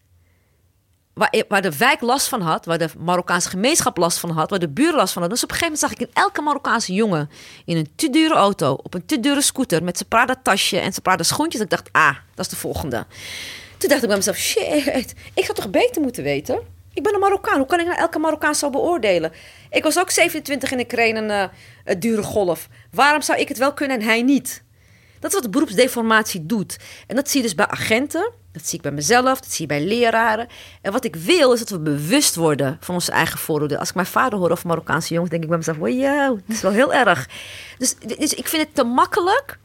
[1.18, 4.58] waar, waar, de wijk last van had, waar de Marokkaanse gemeenschap last van had, waar
[4.58, 5.40] de buren last van hadden.
[5.40, 7.30] Dus op een gegeven moment zag ik in elke Marokkaanse jongen
[7.64, 10.90] in een te dure auto, op een te dure scooter, met zijn Prada tasje en
[10.90, 11.62] zijn Prada schoentjes.
[11.62, 13.06] Ik dacht, ah, dat is de volgende.
[13.78, 16.60] Toen dacht ik bij mezelf, shit, ik zou toch beter moeten weten?
[16.94, 19.32] Ik ben een Marokkaan, hoe kan ik nou elke Marokkaan zo beoordelen?
[19.70, 21.44] Ik was ook 27 en ik reed een, uh,
[21.84, 22.68] een dure golf.
[22.90, 24.62] Waarom zou ik het wel kunnen en hij niet?
[25.20, 26.76] Dat is wat de beroepsdeformatie doet.
[27.06, 28.32] En dat zie je dus bij agenten.
[28.58, 30.48] Dat zie ik bij mezelf, dat zie je bij leraren.
[30.82, 33.80] En wat ik wil is dat we bewust worden van onze eigen vooroordelen.
[33.80, 36.60] Als ik mijn vader hoor over Marokkaanse jongens, denk ik bij mezelf: wow, dat is
[36.60, 37.28] wel heel erg.
[37.78, 39.58] Dus, dus ik vind het te makkelijk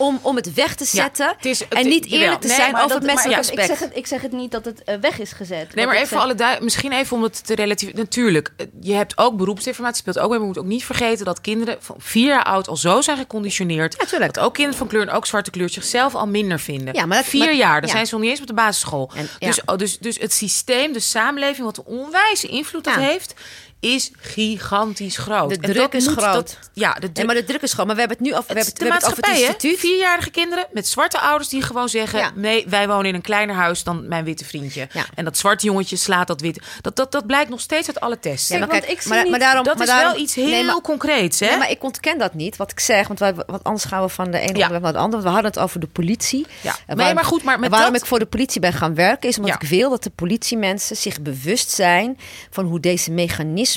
[0.00, 1.26] om, om het weg te zetten.
[1.26, 3.60] Ja, het is, het, en niet eerlijk te nee, zijn over dat, het menselijk aspect.
[3.60, 5.74] Ik zeg, het, ik zeg het niet dat het uh, weg is gezet.
[5.74, 6.18] Nee, maar even zeg...
[6.18, 8.00] alle misschien even om het te relativeren.
[8.00, 10.30] Natuurlijk, je hebt ook beroepsinformatie, speelt ook mee.
[10.30, 13.16] Maar we moeten ook niet vergeten dat kinderen van vier jaar oud al zo zijn
[13.16, 14.04] geconditioneerd.
[14.10, 16.94] Ja, dat ook kinderen van kleur en ook zwarte kleur zichzelf al minder vinden.
[16.94, 17.94] Ja, maar dat, vier maar, jaar, dan ja.
[17.94, 19.10] zijn ze nog niet eens op de basisschool.
[19.14, 19.46] En, ja.
[19.46, 23.34] dus, dus, dus het systeem, de samenleving, wat een onwijze invloed dat heeft
[23.80, 25.50] is gigantisch groot.
[25.50, 26.34] De druk is groot.
[26.34, 27.86] Dat, ja, de druk, maar de druk is groot.
[27.86, 29.78] Maar we hebben het nu het, we hebben, het, over het instituut.
[29.78, 32.18] Vierjarige kinderen met zwarte ouders die gewoon zeggen...
[32.18, 32.30] Ja.
[32.34, 34.88] nee, wij wonen in een kleiner huis dan mijn witte vriendje.
[34.92, 35.06] Ja.
[35.14, 36.60] En dat zwarte jongetje slaat dat witte.
[36.80, 38.48] Dat, dat, dat blijkt nog steeds uit alle tests.
[38.48, 40.48] Ja, maar, kijk, ik maar, niet, maar daarom, dat maar is daarom, wel iets heel
[40.48, 41.40] nee, maar, concreets.
[41.40, 41.46] Hè?
[41.46, 43.06] Nee, maar ik ontken dat niet, wat ik zeg.
[43.06, 44.68] Want wij, wat anders gaan we van de ene ja.
[44.68, 45.22] naar de andere.
[45.22, 46.46] We hadden het over de politie.
[46.60, 46.76] Ja.
[46.86, 48.02] En nee, maar goed, maar met waarom dat...
[48.02, 49.28] ik voor de politie ben gaan werken...
[49.28, 52.18] is omdat ik wil dat de politiemensen zich bewust zijn...
[52.50, 53.10] van hoe deze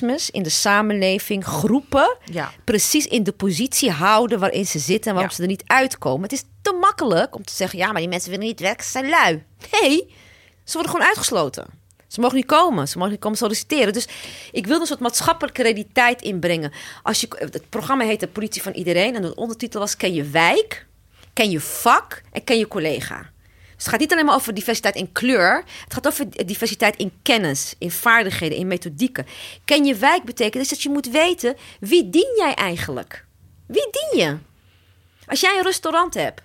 [0.02, 2.52] mechanismes in de samenleving groepen ja.
[2.64, 5.36] precies in de positie houden waarin ze zitten en waarom ja.
[5.36, 6.22] ze er niet uitkomen.
[6.22, 8.91] Het is te makkelijk om te zeggen: ja, maar die mensen willen niet werken, ze
[8.91, 9.44] zijn lui.
[9.82, 10.14] Nee,
[10.64, 11.82] ze worden gewoon uitgesloten.
[12.08, 13.94] Ze mogen niet komen, ze mogen niet komen solliciteren.
[13.94, 14.08] Dus
[14.52, 16.72] ik wil een soort maatschappelijke realiteit inbrengen.
[17.04, 20.24] Als je, het programma heet De Politie van Iedereen en de ondertitel was: Ken je
[20.24, 20.86] wijk,
[21.34, 23.32] ken je vak en ken je collega.
[23.84, 25.63] Dus het gaat niet alleen maar over diversiteit in kleur.
[25.84, 29.25] Het gaat over diversiteit in kennis, in vaardigheden, in methodieken.
[29.65, 33.25] Ken je wijk betekent dus dat je moet weten wie dien jij eigenlijk?
[33.67, 34.38] Wie dien je?
[35.25, 36.41] Als jij een restaurant hebt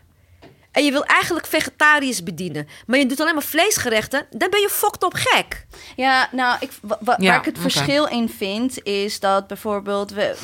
[0.72, 4.68] en je wil eigenlijk vegetariërs bedienen, maar je doet alleen maar vleesgerechten, dan ben je
[4.68, 5.66] fokt op gek.
[5.96, 7.70] Ja, nou, ik, wa, ja, waar ik het okay.
[7.70, 10.36] verschil in vind, is dat bijvoorbeeld we.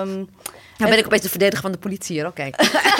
[0.00, 0.28] Um,
[0.78, 2.50] nou ben ik opeens de verdediger van de politie hier, oké.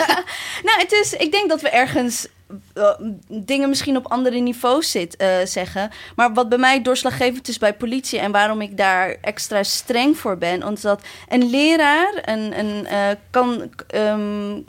[0.67, 2.27] nou, het is, ik denk dat we ergens
[2.73, 2.89] uh,
[3.27, 5.91] dingen misschien op andere niveaus zit, uh, zeggen.
[6.15, 10.37] Maar wat bij mij doorslaggevend is bij politie en waarom ik daar extra streng voor
[10.37, 13.71] ben, omdat een leraar een, een, uh, kan.
[13.95, 14.65] Um,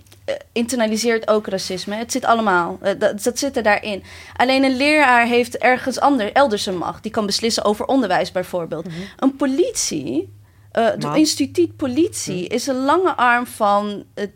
[0.53, 1.95] internaliseert ook racisme.
[1.95, 2.79] Het zit allemaal.
[2.99, 4.03] Dat, dat zit er daarin.
[4.37, 7.03] Alleen een leraar heeft ergens anders, elders een macht.
[7.03, 8.85] Die kan beslissen over onderwijs bijvoorbeeld.
[8.85, 9.05] Mm -hmm.
[9.17, 10.29] Een politie
[10.73, 14.31] uh, het instituut politie is een lange arm van het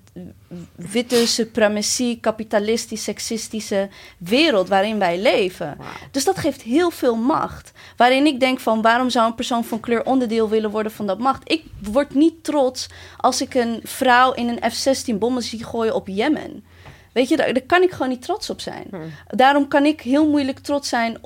[0.75, 5.75] witte suprematie, kapitalistisch, seksistische wereld waarin wij leven.
[5.79, 5.87] Wow.
[6.11, 7.73] Dus dat geeft heel veel macht.
[7.97, 11.19] Waarin ik denk van waarom zou een persoon van kleur onderdeel willen worden van dat
[11.19, 11.51] macht?
[11.51, 16.09] Ik word niet trots als ik een vrouw in een F-16 bommen zie gooien op
[16.09, 16.65] Jemen.
[17.13, 18.87] Weet je, daar, daar, kan ik gewoon niet trots op zijn.
[18.91, 19.11] Hmm.
[19.27, 21.21] Daarom kan ik heel moeilijk trots zijn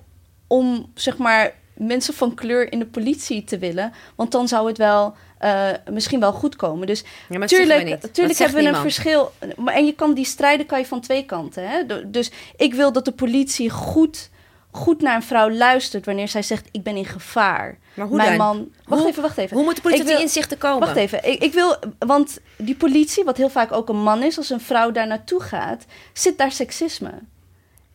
[0.46, 3.92] om, zeg maar, mensen van kleur in de politie te willen.
[4.14, 5.14] Want dan zou het wel
[5.44, 6.86] uh, misschien wel goed komen.
[6.86, 8.84] Dus ja, tuurlijk, tuurlijk hebben we niemand.
[8.84, 9.32] een verschil.
[9.56, 11.68] Maar, en je kan die strijden kan je van twee kanten.
[11.68, 12.10] Hè?
[12.10, 14.30] Dus ik wil dat de politie goed,
[14.70, 17.78] goed naar een vrouw luistert wanneer zij zegt: Ik ben in gevaar.
[17.94, 18.46] Maar hoe Mijn dan?
[18.46, 18.68] man.
[18.84, 19.56] Wacht hoe, even, wacht even.
[19.56, 20.80] Hoe moet de politie wil, inzichten komen?
[20.80, 21.30] Wacht even.
[21.30, 24.60] Ik, ik, wil, want die politie, wat heel vaak ook een man is, als een
[24.60, 27.12] vrouw daar naartoe gaat, zit daar seksisme.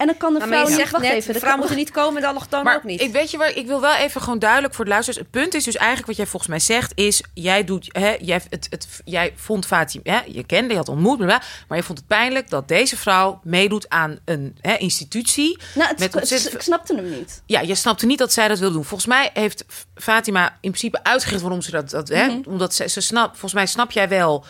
[0.01, 0.91] En dan kan de vrouw niet...
[0.91, 1.33] Wacht net, even.
[1.33, 3.01] De vrouw moet er niet komen, de allochtoon maar ook niet.
[3.01, 5.21] Ik weet je waar, ik wil wel even gewoon duidelijk voor het luisteren.
[5.21, 8.41] Het punt is dus eigenlijk wat jij volgens mij zegt, is jij doet, hè, jij,
[8.49, 12.07] het, het, jij vond Fatima, hè, je kende, je had ontmoet, maar je vond het
[12.07, 15.59] pijnlijk dat deze vrouw meedoet aan een hè, institutie.
[15.75, 17.41] Nou, het, met het, ik snapte hem niet.
[17.45, 18.85] Ja, je snapte niet dat zij dat wil doen.
[18.85, 19.65] Volgens mij heeft
[19.95, 22.29] Fatima in principe uitgelegd waarom ze dat, dat mm -hmm.
[22.43, 24.45] hè, omdat ze, ze snap, volgens mij snap jij wel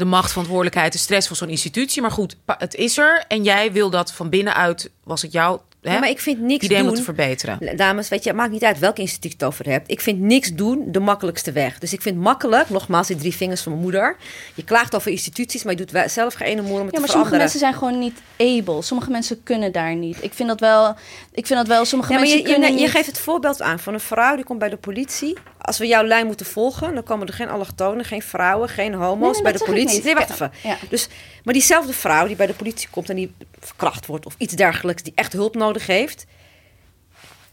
[0.00, 2.02] de macht, verantwoordelijkheid, de stress van zo'n institutie.
[2.02, 3.24] Maar goed, het is er.
[3.28, 6.64] En jij wil dat van binnenuit, was het jouw hè, Ja, maar ik vind niks
[6.64, 6.86] idee doen.
[6.86, 7.76] moeten verbeteren.
[7.76, 9.90] Dames, weet je, het maakt niet uit welk instituut je het over hebt.
[9.90, 11.78] Ik vind niks doen de makkelijkste weg.
[11.78, 14.16] Dus ik vind makkelijk, nogmaals, die drie vingers van mijn moeder.
[14.54, 17.00] Je klaagt over instituties, maar je doet wel- zelf geen ene moer om het Ja,
[17.00, 17.38] maar te sommige veranderen.
[17.38, 18.82] mensen zijn gewoon niet able.
[18.82, 20.22] Sommige mensen kunnen daar niet.
[20.22, 20.88] Ik vind dat wel.
[21.32, 21.84] Ik vind dat wel.
[21.84, 22.90] Sommige Ja, maar mensen je, je, kunnen je niet.
[22.90, 25.36] geeft het voorbeeld aan van een vrouw die komt bij de politie.
[25.70, 29.20] Als we jouw lijn moeten volgen, dan komen er geen allochtonen, geen vrouwen, geen homo's
[29.20, 30.02] Nee, nee, bij de politie.
[30.04, 30.50] Nee, wacht Ja, even.
[30.62, 30.76] ja.
[30.88, 31.08] Dus,
[31.44, 35.02] maar diezelfde vrouw die bij de politie komt en die verkracht wordt of iets dergelijks,
[35.02, 36.26] die echt hulp nodig heeft.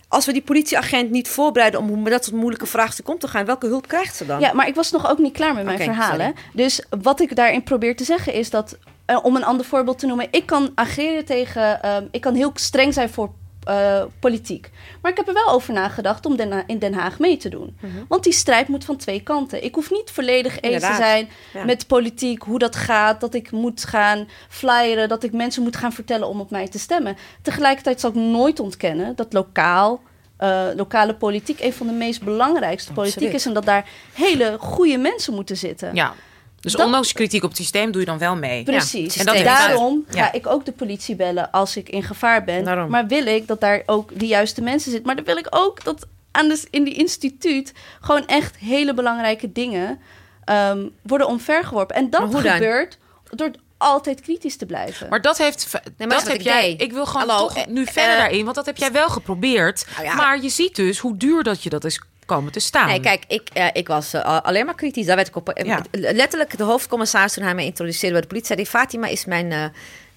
[0.08, 3.46] Als we die politieagent niet voorbereiden om met dat soort moeilijke vraagstukken om te gaan,
[3.46, 4.40] welke hulp krijgt ze dan?
[4.40, 6.34] Ja, maar ik was nog ook niet klaar met mijn verhalen.
[6.54, 10.06] Dus wat ik daarin probeer te zeggen is dat, eh, om een ander voorbeeld te
[10.08, 13.32] noemen, ik kan ageren tegen, ehm, ik kan heel streng zijn voor
[13.68, 14.70] eh, politiek.
[15.02, 17.78] Maar ik heb er wel over nagedacht om Den in Den Haag mee te doen.
[18.08, 19.64] Want die strijd moet van twee kanten.
[19.64, 21.64] Ik hoef niet volledig eens te zijn Ja.
[21.64, 25.94] met politiek, hoe dat gaat, dat ik moet gaan flyeren, dat ik mensen moet gaan
[25.94, 27.18] vertellen om op mij te stemmen.
[27.42, 30.02] Tegelijkertijd zal ik nooit ontkennen dat lokaal.
[30.38, 33.46] eh, lokale politiek een van de meest belangrijkste politiek is.
[33.46, 35.96] En dat daar hele goede mensen moeten zitten.
[35.96, 36.14] Ja.
[36.60, 38.64] Dus Dat- ondanks kritiek op het systeem doe je dan wel mee.
[38.64, 39.14] Precies.
[39.14, 40.24] Ja, en dat daarom Ja.
[40.24, 42.64] ga ik ook de politie bellen als ik in gevaar ben.
[42.64, 42.90] Daarom.
[42.90, 45.06] Maar wil ik dat daar ook de juiste mensen zitten.
[45.08, 49.52] Maar dan wil ik ook dat aan de, in die instituut gewoon echt hele belangrijke
[49.52, 50.00] dingen
[50.44, 51.96] ehm, worden omvergeworpen.
[51.96, 52.42] En dat dan?
[52.42, 52.98] gebeurt
[53.30, 55.10] door altijd kritisch te blijven.
[55.10, 55.68] Maar dat heeft.
[55.98, 56.62] maar dat heb jij.
[56.62, 56.82] deed.
[56.82, 59.10] Ik wil gewoon Hallo, toch eh, nu verder eh, daarin, want dat heb jij wel
[59.10, 59.86] geprobeerd.
[59.94, 60.16] Nou ja.
[60.16, 62.88] Maar je ziet dus hoe duur dat je dat is komen te staan.
[62.88, 65.06] Nee, kijk, ik, eh, ik was eh, alleen maar kritisch.
[65.06, 65.50] Daar werd ik op.
[65.50, 65.82] eh, Ja.
[65.92, 69.52] Letterlijk, de hoofdcommissaris toen hij mij introduceerde bij de politie, zei hij, Fatima is mijn
[69.52, 69.64] eh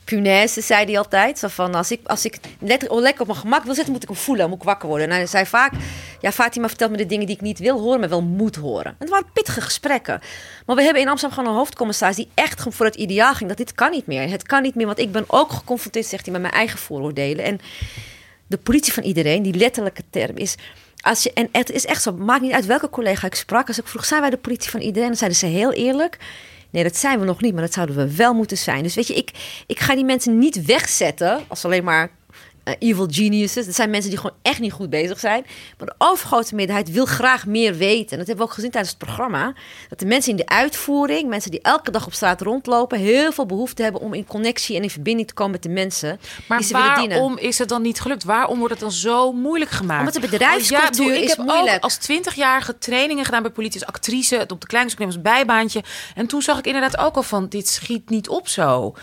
[0.04, 1.38] punaise, zei hij altijd.
[1.38, 4.02] Zo van, als ik, als ik let, oh, lekker op mijn gemak wil zitten, moet
[4.02, 5.08] ik hem voelen, moet ik wakker worden.
[5.10, 5.72] En hij zei vaak,
[6.20, 8.84] ja, Fatima vertelt me de dingen die ik niet wil horen, maar wel moet horen.
[8.86, 10.20] En het waren pittige gesprekken.
[10.66, 13.48] Maar we hebben in Amsterdam gewoon een hoofdcommissaris die echt voor het ideaal ging.
[13.48, 14.28] Dat dit kan niet meer.
[14.30, 17.44] Het kan niet meer, want ik ben ook geconfronteerd, zegt hij, met mijn eigen vooroordelen.
[17.44, 17.60] En
[18.46, 20.54] de politie van iedereen, die letterlijke term is.
[21.00, 23.68] Als je, en het is echt zo, maakt niet uit welke collega ik sprak.
[23.68, 25.08] Als ik vroeg, zijn wij de politie van iedereen?
[25.08, 26.18] Dan zeiden ze heel eerlijk.
[26.70, 28.82] Nee, dat zijn we nog niet, maar dat zouden we wel moeten zijn.
[28.82, 29.30] Dus weet je, ik,
[29.66, 32.10] ik ga die mensen niet wegzetten als alleen maar
[32.64, 33.66] eh, evil geniuses.
[33.66, 35.46] Dat zijn mensen die gewoon echt niet goed bezig zijn.
[35.78, 38.10] Maar de overgrote meerderheid wil graag meer weten.
[38.10, 39.54] En dat hebben we ook gezien tijdens het programma.
[39.88, 43.46] Dat de mensen in de uitvoering, mensen die elke dag op straat rondlopen, heel veel
[43.46, 47.38] behoefte hebben om in connectie en in verbinding te komen met de mensen maar waarom
[47.38, 48.24] is het dan niet gelukt?
[48.24, 49.98] Waarom wordt het dan zo moeilijk gemaakt?
[49.98, 51.76] Omdat de bedrijfscultuur Oh, ja, ik is heb moeilijk.
[51.76, 55.82] Ook als twintigjarige trainingen gedaan bij politie als actrice, het op de kleinste als bijbaantje.
[56.14, 58.94] En toen zag ik inderdaad ook al van dit schiet niet op zo.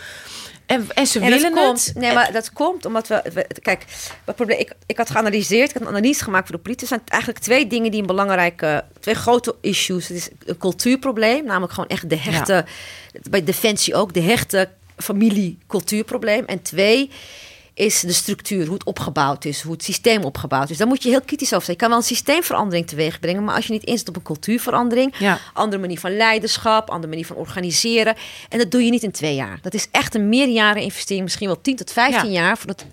[0.68, 1.94] En, en ze En willen dat komt, het.
[1.94, 3.84] nee, maar dat komt omdat we, we- kijk,
[4.24, 6.82] het probleem, ik, ik had geanalyseerd, ik had een analyse gemaakt voor de politie.
[6.82, 10.08] Er zijn eigenlijk twee dingen die een belangrijke, twee grote issues.
[10.08, 12.64] Het is een cultuurprobleem, namelijk gewoon echt de hechte,
[13.30, 16.44] bij defensie ook, de hechte familie-cultuurprobleem.
[16.44, 17.10] En twee
[17.78, 20.76] is de structuur, hoe het opgebouwd is, hoe het systeem opgebouwd is.
[20.78, 21.76] Daar moet je heel kritisch over zijn.
[21.76, 25.14] Je kan wel een systeemverandering teweeg brengen, maar als je niet inzet op een cultuurverandering,
[25.18, 25.38] Ja.
[25.54, 28.16] andere manier van leiderschap, andere manier van organiseren.
[28.48, 29.58] En dat doe je niet in twee jaar.
[29.62, 32.40] Dat is echt een meerjaren investering, misschien wel 10 tot 15 Ja.
[32.40, 32.56] jaar.
[32.58, 32.84] Voor dat...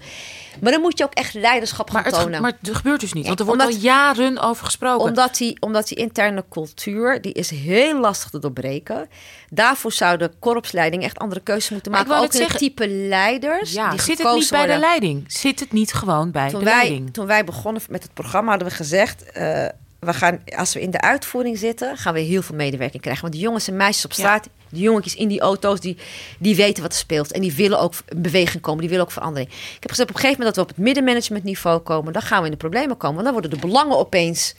[0.62, 2.42] Maar dan moet je ook echt leiderschap gaan Maar het, tonen.
[2.42, 3.26] maar het gebeurt dus niet.
[3.28, 5.06] Want er wordt omdat- al jaren over gesproken.
[5.08, 9.10] omdat die, omdat die interne cultuur, die is heel lastig te doorbreken.
[9.50, 12.18] Daarvoor zou de korpsleiding echt andere keuzes moeten maken.
[12.18, 15.24] Ook in type leiders ja, die zit het niet bij de leiding?
[15.28, 17.14] Zit het niet gewoon bij toen de wij, leiding?
[17.14, 19.32] toen wij begonnen met het programma hadden we gezegd...
[19.32, 19.66] eh,
[20.00, 23.22] we gaan, als we in de uitvoering zitten, gaan we heel veel medewerking krijgen.
[23.22, 25.80] Want die jongens en meisjes op straat, die jongetjes in die auto's...
[25.80, 25.98] Die,
[26.40, 27.32] die weten wat er speelt.
[27.32, 28.80] En die willen ook in beweging komen.
[28.80, 29.50] Die willen ook verandering.
[29.52, 32.14] Ik heb gezegd op een gegeven moment dat we op het middenmanagementniveau komen...
[32.14, 33.16] dan gaan we in de problemen komen.
[33.16, 34.56] Want dan worden de belangen opeens...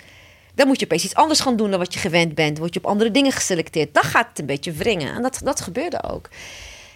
[0.54, 2.50] Dan moet je opeens iets anders gaan doen dan wat je gewend bent.
[2.50, 3.94] Dan word je op andere dingen geselecteerd.
[3.94, 5.14] Dan gaat het een beetje wringen.
[5.14, 6.28] En dat, dat gebeurde ook.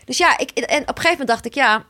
[0.05, 1.55] Dus ja, ik, en op een gegeven moment dacht ik...
[1.55, 1.84] ja,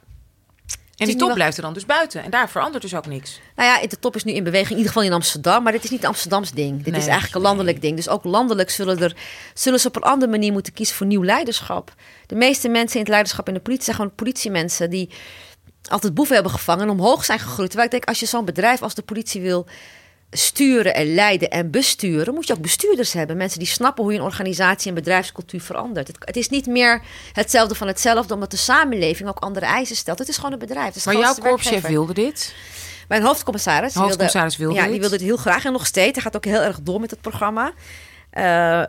[1.01, 2.22] En die top wel- blijft er dan dus buiten.
[2.22, 3.40] En daar verandert dus ook niks.
[3.56, 5.62] nou ja, de top is nu in beweging, in ieder geval in Amsterdam.
[5.62, 6.77] Maar dit is niet een Amsterdams ding.
[6.82, 7.97] Dit Nee, is eigenlijk een landelijk ding.
[7.97, 9.16] Dus ook landelijk zullen, er,
[9.55, 11.94] zullen ze op een andere manier moeten kiezen voor nieuw leiderschap.
[12.27, 15.10] De meeste mensen in het leiderschap in de politie zijn gewoon politiemensen die
[15.89, 17.68] altijd boeven hebben gevangen en omhoog zijn gegroeid.
[17.70, 19.66] Terwijl ik denk, als je zo'n bedrijf als de politie wil
[20.31, 23.36] sturen en leiden en besturen, moet je ook bestuurders hebben.
[23.36, 26.07] Mensen die snappen hoe je een organisatie en bedrijfscultuur verandert.
[26.07, 27.02] Het, het is niet meer
[27.32, 30.19] hetzelfde van hetzelfde, omdat de samenleving ook andere eisen stelt.
[30.19, 30.86] Het is gewoon een bedrijf.
[30.86, 32.55] Het is de Maar jouw korpschef wilde dit.
[33.09, 33.94] Mijn hoofdcommissaris.
[33.94, 34.90] Hoofdcommissaris wilde ja, dit.
[34.90, 36.12] die wilde het heel graag en nog steeds.
[36.12, 37.73] Hij gaat ook heel erg door met het programma.
[38.31, 38.43] Eh,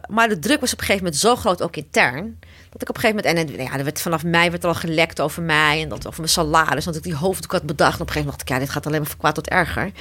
[0.10, 2.40] maar de druk was op een gegeven moment zo groot, ook intern.
[2.70, 3.58] Dat ik op een gegeven moment.
[3.58, 5.82] En ja, er werd vanaf mei werd er al gelekt over mij.
[5.82, 6.86] En dat over mijn salaris.
[6.86, 7.96] Want ik die hoofddoek had bedacht.
[7.96, 9.50] En op een gegeven moment dacht ik, ja, dit gaat alleen maar van kwaad tot
[9.50, 9.92] erger.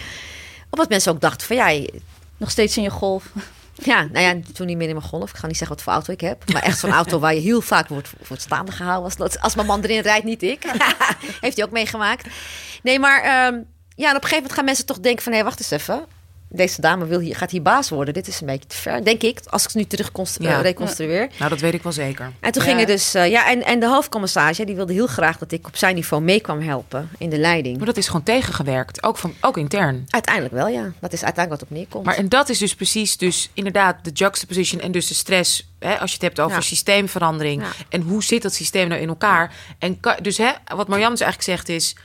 [0.71, 2.01] Omdat mensen ook dachten van ja, je-
[2.37, 3.25] Nog steeds in je golf.
[3.75, 5.31] Ja, nou ja, toen niet meer in mijn golf.
[5.31, 6.53] Ik ga niet zeggen wat voor auto ik heb.
[6.53, 9.05] Maar echt zo'n auto waar je heel vaak wordt, wordt staande gehouden.
[9.05, 10.65] Als, dat- als mijn man erin rijdt, niet ik.
[11.41, 12.27] Heeft hij ook meegemaakt.
[12.83, 13.29] Nee, maar ehm,
[13.95, 15.33] ja, en op een gegeven moment gaan mensen toch denken van...
[15.33, 16.05] hé, wacht eens even.
[16.53, 18.15] Deze dame wil hier, gaat hier baas worden.
[18.15, 19.41] Dit is een beetje te ver, denk ik.
[19.47, 20.57] Als ik het nu terug Ja.
[20.57, 21.29] eh, reconstrueer.
[21.39, 22.33] Nou, dat weet ik wel zeker.
[22.41, 22.69] En toen Ja.
[22.69, 23.15] ging het dus...
[23.15, 26.23] eh, ja, en, en de hoofdcommissariat die wilde heel graag dat ik op zijn niveau
[26.23, 27.77] mee kwam helpen in de leiding.
[27.77, 30.05] Maar dat is gewoon tegengewerkt, ook, van, ook intern.
[30.09, 30.93] Uiteindelijk wel, ja.
[31.01, 32.05] Dat is uiteindelijk wat op neerkomt.
[32.05, 35.69] Maar en dat is dus precies, dus inderdaad, de juxtaposition en dus de stress.
[35.79, 36.63] Hè, als je het hebt over Ja.
[36.63, 37.63] systeemverandering.
[37.63, 37.69] Ja.
[37.89, 39.55] En hoe zit dat systeem nou in elkaar?
[39.79, 41.97] En dus hè, wat Marjam dus eigenlijk zegt is.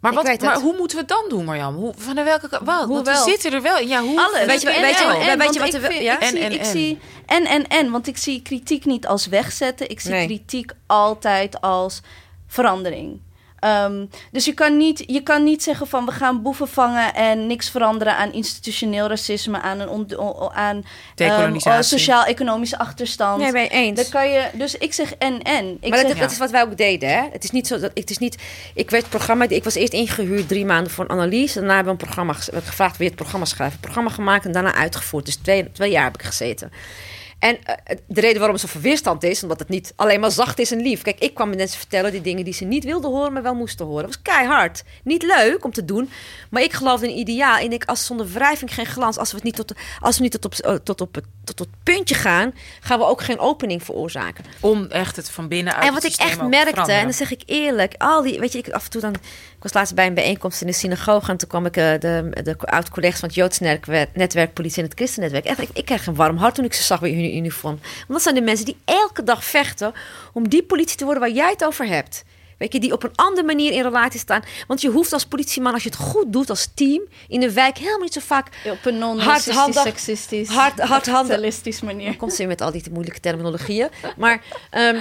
[0.00, 1.74] Maar, wat, maar hoe moeten we het dan doen, Marjam?
[1.74, 2.48] Hoe, van de welke?
[2.64, 2.84] Wat?
[2.84, 3.24] Hoe Want we wel?
[3.24, 3.78] zitten er wel.
[3.78, 4.20] Ja, hoe?
[4.20, 4.44] Alles.
[4.46, 6.20] Weet je- En- weet je- en- weet je want wat ik er wel- ja?
[6.20, 9.90] En- zie, en- ik zie en en en, want ik zie kritiek niet als wegzetten.
[9.90, 10.26] Ik zie Nee.
[10.26, 12.00] kritiek altijd als
[12.46, 13.20] verandering.
[13.60, 17.46] Ehm, dus je kan, niet, je kan niet zeggen van we gaan boeven vangen en
[17.46, 20.82] niks veranderen aan institutioneel racisme, aan, een on- aan ehm,
[21.14, 21.98] Dekolonisatie.
[21.98, 23.42] sociaal-economische achterstand.
[23.42, 24.00] Nee, ben je eens.
[24.00, 25.76] Dan kan je, dus ik zeg en en.
[25.80, 27.22] Ik maar zeg, dat, dat is wat wij ook deden, hè?
[27.32, 28.36] Het is niet zo dat het is niet.
[28.74, 29.48] Ik werd programma.
[29.48, 31.58] Ik was eerst ingehuurd drie maanden voor een analyse.
[31.58, 33.74] Daarna hebben we een programma gevraagd wie het programma schrijven.
[33.74, 35.24] Een programma gemaakt en daarna uitgevoerd.
[35.24, 36.72] Dus twee, twee jaar heb ik gezeten.
[37.40, 40.58] En eh, de reden waarom er zoveel weerstand is, omdat het niet alleen maar zacht
[40.58, 41.02] is en lief.
[41.02, 43.86] Kijk, ik kwam mensen vertellen die dingen die ze niet wilden horen, maar wel moesten
[43.86, 44.04] horen.
[44.04, 44.82] Dat was keihard.
[45.04, 46.10] Niet leuk om te doen,
[46.50, 47.58] maar ik geloof in ideaal.
[47.58, 50.32] En ik, als zonder wrijving geen glans, als we het niet tot, als we niet
[50.32, 53.38] tot op, eh, tot op het tot, tot het puntje gaan, gaan we ook geen
[53.38, 54.44] opening veroorzaken.
[54.60, 57.94] Om echt het van binnenuit En wat ik echt merkte, en dat zeg ik eerlijk,
[57.98, 59.14] al die, weet je, ik af en toe dan,
[59.60, 62.30] ik was laatst bij een bijeenkomst in de synagoge en toen kwam ik eh, de,
[62.42, 63.58] de oud-collega's van het Joods
[64.12, 65.44] netwerk, politie en het christennetwerk.
[65.44, 67.78] Echt, ik, ik kreeg een warm hart toen ik ze zag bij hun uniform.
[67.82, 69.92] Want dat zijn de mensen die elke dag vechten
[70.32, 72.24] om die politie te worden waar jij het over hebt.
[72.58, 74.42] Weet je, die op een andere manier in relatie staan.
[74.66, 77.78] Want je hoeft als politieman, als je het goed doet als team, in de wijk
[77.78, 82.16] helemaal niet zo vaak op een non-racistisch, seksistisch, hard- hardhandig- kapitalistisch manier.
[82.16, 83.88] komt ze met al die moeilijke terminologieën.
[84.16, 84.96] Maar ehm,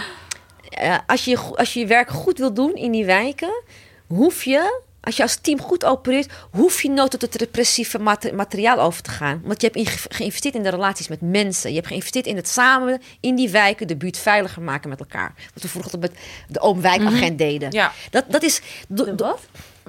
[0.69, 3.63] eh, als, je, als je je werk goed wil doen in die wijken,
[4.09, 8.33] hoef je, als je als team goed opereert, hoef je nooit tot het repressieve mate-
[8.33, 9.41] materiaal over te gaan.
[9.43, 11.69] Want je hebt geïnvesteerd in de relaties met mensen.
[11.69, 15.33] Je hebt geïnvesteerd in het samen in die wijken de buurt veiliger maken met elkaar.
[15.53, 16.11] Wat we vroeger met
[16.47, 17.71] de open wijkagent deden.
[17.71, 17.93] Ja.
[18.09, 18.61] Dat, dat is.
[18.87, 19.39] De wat?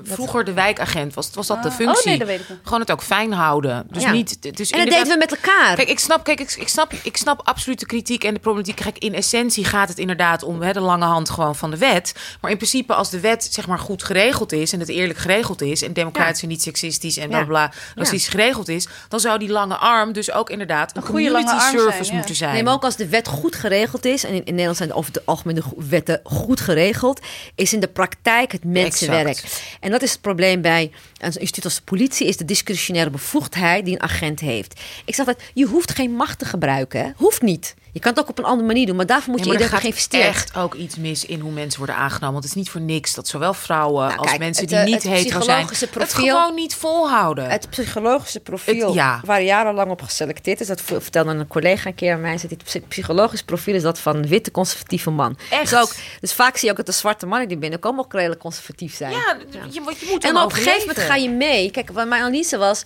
[0.04, 1.98] Vroeger de wijkagent was, was dat de Ah, functie.
[1.98, 2.58] oh nee, dat weet ik niet.
[2.62, 3.86] Gewoon het ook fijn houden.
[3.90, 4.12] Dus Ja.
[4.12, 4.56] niet.
[4.56, 5.74] Dus en dat deden we met elkaar.
[5.76, 8.76] Kijk, ik snap, kijk, ik, ik, snap, ik snap absoluut de kritiek en de problematiek.
[8.76, 12.14] Kijk, in essentie gaat het inderdaad om hè, de lange hand gewoon van de wet.
[12.40, 15.60] Maar in principe, als de wet zeg maar goed geregeld is en het eerlijk geregeld
[15.62, 19.48] is en democratisch en niet seksistisch en bla bla racistisch geregeld is, dan zou die
[19.50, 22.52] lange arm dus ook inderdaad een, Een goede lange arm service zijn, moeten zijn.
[22.52, 25.12] Nee, maar ook als de wet goed geregeld is, en in, in Nederland zijn over
[25.12, 25.22] de
[25.62, 27.20] go- wetten goed geregeld,
[27.54, 29.42] is in de praktijk het mensenwerk.
[29.90, 33.84] En dat is het probleem bij een instituut als de politie, is de discretionaire bevoegdheid
[33.84, 34.80] die een agent heeft.
[35.04, 37.74] Ik zeg dat je hoeft geen macht te gebruiken, hoeft niet.
[37.92, 39.60] Je kan het ook op een andere manier doen, maar daarvoor moet Ja, je maar
[39.60, 42.32] eerder er gaat echt ook iets mis in hoe mensen worden aangenomen.
[42.32, 44.78] Want het is niet voor niks dat zowel vrouwen Nou, als kijk, mensen het, die
[44.78, 47.50] eh, niet het hetero zijn, psychologische het profiel- gewoon niet volhouden.
[47.50, 49.20] Het psychologische profiel, Het- ja.
[49.24, 52.88] waar jarenlang op geselecteerd is, dat vertelde een collega een keer aan mij, zei, het
[52.88, 55.36] psychologisch profiel is dat van een witte conservatieve man.
[55.50, 55.70] Echt?
[55.70, 58.40] Dus, ook, dus vaak zie je ook dat de zwarte mannen die binnenkomen ook redelijk
[58.40, 59.10] conservatief zijn.
[59.12, 59.36] ja,
[59.70, 59.80] Je,
[60.10, 61.70] moet En op een gegeven moment ga je mee.
[61.70, 62.82] Kijk, wat mijn analyse was.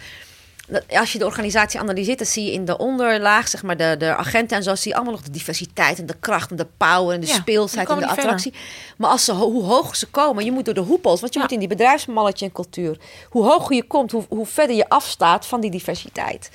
[0.88, 4.16] Als je de organisatie analyseert, dan zie je in de onderlaag, zeg maar, de, de
[4.16, 7.14] agenten en zo, zie je allemaal nog de diversiteit en de kracht en de power
[7.14, 8.52] en de Ja, speelsheid en de attractie.
[8.96, 11.38] Maar als ze, ho- hoe hoger ze komen, je moet door de hoepels, want je
[11.38, 11.44] Ja.
[11.44, 12.98] moet in die bedrijfsmalletje en cultuur.
[13.30, 16.50] Hoe hoger je komt, hoe, hoe verder je afstaat van die diversiteit.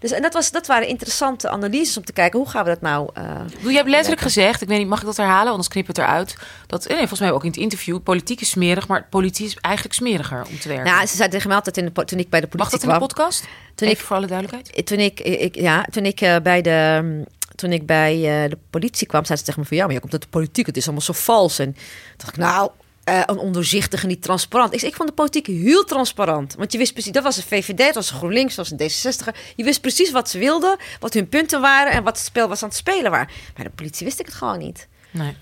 [0.00, 2.80] Dus, en dat, was, dat waren interessante analyses om te kijken, hoe gaan we dat
[2.80, 3.08] nou...
[3.14, 3.24] eh,
[3.62, 5.38] Doe, je hebt letterlijk gezegd, ik weet niet, mag ik dat herhalen?
[5.38, 6.36] Want anders knip het eruit.
[6.66, 9.94] Dat, nee, volgens mij ook in het interview, politiek is smerig, maar politie is eigenlijk
[9.94, 10.86] smeriger om te werken.
[10.92, 13.00] nou, ze zei tegen mij altijd in de, toen ik bij de mag politie dat
[13.00, 13.30] in de kwam.
[13.74, 14.86] Toen Even ik- voor alle duidelijkheid.
[14.86, 17.24] toen ik, ik, ja, toen ik eh, bij de.
[17.54, 18.14] Toen ik bij
[18.44, 20.28] eh, de politie kwam, zei ze tegen me van ja, maar je komt uit de
[20.28, 21.58] politiek, het is allemaal zo vals.
[21.58, 21.76] En
[22.16, 22.70] dacht ik, nou,
[23.04, 24.72] eh een ondoorzichtig en niet transparant.
[24.74, 26.54] Ik, ik vond de politiek heel transparant.
[26.54, 29.36] Want je wist precies, dat was de VVD, dat was GroenLinks, dat was een D66.
[29.56, 32.62] Je wist precies wat ze wilden, wat hun punten waren en wat het spel was
[32.62, 33.28] aan het spelen waren.
[33.54, 34.86] Bij de politie wist ik het gewoon niet.
[35.10, 35.36] Nee.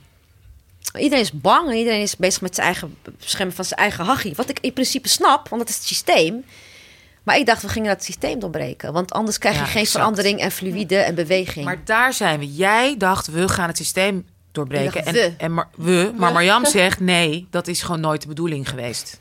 [0.99, 4.35] Iedereen is bang en iedereen is bezig met zijn eigen beschermen van zijn eigen hachie.
[4.37, 6.45] Wat ik in principe snap, want dat is het systeem.
[7.29, 8.93] Maar ik dacht, we gingen dat systeem doorbreken.
[8.93, 9.99] Want anders krijg je Ja, geen exact.
[9.99, 11.65] verandering en fluïde en beweging.
[11.65, 12.55] Maar daar zijn we.
[12.55, 15.05] Jij dacht, we gaan het systeem doorbreken.
[15.05, 15.35] Dacht, En, we.
[15.39, 19.21] en maar, we, maar Marjam zegt, nee, dat is gewoon nooit de bedoeling geweest.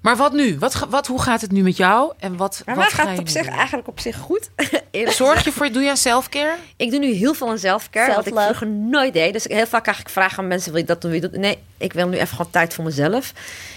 [0.00, 0.58] Maar wat nu?
[0.58, 2.12] Wat, wat, hoe gaat het nu met jou?
[2.18, 3.54] En wat, maar wat mij ga gaat je het op zich doen?
[3.54, 4.50] eigenlijk op zich goed.
[5.16, 6.56] Zorg je voor, doe je aan selfcare?
[6.76, 9.32] Ik doe nu heel veel aan zelfcare, wat ik vroeger nooit deed.
[9.32, 11.10] Dus ik heel vaak krijg ik vragen aan mensen, wil je dat doen?
[11.10, 11.40] Wil je dat?
[11.40, 13.32] Nee, ik wil nu even gewoon tijd voor mezelf.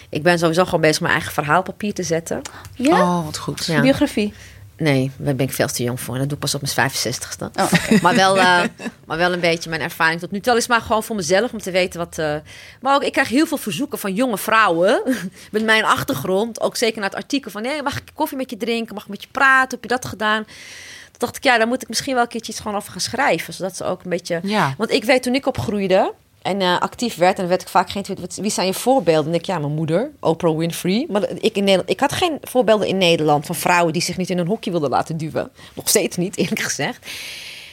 [0.10, 2.42] Ik ben sowieso gewoon bezig mijn eigen verhaal op papier te zetten.
[2.76, 3.02] Ja?
[3.02, 3.66] Oh, wat goed.
[3.66, 3.82] Ja.
[3.82, 4.34] Biografie.
[4.78, 6.14] Nee, daar ben ik veel te jong voor.
[6.18, 7.60] Dat doe ik pas op mijn 65ste.
[7.60, 7.98] Oh, oké.
[8.04, 8.62] Maar, wel, eh,
[9.06, 10.56] maar wel een beetje mijn ervaring tot nu toe.
[10.58, 12.18] Is maar gewoon voor mezelf om te weten wat.
[12.18, 12.36] eh,
[12.82, 15.02] Maar ook, ik krijg heel veel verzoeken van jonge vrouwen.
[15.52, 16.62] met mijn achtergrond.
[16.62, 18.94] Ook zeker naar het artikel van: nee, mag ik koffie met je drinken?
[18.94, 19.70] Mag ik met je praten?
[19.70, 20.44] Heb je dat gedaan?
[20.44, 23.02] Toen dacht ik, ja, daar moet ik misschien wel een keertje iets gewoon over gaan
[23.02, 23.54] schrijven.
[23.54, 24.40] Zodat ze ook een beetje.
[24.44, 24.74] Ja.
[24.78, 26.14] Want ik weet toen ik opgroeide
[26.48, 28.36] en eh, actief werd, en dan werd ik vaak geïnterviewd.
[28.36, 29.34] Wie zijn je voorbeelden?
[29.34, 31.06] En ik, ja, mijn moeder, Oprah Winfrey.
[31.10, 34.30] Maar ik, in Nederland, ik had geen voorbeelden in Nederland van vrouwen die zich niet
[34.30, 35.52] in een hokje wilden laten duwen.
[35.74, 37.06] Nog steeds niet, eerlijk gezegd.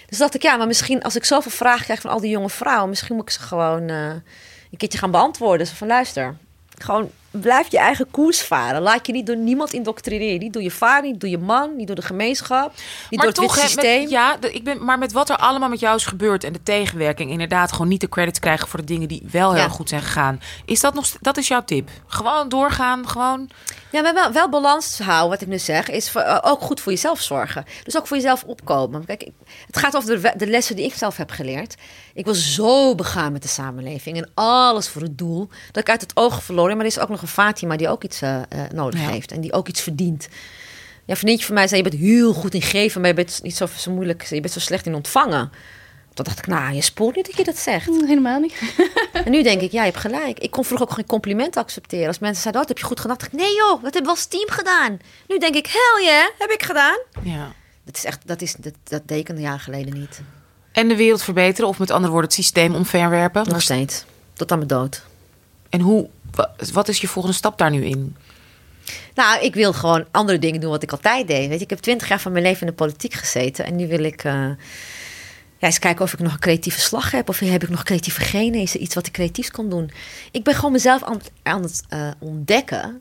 [0.08, 2.50] Dus dacht ik, ja, maar misschien als ik zoveel vragen krijg van al die jonge
[2.50, 4.08] vrouwen, misschien moet ik ze gewoon eh,
[4.70, 5.66] een keertje gaan beantwoorden.
[5.66, 6.36] Zo van luister,
[6.78, 7.10] gewoon
[7.40, 8.82] blijf je eigen koers varen.
[8.82, 10.38] Laat je niet door niemand indoctrineren.
[10.38, 12.72] Niet door je vader, niet door je man, niet door de gemeenschap,
[13.10, 14.08] niet door het met- systeem.
[14.08, 17.30] ja, ik ben, maar met wat er allemaal met jou is gebeurd en de tegenwerking,
[17.30, 19.68] inderdaad, gewoon niet de credits krijgen voor de dingen die wel heel Ja.
[19.68, 20.40] goed zijn gegaan.
[20.64, 21.06] Is dat nog?
[21.20, 21.88] Dat is jouw tip?
[22.06, 23.50] Gewoon doorgaan, gewoon.
[23.92, 26.80] Ja, maar wel, wel balans houden, wat ik nu zeg, is voor, eh, ook goed
[26.80, 27.64] voor jezelf zorgen.
[27.84, 29.04] Dus ook voor jezelf opkomen.
[29.04, 29.32] Kijk, ik-
[29.66, 31.74] het gaat over de, de lessen die ik zelf heb geleerd.
[32.14, 36.00] Ik was zo begaan met de samenleving en alles voor het doel, dat ik uit
[36.00, 36.76] het oog verloren.
[36.76, 38.42] Maar er is ook nog een Fatima die ook iets eh, eh,
[38.74, 39.08] nodig Ja.
[39.08, 40.28] heeft en die ook iets verdient.
[41.04, 43.40] Ja, een vriendje van mij zei, je bent heel goed in geven, maar je bent
[43.42, 45.52] niet zo, zo moeilijk, je bent zo slecht in ontvangen.
[46.14, 47.86] Toen dacht ik, nou, je spoort niet dat je dat zegt.
[47.86, 48.54] Hm, Helemaal niet.
[49.24, 50.38] En nu denk ik, ja, je hebt gelijk.
[50.38, 52.06] Ik kon vroeger ook geen complimenten accepteren.
[52.06, 53.16] Als mensen zeiden, oh, dat heb je goed gedaan.
[53.18, 54.98] dacht ik, nee joh, dat hebben we als team gedaan.
[55.28, 56.98] Nu denk ik, hell yeah, heb ik gedaan.
[57.22, 57.52] Ja.
[57.84, 60.20] Dat is echt, dat is, dat, dat dekende jaren geleden niet.
[60.72, 63.48] En de wereld verbeteren, of met andere woorden, het systeem omverwerpen.
[63.48, 64.04] Nog steeds.
[64.32, 65.02] Tot aan mijn dood.
[65.70, 66.08] En hoe?
[66.34, 68.16] Wa- Wat is je volgende stap daar nu in?
[69.14, 71.48] Nou, ik wil gewoon andere dingen doen wat ik altijd deed.
[71.48, 73.64] Weet je, ik heb twintig jaar van mijn leven in de politiek gezeten.
[73.64, 74.56] En nu wil ik eh, ja,
[75.58, 77.28] eens kijken of ik nog een creatieve slag heb.
[77.28, 78.60] Of heb ik nog creatieve genen?
[78.60, 79.90] Is er iets wat ik creatiefs kan doen?
[80.30, 83.00] Ik ben gewoon mezelf aan, aan het eh, ontdekken.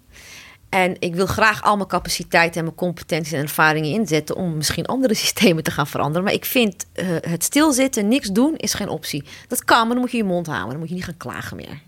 [0.74, 4.86] En ik wil graag al mijn capaciteiten en mijn competenties en ervaringen inzetten om misschien
[4.86, 6.24] andere systemen te gaan veranderen.
[6.24, 9.24] Maar ik vind eh, het stilzitten, niks doen, is geen optie.
[9.48, 10.70] Dat kan, maar dan moet je je mond houden.
[10.70, 11.82] Dan moet je niet gaan klagen meer.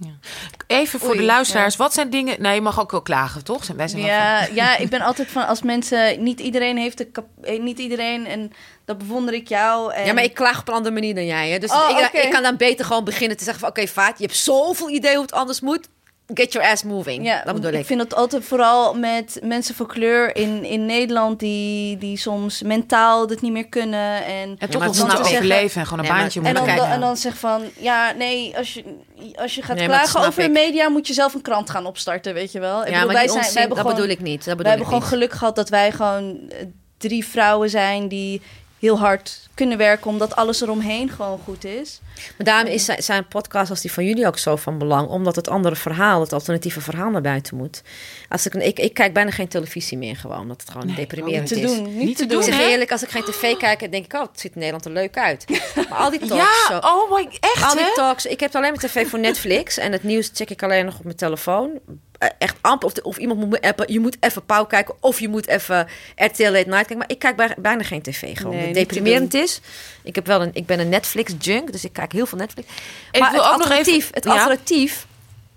[0.67, 2.41] Even voor Oei, de luisteraars, wat zijn dingen...
[2.41, 3.67] Nee, je mag ook wel klagen, toch?
[3.67, 6.23] Wij zijn wel van- Ja, ja, ik ben altijd van als mensen.
[6.23, 7.05] Niet iedereen heeft de.
[7.05, 8.25] Kap, eh, niet iedereen.
[8.27, 8.51] En
[8.85, 9.93] dat bewonder ik jou.
[9.93, 11.49] En, Ja, maar ik klaag op een andere manier dan jij.
[11.49, 11.57] Hè?
[11.57, 13.69] Dus Oh, ik, ik kan dan beter gewoon beginnen te zeggen van...
[13.69, 15.87] oké, Vaat, je hebt zoveel ideeën hoe het anders moet.
[16.33, 17.25] Get your ass moving.
[17.25, 17.85] Ja, dat bedoel ik.
[17.85, 23.29] vind dat altijd vooral met mensen van kleur in, in Nederland die, die soms mentaal
[23.29, 24.25] het niet meer kunnen.
[24.25, 25.25] En, En toch moeten snap ik.
[25.25, 26.95] overleven en gewoon een Nee, baantje en, moeten dan, krijgen.
[26.95, 28.83] en dan zeg van, ja, nee, als je,
[29.35, 30.51] als je gaat Nee, klagen over de ik.
[30.51, 32.81] media, moet je zelf een krant gaan opstarten, weet je wel.
[32.81, 34.37] Ik ja, bedoel, maar wij zijn, onzin, wij hebben dat gewoon, bedoel ik niet.
[34.37, 36.57] Dat wij bedoel hebben ik gewoon geluk gehad dat wij gewoon eh,
[36.97, 38.41] drie vrouwen zijn die
[38.79, 41.99] heel hard kunnen werken, omdat alles eromheen gewoon goed is.
[42.37, 45.07] Maar daarom is zijn- zijn podcasts als die van jullie ook zo van belang.
[45.09, 47.81] Omdat het andere verhaal, het alternatieve verhaal naar buiten moet.
[48.29, 50.39] Als ik, ik, ik kijk bijna geen televisie meer gewoon.
[50.39, 51.75] Omdat het gewoon Nee, deprimerend Niet te is.
[51.75, 52.39] doen, niet, Niet te te doen.
[52.43, 54.13] Ik zeg eerlijk, als ik geen tv kijk, dan denk ik...
[54.13, 55.45] oh, het ziet in Nederland er leuk uit.
[55.89, 56.33] Maar al die talks...
[56.43, 57.93] Ja, zo- oh my, echt Al die hè?
[57.93, 58.25] talks.
[58.25, 59.77] Ik heb alleen maar tv voor Netflix.
[59.77, 61.79] En het nieuws check ik alleen nog op mijn telefoon.
[62.17, 62.87] Eh, Echt amper.
[62.87, 63.93] Of, de- of iemand moet me appen.
[63.93, 64.95] Je moet even Pauw kijken.
[64.99, 66.97] Of je moet even RTL Late Night kijken.
[66.97, 68.37] Maar ik kijk bij- bijna geen tv.
[68.37, 68.55] Gewoon.
[68.55, 69.61] Nee, deprimerend is.
[70.03, 71.71] Ik, heb wel een, ik ben een Netflix-junk.
[71.71, 72.67] Dus ik kijk heel veel Netflix.
[73.11, 74.31] Ik maar wil het ook nog alternatief, even- het ja.
[74.31, 75.05] alternatief...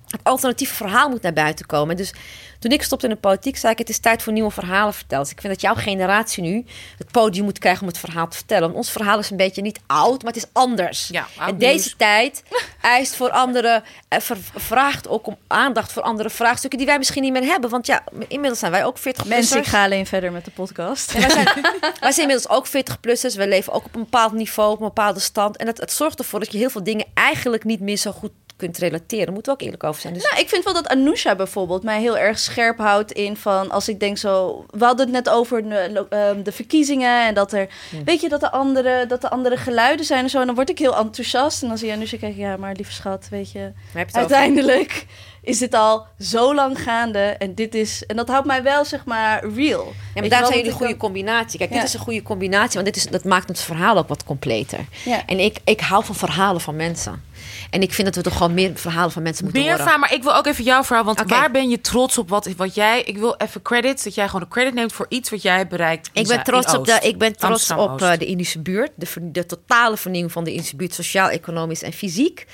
[0.08, 1.96] Het alternatieve verhaal moet naar buiten komen.
[1.96, 2.12] Dus
[2.58, 3.78] toen ik stopte in de politiek, zei ik...
[3.78, 5.22] het is tijd voor nieuwe verhalen verteld.
[5.22, 6.64] Dus ik vind dat jouw generatie nu
[6.98, 8.62] het podium moet krijgen om het verhaal te vertellen.
[8.62, 11.08] Want ons verhaal is een beetje niet oud, maar het is anders.
[11.08, 11.94] Ja, en deze nieuws.
[11.96, 12.42] tijd
[12.80, 13.82] eist voor andere...
[14.08, 14.18] eh,
[14.54, 16.78] vraagt ook om aandacht voor andere vraagstukken...
[16.78, 17.70] die wij misschien niet meer hebben.
[17.70, 21.12] Want ja, inmiddels zijn wij ook 40 Mensen, ik ga alleen verder met de podcast.
[21.12, 21.44] wij zijn,
[22.00, 23.36] wij zijn inmiddels ook 40-plussers.
[23.36, 25.56] We leven ook op een bepaald niveau, op een bepaalde stand.
[25.56, 28.32] En het, het zorgt ervoor dat je heel veel dingen eigenlijk niet meer zo goed
[28.58, 29.24] kunt relateren.
[29.24, 30.14] Daar moeten we ook eerlijk over zijn.
[30.14, 33.70] Dus Nou, ik vind wel dat Anousha bijvoorbeeld mij heel erg scherp houdt in van
[33.70, 34.64] als ik denk zo.
[34.70, 37.68] We hadden het net over de, ehm, de verkiezingen en dat er,
[38.04, 40.40] weet je, dat er andere, dat er andere geluiden zijn en zo.
[40.40, 42.92] En dan word ik heel enthousiast en dan zie je Anousha kijken, ja, maar lieve
[42.92, 44.18] schat, weet je, je over?
[44.18, 45.06] uiteindelijk
[45.42, 49.04] is dit al zo lang gaande en dit is en dat houdt mij wel zeg
[49.04, 49.92] maar real.
[50.14, 51.58] Ja, maar daar zijn jullie een goede dan- combinatie.
[51.58, 51.76] Kijk, Ja.
[51.76, 54.78] dit is een goede combinatie, want dit is, dat maakt het verhaal ook wat completer.
[55.04, 55.26] Ja.
[55.26, 57.22] En ik, ik hou van verhalen van mensen.
[57.70, 59.84] En ik vind dat we toch gewoon meer verhalen van mensen moeten Meer horen.
[59.86, 61.04] vragen, maar ik wil ook even jouw verhaal.
[61.04, 61.28] Want Oké.
[61.28, 63.02] waar ben je trots op wat, wat jij...
[63.02, 65.70] Ik wil even credits, dat jij gewoon de credit neemt voor iets wat jij hebt
[65.70, 66.10] bereikt.
[66.12, 68.90] in Ik ben trots op, de, ik ben trots op eh, de Indische buurt.
[68.94, 72.46] De, de totale vernieuwing van de Indische buurt, sociaal, economisch en fysiek.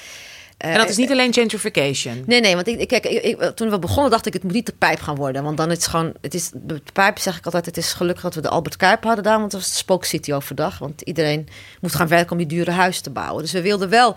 [0.57, 2.23] Eh, En dat is niet alleen gentrification.
[2.27, 4.67] Nee, nee, want ik, kijk, ik, ik- toen we begonnen dacht ik, het moet niet
[4.67, 5.43] de pijp gaan worden.
[5.43, 8.23] Want dan is het gewoon, het is, de pijp zeg ik altijd, het is gelukkig
[8.23, 9.39] dat we de Albert Kuip hadden daar.
[9.39, 10.79] Want dat was de spookcity overdag.
[10.79, 11.49] Want iedereen
[11.81, 13.43] moest gaan werken om die dure huizen te bouwen.
[13.43, 14.17] Dus we wilden wel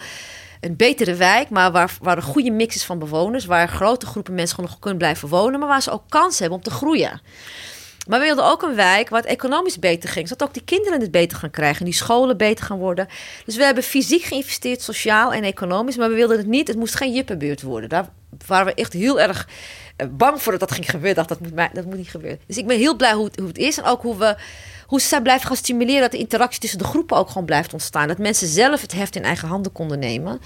[0.61, 3.45] een betere wijk, maar waar, waar een goede mix is van bewoners.
[3.45, 5.59] Waar grote groepen mensen gewoon nog kunnen blijven wonen.
[5.59, 7.21] Maar waar ze ook kans hebben om te groeien.
[8.07, 10.27] Maar we wilden ook een wijk waar het economisch beter ging.
[10.27, 11.79] Zodat ook die kinderen het beter gaan krijgen.
[11.79, 13.07] En die scholen beter gaan worden.
[13.45, 15.97] Dus we hebben fysiek geïnvesteerd, sociaal en economisch.
[15.97, 16.67] Maar we wilden het niet.
[16.67, 17.89] Het moest geen jippenbuurt worden.
[17.89, 18.09] Daar
[18.45, 19.47] waren we echt heel erg
[19.95, 21.15] eh, bang voor dat dat ging gebeuren.
[21.15, 22.39] Dacht, dat moet, dat moet niet gebeuren.
[22.47, 23.77] Dus ik ben heel blij hoe hoe het is.
[23.77, 24.35] En ook hoe we
[24.87, 28.07] hoe ze blijven gaan stimuleren dat de interactie tussen de groepen ook gewoon blijft ontstaan.
[28.07, 30.41] Dat mensen zelf het heft in eigen handen konden nemen.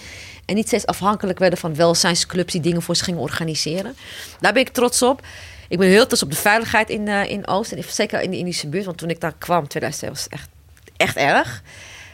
[0.46, 3.96] En niet steeds afhankelijk werden van welzijnsclubs die dingen voor ze gingen organiseren.
[4.40, 5.22] Daar ben ik trots op.
[5.68, 7.72] Ik ben heel trots op de veiligheid in, uh, in Oost.
[7.72, 8.86] En zeker in de Indische buurt.
[8.86, 10.50] Want toen ik daar kwam, 2002, was het echt,
[10.98, 11.62] echt erg.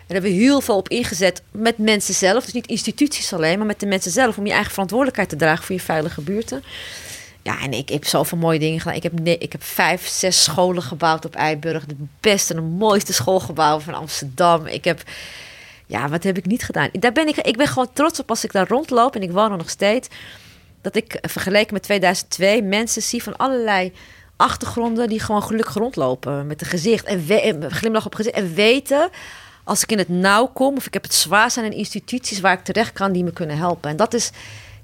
[0.08, 2.44] En daar hebben we heel veel op ingezet met mensen zelf.
[2.44, 4.38] Dus niet instituties alleen, maar met de mensen zelf.
[4.38, 6.64] Om je eigen verantwoordelijkheid te dragen voor je veilige buurten.
[7.48, 8.95] Ja, en ik heb zoveel mooie dingen gedaan.
[8.95, 11.86] Ik heb, ik heb vijf, zes scholen gebouwd op Eiburg.
[11.86, 14.65] De beste en de mooiste schoolgebouwen van Amsterdam.
[14.65, 15.02] Ik heb...
[15.86, 16.90] Ja, wat heb ik niet gedaan?
[16.91, 19.15] Daar ben ik, ik ben gewoon trots op als ik daar rondloop.
[19.15, 20.07] En ik woon er nog steeds.
[20.82, 23.94] Dat ik eh, vergeleken met 2002 mensen zie van allerlei
[24.36, 25.10] achtergronden...
[25.10, 27.06] die gewoon gelukkig rondlopen met een gezicht.
[27.06, 28.36] En, glimlach op gezicht.
[28.36, 29.10] En weten
[29.64, 30.78] als ik in het nauw kom...
[30.78, 33.11] of ik heb het zwaar zijn in instituties waar ik terecht kan...
[33.11, 33.90] die me kunnen helpen.
[33.90, 34.32] En dat is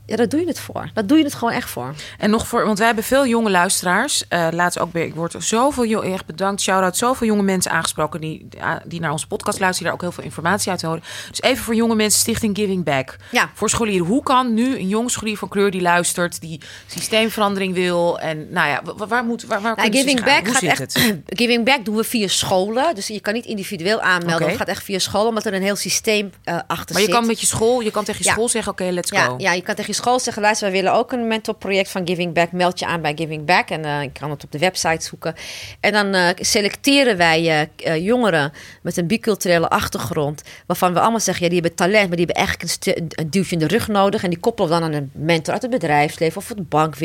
[0.06, 0.90] ja, daar doe je het voor.
[0.94, 1.94] Dat doe je het gewoon echt voor.
[2.18, 4.24] En nog voor, want wij hebben veel jonge luisteraars.
[4.30, 8.48] Uh, laatst ook weer, ik word zoveel, echt bedankt, shout-out, zoveel jonge mensen aangesproken die,
[8.86, 11.04] die naar onze podcast luisteren, die daar ook heel veel informatie uit horen.
[11.30, 13.16] Dus even voor jonge mensen, Stichting Giving Back.
[13.32, 13.50] Ja.
[13.54, 14.08] Voor scholieren.
[14.08, 18.70] Hoe kan nu een jong scholier van kleur die luistert, die systeemverandering wil en nou
[18.70, 21.22] ja, waar, moet, waar, waar nou, Giving Back gaat echt, het?
[21.40, 22.96] Giving Back doen we via scholen.
[22.96, 24.36] Dus je kan niet individueel aanmelden.
[24.36, 24.48] Okay.
[24.48, 27.12] Het gaat echt via school, omdat er een heel systeem uh, achter maar zit.
[27.12, 28.34] je kan met je school, je kan tegen je ja.
[28.34, 29.36] school zeggen, oké, okay, let's ja, go.
[29.38, 32.52] Ja, je kan tegen school zeggen, luister, wij willen ook een mentorproject van Giving Back.
[32.52, 35.36] Meld je aan bij Giving Back en uh, ik kan het op de website zoeken.
[35.80, 38.52] En dan uh, selecteren wij uh, jongeren
[38.82, 42.46] met een biculturele achtergrond, waarvan we allemaal zeggen, ja, die hebben talent, maar die hebben
[42.46, 44.24] eigenlijk een, een duwtje in de rug nodig.
[44.24, 46.96] En die koppelen dan aan een mentor uit het bedrijfsleven of het bank.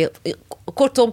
[0.74, 1.12] Kortom,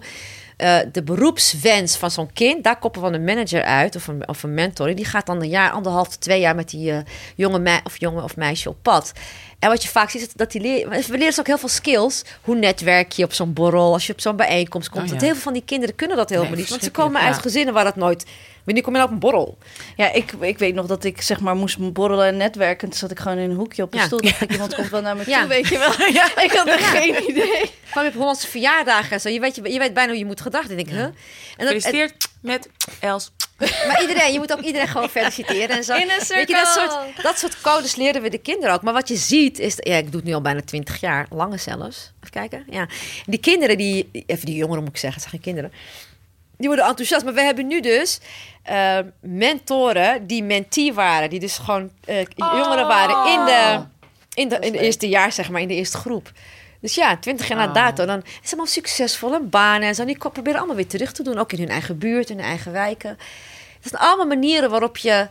[0.92, 4.54] de beroepswens van zo'n kind, daar koppelen we een manager uit of een, of een
[4.54, 4.96] mentor.
[4.96, 6.94] Die gaat dan een jaar, anderhalf, twee jaar met die
[7.36, 9.14] jonge, of jongen of meisje op pad.
[9.60, 11.70] En wat je vaak ziet, is dat die leren, we leren ze ook heel veel
[11.70, 12.24] skills.
[12.42, 15.04] Hoe netwerk je op zo'n borrel, als je op zo'n bijeenkomst komt.
[15.04, 15.14] Oh, ja.
[15.14, 16.70] Want heel veel van die kinderen kunnen dat helemaal nee, niet.
[16.70, 17.42] Want ze komen uit ja.
[17.42, 18.26] gezinnen waar dat nooit...
[18.64, 19.58] Wanneer kom je nou op een borrel?
[19.96, 22.90] Ja, ik, ik weet nog dat ik zeg maar moest borrelen en netwerken.
[22.90, 24.06] Toen zat ik gewoon in een hoekje op een ja.
[24.06, 24.22] stoel.
[24.22, 25.92] Dacht ik, iemand komt wel naar me toe, weet je wel.
[26.14, 26.42] Ja.
[26.42, 27.72] ik had er geen idee.
[27.92, 29.30] Kwam je op Hollandse verjaardagen en zo.
[29.30, 30.70] Je weet, je, je weet bijna hoe je moet gedacht.
[30.70, 31.00] En ik, huh?
[31.00, 31.14] En
[31.58, 32.70] dat, Gefeliciteerd met
[33.00, 33.32] Els.
[33.58, 35.94] Maar iedereen, je moet ook iedereen gewoon feliciteren en zo.
[35.94, 38.82] In een Weet je, dat, soort, dat soort codes leren we de kinderen ook.
[38.82, 41.60] Maar wat je ziet is, ja, ik doe het nu al bijna twintig jaar, langer
[41.60, 42.12] zelfs.
[42.20, 42.88] Even kijken, ja.
[43.26, 45.80] Die kinderen, die, even die jongeren moet ik zeggen, het zijn geen kinderen.
[46.58, 47.24] Die worden enthousiast.
[47.26, 48.20] Maar we hebben nu dus
[48.70, 51.30] uh, mentoren die mentee waren.
[51.30, 52.58] Die dus gewoon uh, oh.
[52.58, 53.84] jongeren waren in de,
[54.34, 56.32] in, de, in de eerste jaar, zeg maar, in de eerste groep.
[56.86, 60.02] Dus ja, twintig jaar na dato, dan is het allemaal succesvol en banen en zo.
[60.02, 62.46] En die proberen allemaal weer terug te doen, ook in hun eigen buurt, in hun
[62.46, 63.10] eigen wijken.
[63.80, 65.28] Het zijn allemaal manieren waarop je,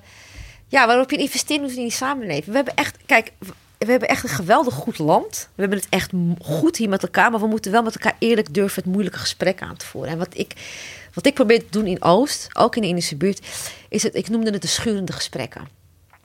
[0.68, 2.46] ja, waarop je investeert in die samenleving.
[2.46, 3.32] We hebben echt, kijk,
[3.78, 5.48] we hebben echt een geweldig goed land.
[5.54, 6.10] We hebben het echt
[6.42, 9.62] goed hier met elkaar, maar we moeten wel met elkaar eerlijk durven het moeilijke gesprek
[9.62, 10.10] aan te voeren.
[10.10, 10.52] En wat ik,
[11.12, 13.46] wat ik probeer te doen in Oost, ook in de Indische buurt,
[13.88, 15.73] is het, ik noemde het de schurende gesprekken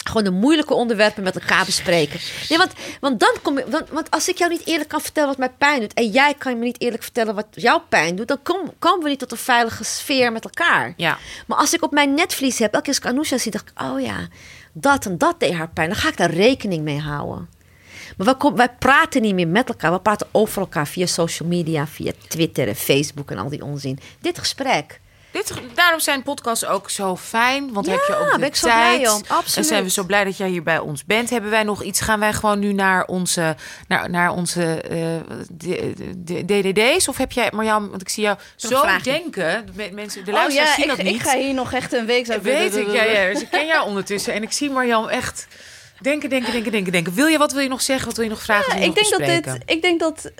[0.04, 2.20] gewoon de moeilijke onderwerpen met elkaar bespreken.
[2.50, 3.66] Nee, want, want dan kom je.
[3.70, 5.94] Want, want, als ik jou niet eerlijk kan vertellen wat mij pijn doet.
[5.94, 8.28] en jij kan me niet eerlijk vertellen wat jouw pijn doet.
[8.28, 10.94] dan kom, komen we niet tot een veilige sfeer met elkaar.
[10.98, 11.18] Ja.
[11.48, 12.74] Maar als ik op mijn netvlies heb.
[12.74, 13.52] elke keer als ik Anousha zie.
[13.52, 14.28] dacht ik: oh ja,
[14.74, 15.90] dat en dat deed haar pijn.
[15.90, 17.50] dan ga ik daar rekening mee houden.
[18.18, 19.92] Maar wij, kom, wij praten niet meer met elkaar.
[19.92, 24.00] We praten over elkaar via social media, via Twitter en Facebook en al die onzin.
[24.20, 25.00] Dit gesprek.
[25.32, 27.74] Dit, daarom zijn podcasts ook zo fijn.
[27.74, 29.00] Want ja, heb je ook de ben ik zo tijd.
[29.00, 29.22] blij om.
[29.28, 29.56] Absoluut.
[29.56, 31.30] En zijn we zo blij dat jij hier bij ons bent.
[31.30, 32.02] Hebben wij nog iets?
[32.02, 33.56] Gaan wij gewoon nu naar onze,
[33.88, 37.08] naar, naar onze uh, DDD's?
[37.08, 39.66] Of heb jij, Marjan, want ik zie jou zo denken.
[39.92, 41.16] Mensen, de luisteraars oh, ja, zien ik, dat niet.
[41.16, 43.32] Ik ga hier nog echt een week zo Weet ik, ja, ja.
[43.32, 44.34] Dus ik ken jou ondertussen.
[44.34, 45.48] En ik zie Marjan echt...
[46.02, 47.14] Denken, denken, denken, denken, denken.
[47.14, 48.06] Wil je wat wil je nog zeggen?
[48.06, 48.74] Wat wil je nog vragen?
[48.74, 49.58] Ja, je ik denk dat dit.
[49.66, 50.32] Ik denk dat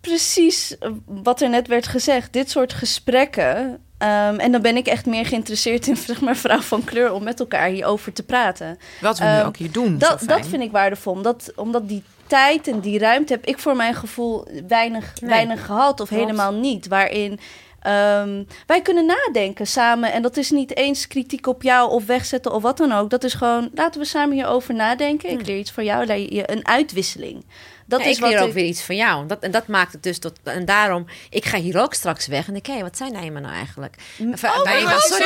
[0.00, 2.32] precies wat er net werd gezegd.
[2.32, 3.85] Dit soort gesprekken.
[3.98, 7.22] Um, en dan ben ik echt meer geïnteresseerd in zeg maar, vrouw van kleur om
[7.22, 8.78] met elkaar hierover te praten.
[9.00, 9.98] Wat we um, nu ook hier doen.
[9.98, 11.12] Dat, dat vind ik waardevol.
[11.12, 15.30] Omdat, omdat die tijd en die ruimte heb ik voor mijn gevoel weinig, nee.
[15.30, 16.88] weinig gehad of helemaal niet.
[16.88, 17.40] Waarin
[17.86, 20.12] Um, wij kunnen nadenken samen.
[20.12, 23.10] En dat is niet eens kritiek op jou of wegzetten of wat dan ook.
[23.10, 25.30] Dat is gewoon, laten we samen hierover nadenken.
[25.30, 27.44] Ik leer iets van jou, leer je een uitwisseling.
[27.88, 29.26] Dat Ja, is ik leer ook ik- weer iets van jou.
[29.26, 30.38] Dat, en dat maakt het dus tot...
[30.42, 32.46] En daarom, ik ga hier ook straks weg.
[32.46, 33.94] En denk ik, hé, wat zijn Nijmen nou eigenlijk?
[34.18, 35.24] Enfin, Oh, wij- maar jouw sorry,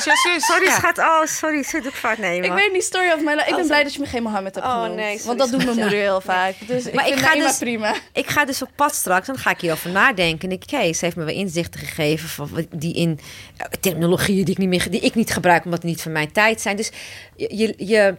[0.00, 0.44] zus.
[0.48, 0.74] sorry Ja.
[0.74, 0.98] schat.
[0.98, 2.44] Oh, sorry, zit ik fout nemen.
[2.48, 3.48] Ik weet niet, story of my life.
[3.48, 4.94] Ik ben blij dat je me geen Mohammed hebt Oh, genoemd.
[4.94, 6.54] nee, sorry, want dat doet mijn moeder heel vaak.
[6.66, 7.94] Dus ik Maar ik vind ga dus- prima.
[8.12, 10.48] Ik ga dus op pad straks, dan ga ik hierover nadenken.
[10.50, 13.20] En ik, hé, ze heeft me wel inzichten gegeven van die in
[13.56, 16.32] eh, terminologieën die ik niet meer die ik niet gebruik omdat die niet van mijn
[16.32, 16.76] tijd zijn.
[16.76, 16.90] Dus
[17.36, 18.16] je, je,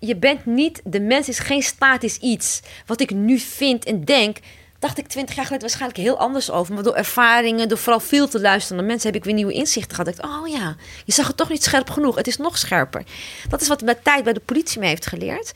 [0.00, 2.60] je bent niet, de mens is geen statisch iets.
[2.86, 4.36] Wat ik nu vind en denk,
[4.78, 6.74] dacht ik twintig jaar geleden waarschijnlijk heel anders over.
[6.74, 9.96] Maar door ervaringen, door vooral veel te luisteren naar mensen, heb ik weer nieuwe inzichten
[9.96, 10.08] gehad.
[10.08, 12.16] Ik dacht, oh ja, je zag het toch niet scherp genoeg.
[12.16, 13.04] Het is nog scherper.
[13.48, 15.52] Dat is wat de tijd bij de politie me heeft geleerd.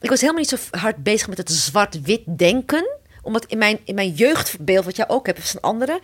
[0.00, 2.98] Ik was helemaal niet zo hard bezig met het zwart-wit denken.
[3.22, 6.00] Omdat in mijn, in mijn jeugdbeeld, wat jij ook hebt, is een andere.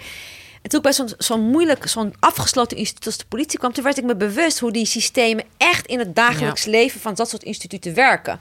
[0.69, 3.85] En toen ik bij zo'n zo'n moeilijk, zo'n afgesloten instituut als de politie kwam, toen
[3.85, 7.43] werd ik me bewust hoe die systemen echt in het dagelijks leven van dat soort
[7.43, 8.41] instituten werken.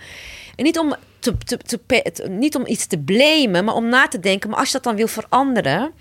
[0.56, 4.50] En niet om, te, te, niet om iets te blamen, maar om na te denken,
[4.50, 5.92] maar als je dat dan wil veranderen,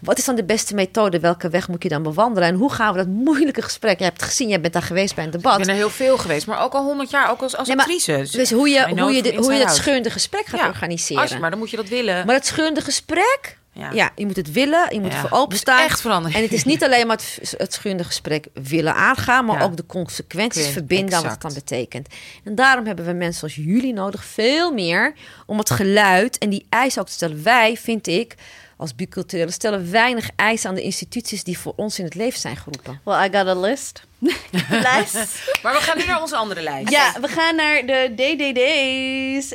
[0.00, 1.20] wat is dan de beste methode?
[1.20, 2.48] Welke weg moet je dan bewandelen?
[2.48, 3.98] En hoe gaan we dat moeilijke gesprek?
[3.98, 5.52] Je hebt het gezien, jij bent daar geweest bij een debat.
[5.52, 7.76] Ik ben er heel veel geweest, maar ook al honderd jaar, ook als, als Nee,
[7.76, 8.36] maar- actrice.
[8.36, 9.76] Dus hoe je, hoe je, de- hoe je dat out.
[9.76, 11.22] scheurende gesprek gaat Ja, organiseren.
[11.22, 12.26] Als maar dan moet je dat willen.
[12.26, 13.90] Maar het scheurende gesprek, ja.
[13.92, 14.10] Ja.
[14.16, 15.84] je moet het willen, je moet Ja, er voor openstaan.
[15.84, 16.36] echt veranderen.
[16.36, 19.64] En het is niet alleen maar het, het gesprek willen aangaan, maar Ja.
[19.64, 22.08] ook de consequenties Kun- verbinden aan wat het dan betekent.
[22.44, 25.14] En daarom hebben we mensen zoals jullie nodig, veel meer,
[25.46, 27.42] om het geluid en die eisen ook te stellen.
[27.42, 28.34] Wij, vind ik,
[28.76, 32.56] als biculturele, stellen weinig eisen aan de instituties die voor ons in het leven zijn
[32.56, 33.00] geroepen.
[33.04, 34.02] Well, I got a list.
[34.70, 35.14] Lijst.
[35.62, 36.90] Maar we gaan nu naar onze andere lijst.
[36.90, 39.54] Ja, we gaan naar de DDD's.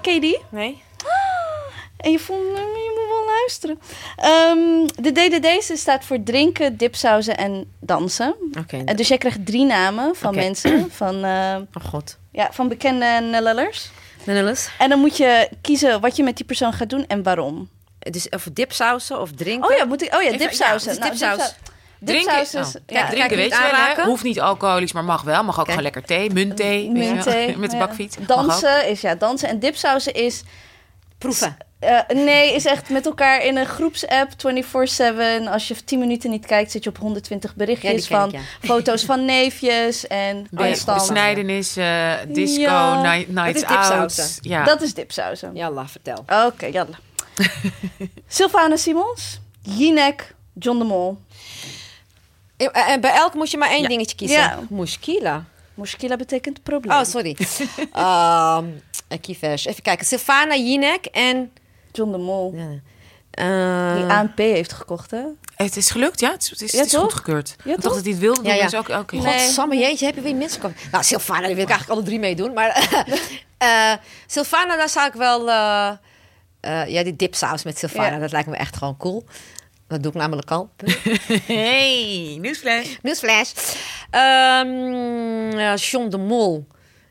[0.00, 0.38] Ken je die?
[0.50, 0.82] Nee?
[2.02, 3.78] En je vond, eh, je moet wel luisteren.
[4.16, 8.34] Ehm, de DDD's staat voor drinken, dipsauzen en dansen.
[8.58, 8.82] Oké.
[8.84, 12.18] En dus jij krijgt drie namen van mensen, van, eh, Oh god.
[12.32, 13.90] ja, van bekende Nellers.
[14.24, 14.68] Nellis?
[14.78, 17.68] En dan moet je kiezen wat je met die persoon gaat doen en waarom.
[17.98, 19.70] Dus of dipsausen of drinken.
[19.70, 20.94] Oh ja, moet ik, oh ja, dipsausen.
[20.94, 21.36] ja, dus dipsaus.
[21.36, 21.54] dipsau-
[21.98, 22.64] Drinken, is- oh.
[22.86, 24.04] ja, drinken weet je wel.
[24.04, 25.44] Hoeft niet alcoholisch, maar mag wel.
[25.44, 25.78] Mag ook Kijk.
[25.78, 26.90] gewoon lekker thee, muntthee.
[26.90, 28.16] Muntthee, Met de bakfiets.
[28.26, 29.48] Dansen is ja, dansen.
[29.48, 30.42] En dipsausen is
[31.22, 31.56] Proeven.
[31.78, 35.48] Eh, nee, is echt met elkaar in een groepsapp 24-7.
[35.48, 38.40] Als je 10 minuten niet kijkt, zit je op 120 Ja, berichtjes van ik, ja.
[38.72, 40.98] foto's van neefjes en bijstand.
[40.98, 43.02] Besnijdenis, eh, disco, Ja.
[43.02, 44.22] night, nights is dipsausen?
[44.24, 44.38] out.
[44.40, 44.64] Ja.
[44.64, 45.50] Dat is dipsausen.
[45.54, 46.24] Jalla, vertel.
[46.46, 46.98] Oké, jalla.
[48.28, 51.18] Sylvana Simons, Jinek, John de Mol.
[52.56, 53.88] En en bij elk moet je maar één Ja.
[53.88, 54.36] dingetje kiezen.
[54.38, 54.58] Ja.
[54.68, 55.44] Muskila.
[55.74, 56.98] Muskila betekent probleem.
[56.98, 57.36] Oh, sorry.
[57.92, 58.64] Ehm
[59.20, 59.64] Kievers.
[59.66, 60.06] Even kijken.
[60.06, 61.52] Sylvana, Jinek en...
[61.92, 62.54] John de Mol.
[62.54, 62.68] Ja.
[63.30, 65.22] Eh, Die ANP heeft gekocht, hè?
[65.56, 66.30] Het is gelukt, ja.
[66.30, 67.02] Het is, het is, Ja, het is toch?
[67.02, 67.56] goedgekeurd.
[67.64, 68.62] Ja, ik dacht dat hij het wilde doen, Ja, ja.
[68.64, 68.88] dus ook...
[68.88, 69.16] oké.
[69.16, 69.38] Nee.
[69.38, 70.76] Godsamme, jeetje, heb je weer mensen komen.
[70.92, 72.52] Nou, Sylvana, die wil ik eigenlijk alle drie meedoen.
[72.52, 72.68] Maar
[73.58, 73.92] eh
[74.26, 75.50] Sylvana, daar zou ik wel...
[75.50, 75.88] eh,
[76.60, 78.18] eh, ja, die dipsaus met Sylvana, Ja.
[78.18, 79.24] dat lijkt me echt gewoon cool.
[79.92, 80.70] Dat doe ik namelijk al.
[81.46, 82.38] Hey,
[83.02, 83.52] nieuwsflash.
[84.10, 86.66] Ehm ja, John de Mol.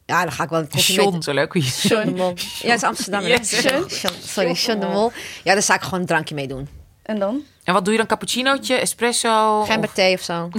[0.06, 1.08] Ja, dan ga ik wel een compliment...
[1.12, 2.34] John, zo leuk wie je John de Mol.
[2.62, 3.22] Ja, het is Amsterdam.
[3.26, 3.52] Yes.
[3.62, 5.12] John- John- Sorry, John de Mol.
[5.44, 6.68] Ja, daar zou ik gewoon een drankje mee doen.
[7.03, 7.41] En dan?
[7.64, 8.08] En wat doe je dan?
[8.08, 9.64] Cappuccinootje, espresso?
[9.64, 10.49] Gember of- thee of zo.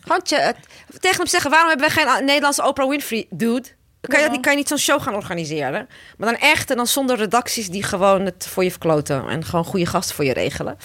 [0.00, 0.56] Gewoon tje- het-
[1.00, 3.26] tegen hem zeggen, waarom hebben we geen Nederlandse Oprah Winfrey?
[3.30, 3.68] Dude.
[4.00, 5.88] Kan je, kan je niet zo'n show gaan organiseren?
[6.16, 9.28] Maar dan echt en dan zonder redacties die gewoon het voor je verkloten.
[9.28, 10.76] En gewoon goede gasten voor je regelen.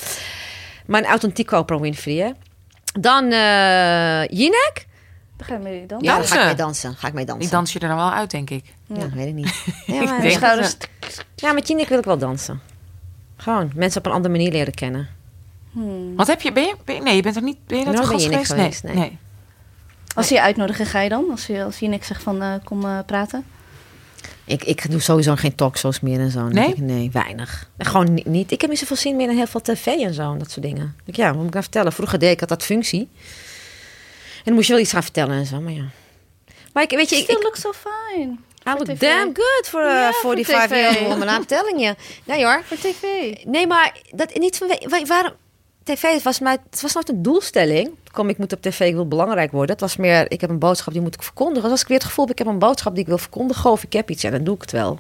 [0.85, 2.31] Maar een authentieke Oprah Winfrey, hè?
[2.99, 4.85] Dan eh Jinek.
[5.37, 5.99] Dan gaan we mee dan.
[6.01, 6.45] Ja, dan ga ik Dansen.
[6.45, 6.95] mee dansen.
[6.95, 7.43] Ga ik mee dansen.
[7.43, 8.65] Die dans je er dan wel uit, denk ik.
[8.87, 9.63] Ja, weet ik niet.
[9.85, 10.77] Ja, maar, Schouders.
[11.35, 12.61] ja, met Jinek wil ik wel dansen.
[13.37, 15.07] Gewoon mensen op een andere manier leren kennen.
[15.71, 16.15] Hmm.
[16.15, 18.05] Wat heb je, ben je, ben je- nee, je bent er niet, ben je dat
[18.05, 18.51] gast je geweest?
[18.51, 19.17] geweest, nee.
[20.15, 21.25] Als ze je uitnodigen, ga je dan?
[21.31, 23.45] Als je, als je niks zegt van eh, kom eh, praten?
[24.45, 26.47] Ik, ik doe sowieso geen talkshows meer en zo.
[26.47, 26.67] Nee?
[26.69, 27.69] ik, nee, weinig.
[27.77, 28.51] Gewoon ni- niet.
[28.51, 30.31] Ik heb niet zoveel zin meer in heel veel tv en zo.
[30.31, 30.95] En dat soort dingen.
[31.05, 31.91] Ik, ja, wat moet ik nou vertellen?
[31.93, 33.09] Vroeger deed ik had dat functie.
[34.37, 35.59] En dan moest je wel iets gaan vertellen en zo.
[35.61, 35.85] Maar ja.
[36.73, 38.31] Maar ik, weet je, ik, Still ik, looks so fine.
[38.67, 38.99] I look tv.
[38.99, 40.45] damn good for, uh, tv.
[40.45, 41.27] five year woman.
[41.35, 41.95] I'm telling you.
[42.23, 42.61] Nee hoor.
[42.65, 43.03] Voor tv.
[43.45, 45.33] Nee, maar dat niet van wa- waarom
[45.83, 47.91] tv was mij het was nooit een doelstelling.
[48.13, 49.71] Kom, ik moet op tv, ik wil belangrijk worden.
[49.71, 51.61] Het was meer, ik heb een boodschap die moet ik verkondigen.
[51.61, 53.71] Dus als ik weer het gevoel heb, ik heb een boodschap die ik wil verkondigen
[53.71, 54.99] of ik heb iets, ja, dan doe ik het wel.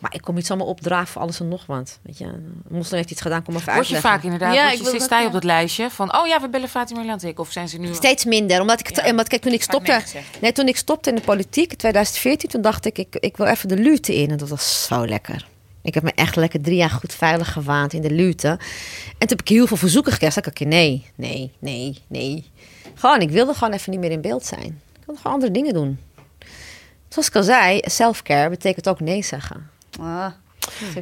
[0.00, 1.98] Maar ik kom niet zomaar opdraven voor alles en nog wat.
[2.02, 2.26] Weet je,
[2.68, 5.16] moslim heeft iets gedaan, kom even Word je vaak inderdaad, Ja, ik je, dat, sta
[5.16, 5.26] je ja.
[5.26, 6.16] op dat lijstje van...
[6.16, 7.38] oh ja, we bellen Fatima Lantik.
[7.38, 7.94] Of zijn ze nu...
[7.94, 9.10] Steeds minder, omdat ik, Ja.
[9.10, 10.02] omdat kijk, toen ik stopte,
[10.40, 13.46] nee, toen ik stopte in de politiek in 2014, toen dacht ik, ik, ik wil
[13.46, 15.46] even de lute in en dat was zo lekker.
[15.86, 18.48] Ik heb me echt lekker drie jaar goed veilig gewaand in de lute.
[18.48, 18.58] En
[19.18, 20.34] toen heb ik heel veel verzoeken gekregen.
[20.42, 22.50] Toen dacht ik, nee, nee, nee, nee.
[22.94, 24.80] Gewoon, ik wilde gewoon even niet meer in beeld zijn.
[24.92, 25.98] Ik wilde gewoon andere dingen doen.
[27.08, 29.70] Zoals ik al zei, self-care betekent ook nee zeggen.
[30.00, 30.26] Ah,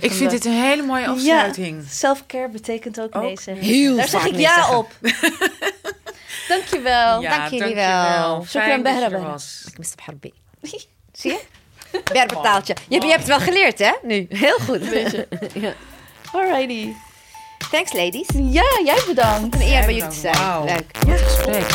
[0.01, 1.83] Ik vind dit een hele mooie afsluiting.
[1.83, 3.65] Ja, self-care betekent ook, nee zeggen.
[3.65, 4.77] heel Daar zeg ik ja zeggen.
[4.77, 4.93] op.
[6.49, 7.21] Dankjewel.
[7.21, 8.29] Ja, dank jullie dankjewel.
[8.31, 8.45] wel.
[8.45, 9.65] Fijn dat je er was.
[9.69, 10.33] Ik mis harbi.
[11.13, 11.41] Zie je?
[12.13, 12.75] Berbetaaltje.
[12.89, 13.91] Je, je hebt het wel geleerd, hè?
[14.03, 14.27] Nu.
[14.29, 14.81] Heel goed.
[15.65, 15.73] ja.
[16.33, 16.93] Alrighty.
[17.71, 18.27] Thanks, ladies.
[18.35, 19.55] Ja, jij bedankt.
[19.55, 20.65] Een eer bij jullie te zijn.
[20.65, 21.19] Leuk.
[21.19, 21.67] Gesprek.